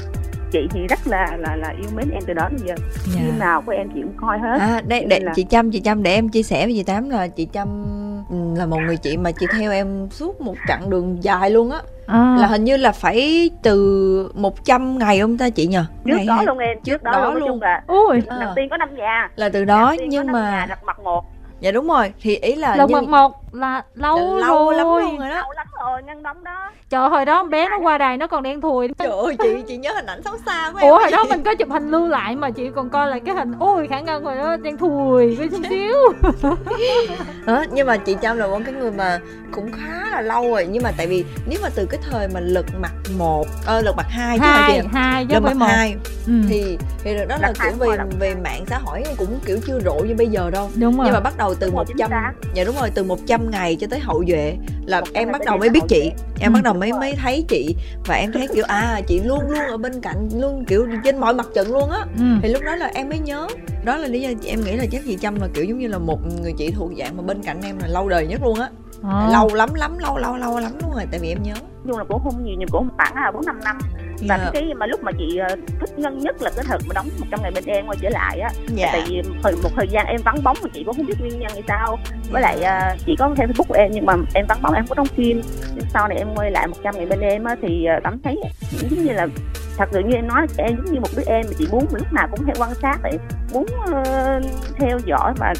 [0.51, 2.75] chị thì rất là là là yêu mến em từ đó đến giờ.
[3.15, 3.21] Dạ.
[3.25, 4.57] phim nào của em chị cũng coi hết.
[4.59, 5.33] À đây để là...
[5.35, 7.67] chị trâm chị trâm để em chia sẻ với chị tám là chị trâm
[8.29, 11.71] ừ, là một người chị mà chị theo em suốt một chặng đường dài luôn
[11.71, 11.79] á.
[12.07, 12.37] À.
[12.39, 15.85] là hình như là phải từ 100 ngày không ta chị nhờ?
[16.05, 16.45] Trước ngày đó hay...
[16.45, 17.61] luôn em trước, trước đó, đó luôn, luôn.
[17.61, 18.37] là ui à.
[18.39, 19.29] đầu tiên có năm nhà.
[19.35, 21.25] Là từ đó nhưng mà đặt mặt một.
[21.59, 22.13] Dạ đúng rồi.
[22.21, 23.11] Thì ý là lần nhưng...
[23.11, 24.75] một là lâu, là lâu rồi.
[24.75, 25.35] lắm luôn rồi đó.
[25.35, 26.71] Lâu lắm rồi ngăn đóng đó.
[26.89, 29.77] Trời hồi đó bé nó qua đài nó còn đen thùi trời ơi chị chị
[29.77, 32.07] nhớ hình ảnh xấu xa của em ủa hồi đó mình có chụp hình lưu
[32.07, 35.35] lại mà chị còn coi lại cái hình ôi khả ngân rồi đó đen thùi
[35.35, 35.95] với chút xíu.
[37.45, 39.19] Đó nhưng mà chị trâm là một cái người mà
[39.51, 40.67] cũng khá là lâu rồi.
[40.71, 43.93] Nhưng mà tại vì nếu mà từ cái thời mà lật mặt một ờ, lật
[43.97, 45.95] mặt hai chứ hai hai lật mặt hai.
[46.27, 46.33] Ừ.
[46.49, 50.15] thì thì đó là kiểu về về mạng xã hội cũng kiểu chưa rộ như
[50.15, 50.69] bây giờ đâu.
[50.75, 52.09] Đúng rồi nhưng mà bắt đầu từ một trăm
[52.53, 55.57] dạ đúng rồi từ một trăm ngày cho tới hậu duệ là em bắt đầu
[55.57, 56.11] mới biết chị.
[56.39, 57.75] em bắt đầu mới mới thấy chị
[58.05, 61.33] và em thấy kiểu à chị luôn luôn ở bên cạnh luôn kiểu trên mọi
[61.33, 62.05] mặt trận luôn á.
[62.19, 62.25] Ừ.
[62.41, 63.47] thì lúc đó là em mới nhớ.
[63.85, 65.97] Đó là lý do em nghĩ là chắc chị trâm là kiểu giống như là
[65.97, 68.69] một người chị thuộc dạng mà bên cạnh em là lâu đời nhất luôn á.
[69.03, 69.27] À.
[69.31, 71.53] lâu lắm lắm lâu lâu lâu lắm luôn rồi tại vì em nhớ
[71.87, 73.77] chung là cũng không nhiều nhưng cũng khoảng là bốn năm năm
[74.27, 74.53] và yeah.
[74.53, 77.25] cái mà lúc mà chị uh, thích ngân nhất là cái thật mà đóng một
[77.31, 78.89] trăm ngày bên em quay trở lại á yeah.
[78.93, 81.39] tại vì thời một thời gian em vắng bóng mà chị cũng không biết nguyên
[81.39, 81.99] nhân vì sao
[82.31, 84.87] với lại uh, chị có theo facebook của em nhưng mà em vắng bóng em
[84.87, 85.41] có đóng phim
[85.75, 88.19] nhưng sau này em quay lại một trăm ngày bên em á thì uh, cảm
[88.23, 88.39] thấy
[88.71, 89.27] giống như là
[89.77, 92.13] thật sự như em nói em giống như một đứa em mà chị muốn lúc
[92.13, 93.17] nào cũng hay quan sát để
[93.53, 94.45] muốn uh,
[94.77, 95.53] theo dõi và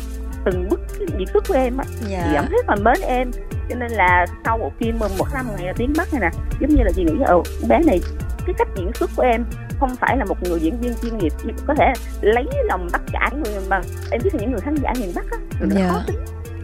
[0.46, 0.80] từng bức
[1.18, 2.22] diễn xuất của em á dạ.
[2.24, 3.32] chị cảm thấy phần mến em
[3.72, 6.70] cho nên là sau bộ phim mừng một năm ngày tiếng bắc này nè giống
[6.70, 8.00] như là chị nghĩ ừ bé này
[8.46, 9.46] cái cách diễn xuất của em
[9.80, 13.02] không phải là một người diễn viên chuyên nghiệp nhưng có thể lấy lòng tất
[13.12, 15.92] cả người mà em biết là những người khán giả miền bắc á người yeah.
[15.92, 16.16] khó tính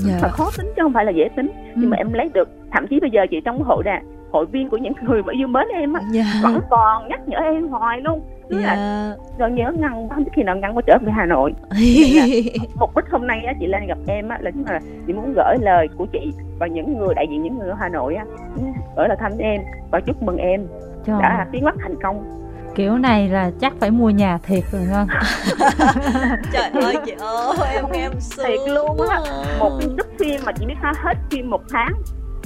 [0.07, 0.21] yeah.
[0.21, 1.71] mà khó tính chứ không phải là dễ tính ừ.
[1.75, 4.01] nhưng mà em lấy được thậm chí bây giờ chị trong hội nè
[4.31, 6.27] hội viên của những người mà yêu mến em á yeah.
[6.43, 8.77] vẫn còn nhắc nhở em hoài luôn tức yeah.
[8.77, 11.53] là rồi nhớ ngăn không biết khi nào ngăn có trở về Hà Nội.
[12.75, 15.33] Một bích hôm nay á chị lên gặp em á là chính là chị muốn
[15.35, 18.25] gửi lời của chị và những người đại diện những người ở Hà Nội á
[18.97, 20.67] gửi lời thăm em và chúc mừng em
[21.05, 21.21] Trời.
[21.21, 22.33] đã tiến mắt thành công.
[22.75, 25.07] Kiểu này là chắc phải mua nhà thiệt rồi ngân
[26.53, 29.19] trời ơi chị ơi em em thiệt luôn á.
[29.59, 31.93] một cái phim mà chị biết hết phim một tháng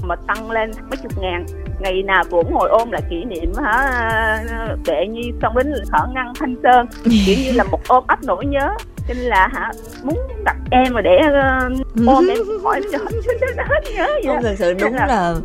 [0.04, 1.45] mà tăng lên mấy chục ngàn.
[1.80, 4.43] Ngày nào cũng ngồi ôm lại kỷ niệm hả
[4.86, 6.88] kệ nhi xong đến thở ngăn thanh sơn.
[7.26, 8.70] Kiểu như là một ôm ấp nỗi nhớ.
[9.08, 9.72] Nên là hả
[10.04, 12.97] muốn gặp em mà để uh, ôm em hỏi cho
[13.58, 15.08] hết nhớ vậy không thực sự đúng là...
[15.08, 15.36] là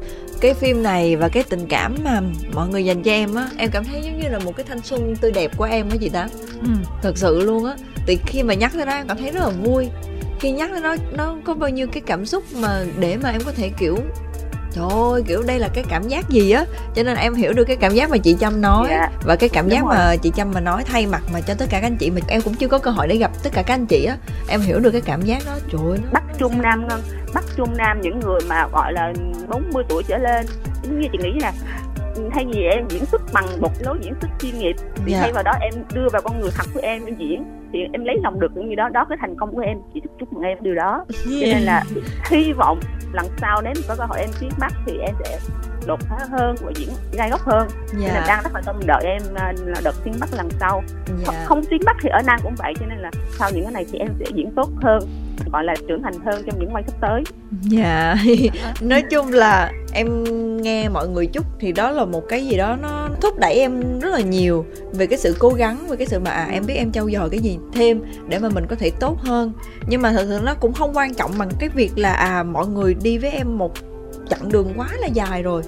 [0.41, 2.21] cái phim này và cái tình cảm mà
[2.55, 4.81] mọi người dành cho em á em cảm thấy giống như là một cái thanh
[4.81, 6.29] xuân tươi đẹp của em á chị tám.
[6.63, 6.69] Ừ.
[7.03, 7.75] thật sự luôn á.
[8.07, 9.89] Thì khi mà nhắc tới đó em cảm thấy rất là vui.
[10.41, 13.41] Khi nhắc tới nó nó có bao nhiêu cái cảm xúc mà để mà em
[13.47, 13.99] có thể kiểu
[14.77, 16.65] trời ơi kiểu đây là cái cảm giác gì á
[16.95, 19.11] cho nên em hiểu được cái cảm giác mà chị trâm nói yeah.
[19.13, 19.19] Dạ.
[19.25, 21.81] và cái cảm giác mà chị trâm mà nói thay mặt mà cho tất cả
[21.81, 23.75] các anh chị mà em cũng chưa có cơ hội để gặp tất cả các
[23.75, 24.17] anh chị á
[24.49, 26.09] em hiểu được cái cảm giác đó trời ơi nó...
[26.13, 27.01] bắc trung nam ngân
[27.35, 29.13] bắc trung nam những người mà gọi là
[29.49, 30.47] 40 tuổi trở lên
[30.83, 31.53] giống như chị nghĩ là
[32.37, 35.17] thay vì em diễn xuất bằng một lối diễn xuất chuyên nghiệp thì yeah.
[35.17, 35.21] Dạ.
[35.21, 38.05] thay vào đó em đưa vào con người thật của em em diễn thì em
[38.05, 40.33] lấy lòng được cũng như đó đó cái thành công của em chị chúc chúc
[40.33, 41.41] mừng em điều đó yeah.
[41.41, 41.85] cho nên là
[42.31, 42.81] hy vọng
[43.13, 45.39] lần sau nếu có cơ hội em tiến bắc thì em sẽ
[45.87, 47.95] đột phá hơn và diễn gai góc hơn yeah.
[47.95, 48.27] nên là dạ.
[48.29, 51.27] đang rất là tâm đợi em à, là đợt tiếng bắc lần sau yeah.
[51.27, 53.73] không, không tiếng bắc thì ở nam cũng vậy cho nên là sau những cái
[53.73, 55.09] này thì em sẽ diễn tốt hơn
[55.53, 57.23] gọi là trưởng thành hơn trong những quay sắp tới
[57.63, 58.17] dạ
[58.81, 60.25] nói chung là em
[60.63, 64.01] nghe mọi người chúc thì đó là một cái gì đó nó thúc đẩy em
[64.01, 66.75] rất là nhiều về cái sự cố gắng về cái sự mà à, em biết
[66.75, 69.53] em trau dồi cái gì thêm để mà mình có thể tốt hơn
[69.89, 72.67] nhưng mà thật sự nó cũng không quan trọng bằng cái việc là à mọi
[72.67, 73.73] người đi với em một
[74.31, 75.63] chặng đường quá là dài rồi.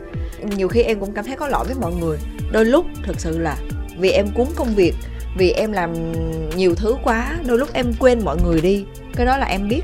[0.57, 2.19] Nhiều khi em cũng cảm thấy có lỗi với mọi người.
[2.53, 3.57] Đôi lúc thực sự là
[3.99, 4.95] vì em cuốn công việc,
[5.37, 6.13] vì em làm
[6.57, 8.85] nhiều thứ quá, đôi lúc em quên mọi người đi.
[9.17, 9.83] Cái đó là em biết,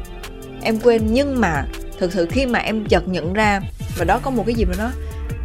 [0.63, 1.03] em quên.
[1.11, 1.65] Nhưng mà
[1.99, 3.61] thực sự khi mà em chợt nhận ra,
[3.99, 4.91] và đó có một cái gì mà nó,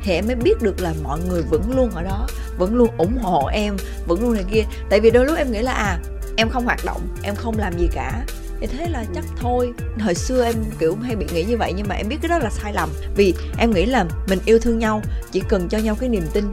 [0.04, 2.28] thì em mới biết được là mọi người vẫn luôn ở đó,
[2.58, 3.78] vẫn luôn ủng hộ em,
[4.08, 4.64] vẫn luôn này kia.
[4.90, 6.00] Tại vì đôi lúc em nghĩ là à
[6.38, 8.26] em không hoạt động, em không làm gì cả
[8.62, 9.74] thì thế là chắc thôi.
[10.00, 12.38] Hồi xưa em kiểu hay bị nghĩ như vậy nhưng mà em biết cái đó
[12.40, 12.90] là sai lầm.
[13.16, 15.02] Vì em nghĩ là mình yêu thương nhau
[15.32, 16.46] chỉ cần cho nhau cái niềm tin.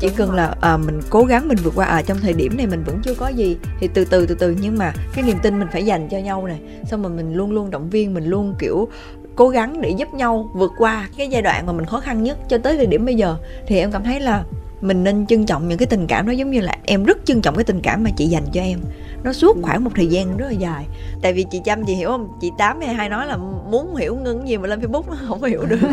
[0.00, 2.66] Chỉ cần là à, mình cố gắng mình vượt qua à trong thời điểm này
[2.66, 5.58] mình vẫn chưa có gì thì từ từ từ từ nhưng mà cái niềm tin
[5.58, 8.54] mình phải dành cho nhau này xong rồi mình luôn luôn động viên mình luôn
[8.58, 8.88] kiểu
[9.36, 12.38] cố gắng để giúp nhau vượt qua cái giai đoạn mà mình khó khăn nhất
[12.48, 13.36] cho tới thời điểm bây giờ.
[13.66, 14.44] Thì em cảm thấy là
[14.80, 17.40] mình nên trân trọng những cái tình cảm đó giống như là em rất trân
[17.40, 18.78] trọng cái tình cảm mà chị dành cho em.
[19.22, 19.62] Nó suốt ừ.
[19.62, 20.86] khoảng một thời gian rất là dài.
[21.22, 22.28] Tại vì chị chăm chị hiểu không?
[22.40, 23.36] Chị tám hay hai nói là
[23.70, 25.78] muốn hiểu ngưng gì mà lên facebook nó không hiểu được.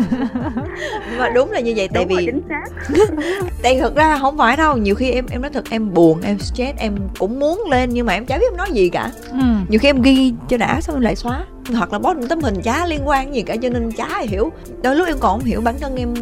[1.18, 2.28] Mà đúng là như vậy tại đúng vì
[3.62, 6.38] tại thực ra không phải đâu nhiều khi em em nói thật em buồn em
[6.38, 9.10] stress em cũng muốn lên nhưng mà em chả biết em nói gì cả.
[9.30, 9.38] Ừ.
[9.68, 12.40] nhiều khi em ghi cho đã xong em lại xóa hoặc là post một tấm
[12.40, 14.52] hình chả liên quan gì cả cho nên chả hiểu.
[14.82, 16.14] Đôi lúc em còn không hiểu bản thân em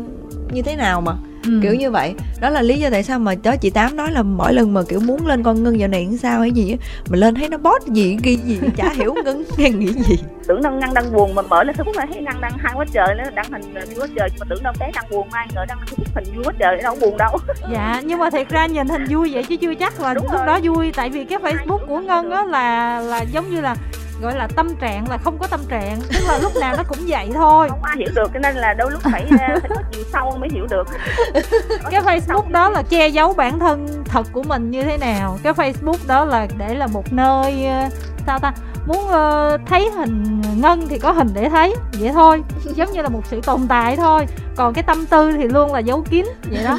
[0.52, 1.12] như thế nào mà
[1.46, 1.58] ừ.
[1.62, 4.22] kiểu như vậy đó là lý do tại sao mà đó chị tám nói là
[4.22, 6.76] mỗi lần mà kiểu muốn lên con ngân giờ này làm sao hay gì á
[7.08, 10.16] mà lên thấy nó bót gì ghi gì chả hiểu ngân nghe nghĩ gì
[10.46, 12.84] tưởng đâu ngân đang buồn mà mở lên facebook là thấy ngân đang hai quá
[12.92, 15.64] trời nó đăng hình vui quá trời mà tưởng đâu bé đang buồn ai ngờ
[15.68, 15.78] đang
[16.14, 17.38] hình vui quá trời đâu buồn đâu
[17.72, 20.32] dạ nhưng mà thiệt ra nhìn hình vui vậy chứ chưa chắc là Đúng lúc
[20.32, 20.46] rồi.
[20.46, 23.76] đó vui tại vì cái facebook của ngân á là là giống như là
[24.20, 26.98] gọi là tâm trạng là không có tâm trạng tức là lúc nào nó cũng
[27.06, 27.68] vậy thôi.
[27.70, 30.48] Không ai hiểu được cho nên là đôi lúc phải phải có chiều sâu mới
[30.52, 30.88] hiểu được.
[31.90, 35.38] Cái facebook đó là che giấu bản thân thật của mình như thế nào?
[35.42, 37.88] Cái facebook đó là để là một nơi ờ,
[38.26, 38.52] sao ta
[38.86, 42.42] muốn uh, thấy hình ngân thì có hình để thấy vậy thôi.
[42.76, 44.26] Giống như là một sự tồn tại thôi.
[44.56, 46.78] Còn cái tâm tư thì luôn là giấu kín vậy đó.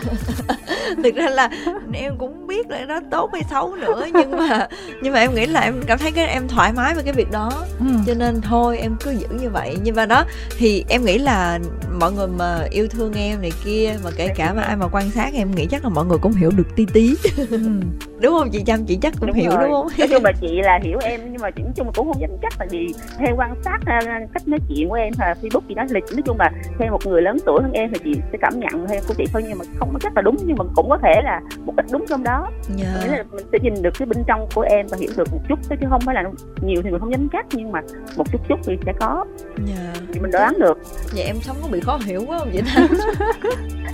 [1.03, 1.49] Thực ra là
[1.93, 4.67] em cũng biết là nó tốt hay xấu nữa nhưng mà
[5.01, 7.31] nhưng mà em nghĩ là em cảm thấy cái em thoải mái với cái việc
[7.31, 7.51] đó.
[7.79, 7.85] Ừ.
[8.07, 9.77] cho nên thôi em cứ giữ như vậy.
[9.83, 10.23] Nhưng mà đó
[10.57, 11.59] thì em nghĩ là
[11.99, 15.11] mọi người mà yêu thương em này kia mà kể cả mà ai mà quan
[15.11, 17.15] sát em nghĩ chắc là mọi người cũng hiểu được tí tí.
[17.37, 17.45] Ừ.
[18.19, 19.63] đúng không chị chăm chị chắc cũng đúng hiểu rồi.
[19.63, 19.87] đúng không?
[19.97, 22.53] Nói chung là chị là hiểu em nhưng mà nói chung cũng không dám chắc
[22.57, 24.01] tại vì theo quan sát à,
[24.33, 27.05] cách nói chuyện của em là facebook chị nói là nói chung là theo một
[27.05, 29.57] người lớn tuổi hơn em thì chị sẽ cảm nhận theo của chị thôi nhưng
[29.57, 32.05] mà không có chắc là đúng nhưng mà cũng có thể là một ít đúng
[32.09, 32.89] trong đó yeah.
[33.01, 35.39] nghĩa là mình sẽ nhìn được cái bên trong của em và hiểu được một
[35.49, 36.23] chút chứ không phải là
[36.61, 37.81] nhiều thì mình không dám chắc nhưng mà
[38.17, 39.25] một chút chút thì sẽ có
[39.67, 39.97] yeah.
[40.13, 40.77] thì mình đoán được
[41.13, 42.87] vậy em sống có bị khó hiểu quá không vậy ta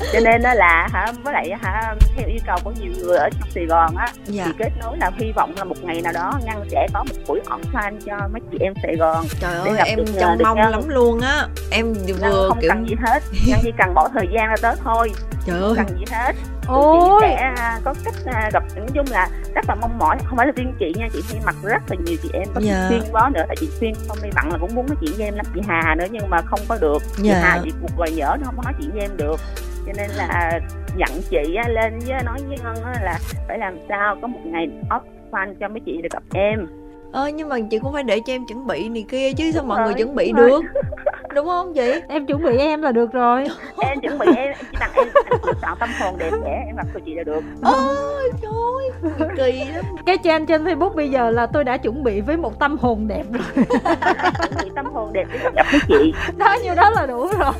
[0.13, 3.29] cho nên đó là hả với lại hả theo yêu cầu của nhiều người ở
[3.29, 4.43] trong Sài Gòn á dạ.
[4.45, 7.15] thì kết nối là hy vọng là một ngày nào đó ngăn sẽ có một
[7.27, 10.81] buổi on fan cho mấy chị em Sài Gòn trời ơi em trông mong lắm
[10.87, 12.69] luôn á em vừa không kiểu...
[12.69, 15.11] cần gì hết ngăn chỉ cần bỏ thời gian ra tới thôi
[15.45, 16.35] trời ơi không cần gì hết
[16.67, 17.21] Ôi.
[17.21, 20.47] sẽ à, có cách à, gặp nói chung là rất là mong mỏi không phải
[20.47, 22.61] là riêng chị nha chị hay mặc rất là nhiều chị em có.
[22.61, 22.85] Dạ.
[22.89, 25.25] xuyên bó nữa tại chị xuyên không đi bận là cũng muốn nói chuyện với
[25.25, 27.23] em lắm chị Hà nữa nhưng mà không có được chị.
[27.23, 27.39] Dạ.
[27.43, 29.39] Hà chị cuộc vài nhỡ nó không có nói chuyện với em được
[29.85, 30.59] cho nên là
[30.97, 35.01] dặn chị lên với nói với ngân là phải làm sao có một ngày off
[35.31, 36.67] fan cho mấy chị được gặp em
[37.11, 39.63] ờ nhưng mà chị cũng phải để cho em chuẩn bị này kia chứ sao
[39.63, 40.61] mọi người chuẩn bị được?
[41.35, 41.93] Đúng không chị?
[42.07, 43.47] Em chuẩn bị em là được rồi.
[43.81, 45.07] Em chuẩn bị em, chỉ tặng em
[45.43, 47.41] anh chọn tâm hồn đẹp đẽ em mặc cho chị là được.
[47.63, 48.71] Ôi trời
[49.35, 49.85] kỳ lắm.
[50.05, 53.07] Cái trang trên facebook bây giờ là tôi đã chuẩn bị với một tâm hồn
[53.07, 53.65] đẹp rồi.
[54.39, 56.13] Chuẩn bị tâm hồn đẹp để gặp với chị.
[56.37, 57.53] Đó như đó là đủ rồi.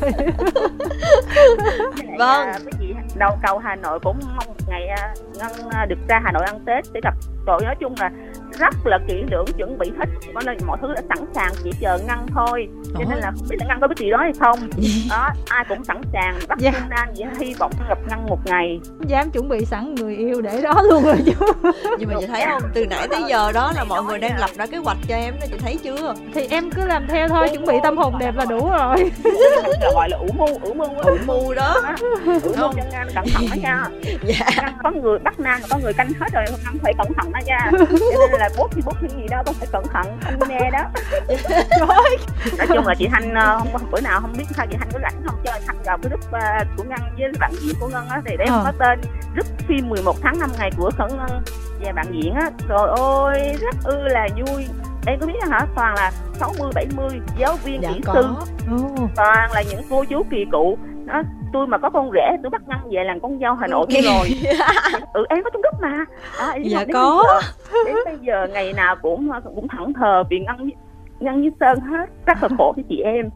[2.18, 2.52] Vâng.
[2.64, 6.22] với chị đầu cầu hà nội cũng mong một ngày à, ngân à, được ra
[6.24, 7.14] hà nội ăn tết để gặp.
[7.48, 8.12] Rồi nói chung là
[8.60, 11.72] rất là kỹ lưỡng chuẩn bị hết có nên mọi thứ đã sẵn sàng chỉ
[11.82, 12.68] chờ ngăn thôi.
[12.94, 14.60] Cho nên là không biết là ngăn có biết gì đó hay không.
[15.10, 16.72] Đó ai cũng sẵn sàng bắt dạ.
[16.90, 18.80] nan chỉ hy vọng gặp ngăn một ngày.
[19.08, 21.32] Dám chuẩn bị sẵn người yêu để đó luôn rồi chứ.
[22.00, 24.50] Nhưng mà chị thấy không từ nãy tới giờ đó là mọi người đang lập
[24.56, 26.14] ra kế hoạch cho em đó chị thấy chưa?
[26.34, 29.12] Thì em cứ làm theo thôi chuẩn bị tâm hồn đẹp là đủ rồi.
[29.82, 31.76] Là gọi là ủ mưu ủ mưu ủ mưu đó.
[32.26, 33.86] Ủ mưu cho ngăn cẩn thận đó nha.
[34.24, 34.74] Dạ.
[34.84, 37.72] có người bắt nan có người canh hết rồi ngăn phải cẩn thận đó nha.
[37.72, 40.72] cho nên là bút thì bút cái gì đó con phải cẩn thận anh nghe
[40.72, 40.84] đó.
[42.58, 45.00] Nói chung là chị thanh ờ, không bữa nào không biết sao chị thanh có
[45.02, 48.10] rảnh không cho thanh vào cái group uh, của ngân với bạn diễn của ngân
[48.10, 48.62] á thì để ờ.
[48.66, 49.02] có tên
[49.34, 51.44] group phim 11 tháng 5 ngày của khẩn ngân
[51.82, 52.50] và bạn diễn á.
[52.70, 54.68] Rồi ôi rất ư là vui.
[55.06, 55.66] Em có biết hả?
[55.76, 58.28] Toàn là 60 70 giáo viên dạ, kỹ sư.
[59.16, 62.62] Toàn là những cô chú kỳ cụ đó tôi mà có con rể tôi bắt
[62.68, 64.02] ngăn về làm con dâu hà nội okay.
[64.02, 64.30] rồi.
[65.14, 66.06] Ừ em có trong group mà.
[66.38, 67.42] À, dạ có.
[67.86, 70.70] Đến bây giờ ngày nào cũng cũng thẳng thờ vì ngăn
[71.22, 73.30] ngân với sơn hết rất là khổ cho chị em.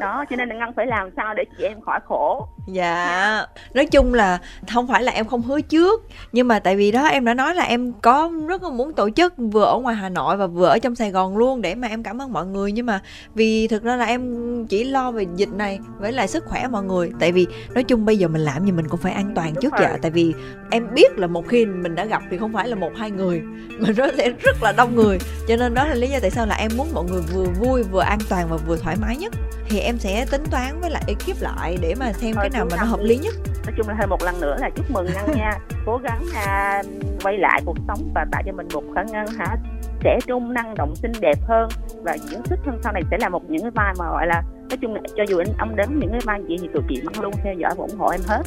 [0.00, 2.48] Đó cho nên là ngân phải làm sao để chị em khỏi khổ.
[2.66, 4.38] Dạ nói chung là
[4.74, 7.54] không phải là em không hứa trước nhưng mà tại vì đó em đã nói
[7.54, 10.66] là em có rất là muốn tổ chức vừa ở ngoài hà nội và vừa
[10.66, 12.72] ở trong sài gòn luôn để mà em cảm ơn mọi người.
[12.72, 13.00] Nhưng mà
[13.34, 16.84] vì thực ra là em chỉ lo về dịch này với lại sức khỏe mọi
[16.84, 17.10] người.
[17.20, 19.72] Tại vì nói chung bây giờ mình làm gì mình cũng phải an toàn trước
[19.80, 20.34] dạ tại vì
[20.70, 23.42] em biết là một khi mình đã gặp thì không phải là một hai người
[23.78, 25.18] mà nó sẽ rất là đông người.
[25.48, 27.82] Cho nên đó là lý do tại sao là em muốn mọi người vừa vui
[27.82, 29.32] vừa an toàn và vừa thoải mái nhất.
[29.68, 32.66] Thì em sẽ tính toán với lại ekip lại để mà xem Thôi, cái nào
[32.70, 33.34] mà nó hợp lý nhất.
[33.66, 35.52] Nói chung là thêm một lần nữa là chúc mừng ngân nha.
[35.86, 36.82] Cố gắng à,
[37.22, 39.56] quay lại cuộc sống và tạo cho mình một khả ngân hả
[40.00, 41.68] trẻ trung năng động xinh đẹp hơn.
[42.02, 44.42] Và diễn xuất hơn sau này sẽ là một những cái vai mà gọi là
[44.68, 47.00] nói chung là cho dù anh ông đến những cái vai gì thì tụi chị
[47.04, 48.42] vẫn luôn theo dõi và ủng hộ em hết.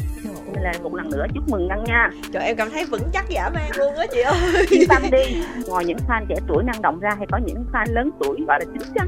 [0.54, 2.10] Nên là một lần nữa chúc mừng ngân nha.
[2.34, 5.44] Trời em cảm thấy vững chắc dã man luôn á chị ơi yên tâm đi.
[5.68, 8.60] Ngoài những fan trẻ tuổi năng động ra hay có những fan lớn tuổi gọi
[8.60, 9.08] là chín chắn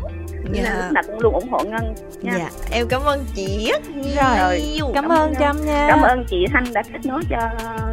[0.51, 2.33] nên là lúc nào cũng luôn ủng hộ ngân nha.
[2.37, 4.13] Dạ em cảm ơn chị rất nhiều.
[4.15, 5.87] rồi cảm, cảm ơn trâm nha.
[5.89, 7.37] Cảm ơn chị thanh đã kết nối cho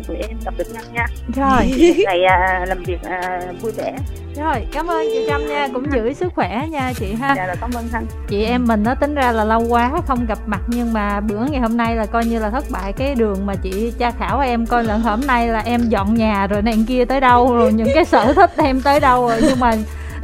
[0.09, 1.07] tụi em gặp được ngân nha.
[1.37, 1.95] Rồi.
[2.05, 3.93] Ngày à, làm việc à, vui vẻ.
[4.37, 5.69] Rồi cảm ơn chị trâm nha.
[5.75, 7.35] Cũng giữ sức khỏe nha chị ha.
[7.37, 8.07] Dạ rồi cảm ơn thanh.
[8.29, 11.45] Chị em mình nó tính ra là lâu quá không gặp mặt nhưng mà bữa
[11.51, 14.41] ngày hôm nay là coi như là thất bại cái đường mà chị tra khảo
[14.41, 17.73] em coi lần hôm nay là em dọn nhà rồi này kia tới đâu rồi
[17.73, 19.41] những cái sở thích em tới đâu rồi.
[19.43, 19.73] Nhưng mà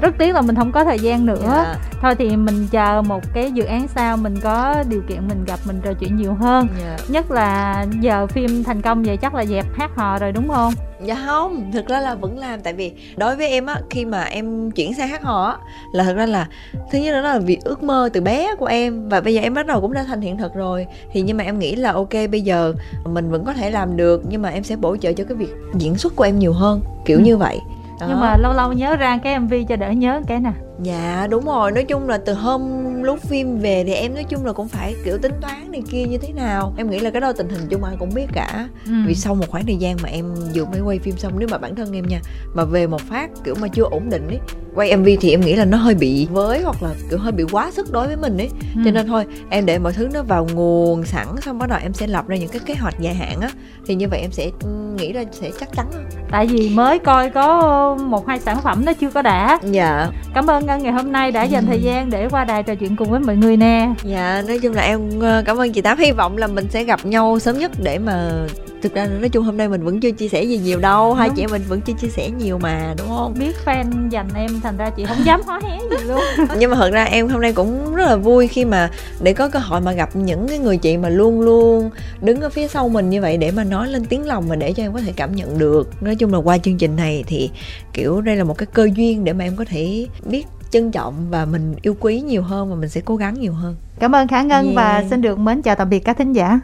[0.01, 1.67] rất tiếc là mình không có thời gian nữa yeah.
[1.67, 1.77] Dạ.
[2.03, 5.61] thôi thì mình chờ một cái dự án sau mình có điều kiện mình gặp
[5.65, 6.99] mình trò chuyện nhiều hơn yeah.
[6.99, 7.05] Dạ.
[7.09, 10.73] nhất là giờ phim thành công vậy chắc là dẹp hát hò rồi đúng không
[11.05, 14.23] dạ không thực ra là vẫn làm tại vì đối với em á khi mà
[14.23, 15.57] em chuyển sang hát hò á
[15.93, 16.49] là thực ra là
[16.91, 19.55] thứ nhất đó là việc ước mơ từ bé của em và bây giờ em
[19.55, 22.13] bắt đầu cũng đã thành hiện thực rồi thì nhưng mà em nghĩ là ok
[22.31, 22.73] bây giờ
[23.05, 25.55] mình vẫn có thể làm được nhưng mà em sẽ bổ trợ cho cái việc
[25.75, 27.23] diễn xuất của em nhiều hơn kiểu ừ.
[27.23, 27.59] như vậy
[28.01, 28.07] đó.
[28.09, 30.53] nhưng mà lâu lâu nhớ ra cái mv cho đỡ nhớ cái nè
[30.83, 31.73] dạ đúng rồi.
[31.73, 32.63] Nói chung là từ hôm
[33.03, 36.05] lúc phim về thì em nói chung là cũng phải kiểu tính toán này kia
[36.05, 36.75] như thế nào.
[36.77, 38.69] Em nghĩ là cái đó tình hình chung ai cũng biết cả.
[38.87, 38.93] Ừ.
[39.07, 41.59] vì sau một khoảng thời gian mà em vừa mới quay phim xong nếu mà
[41.59, 42.21] bản thân em nha
[42.55, 44.39] mà về một phát kiểu mà chưa ổn định ấy
[44.75, 47.45] quay mv thì em nghĩ là nó hơi bị với hoặc là kiểu hơi bị
[47.53, 48.49] quá sức đối với mình ấy.
[48.75, 48.81] Ừ.
[48.85, 51.93] cho nên thôi em để mọi thứ nó vào nguồn sẵn xong bắt đầu em
[51.93, 53.51] sẽ lập ra những cái kế hoạch dài hạn á.
[53.87, 55.87] Thì như vậy em sẽ ừ, nghĩ là sẽ chắc chắn
[56.31, 59.59] tại vì mới coi có một hai sản phẩm nó chưa có đã.
[59.71, 60.11] Dạ.
[60.35, 62.97] Cảm ơn ngân ngày hôm nay đã dành thời gian để qua đài trò chuyện
[62.97, 63.89] cùng với mọi người nè.
[64.05, 65.99] Dạ nói chung là em ờ, cảm ơn chị tám.
[65.99, 68.47] Hy vọng là mình sẽ gặp nhau sớm nhất để mà
[68.83, 71.15] thực ra nói chung hôm nay mình vẫn chưa chia sẻ gì nhiều đâu.
[71.15, 73.35] Hai chị em mình vẫn chưa chia sẻ nhiều mà đúng không?
[73.39, 76.21] Biết fan dành em thành ra chị không dám hó hé gì luôn.
[76.59, 78.91] Nhưng mà thật ra em hôm nay cũng rất là vui khi mà
[79.21, 81.91] để có cơ hội mà gặp những cái người chị mà luôn luôn
[82.21, 84.73] đứng ở phía sau mình như vậy để mà nói lên tiếng lòng mà để
[84.73, 86.03] cho em có thể cảm nhận được.
[86.03, 87.51] Nói chung là qua chương trình này thì
[87.93, 91.31] kiểu đây là một cái cơ duyên để mà em có thể biết trân trọng
[91.31, 94.29] và mình yêu quý nhiều hơn và mình sẽ cố gắng nhiều hơn cảm ơn
[94.29, 94.77] khả ngân yeah.
[94.77, 96.61] và xin được mến chào tạm biệt các thính giả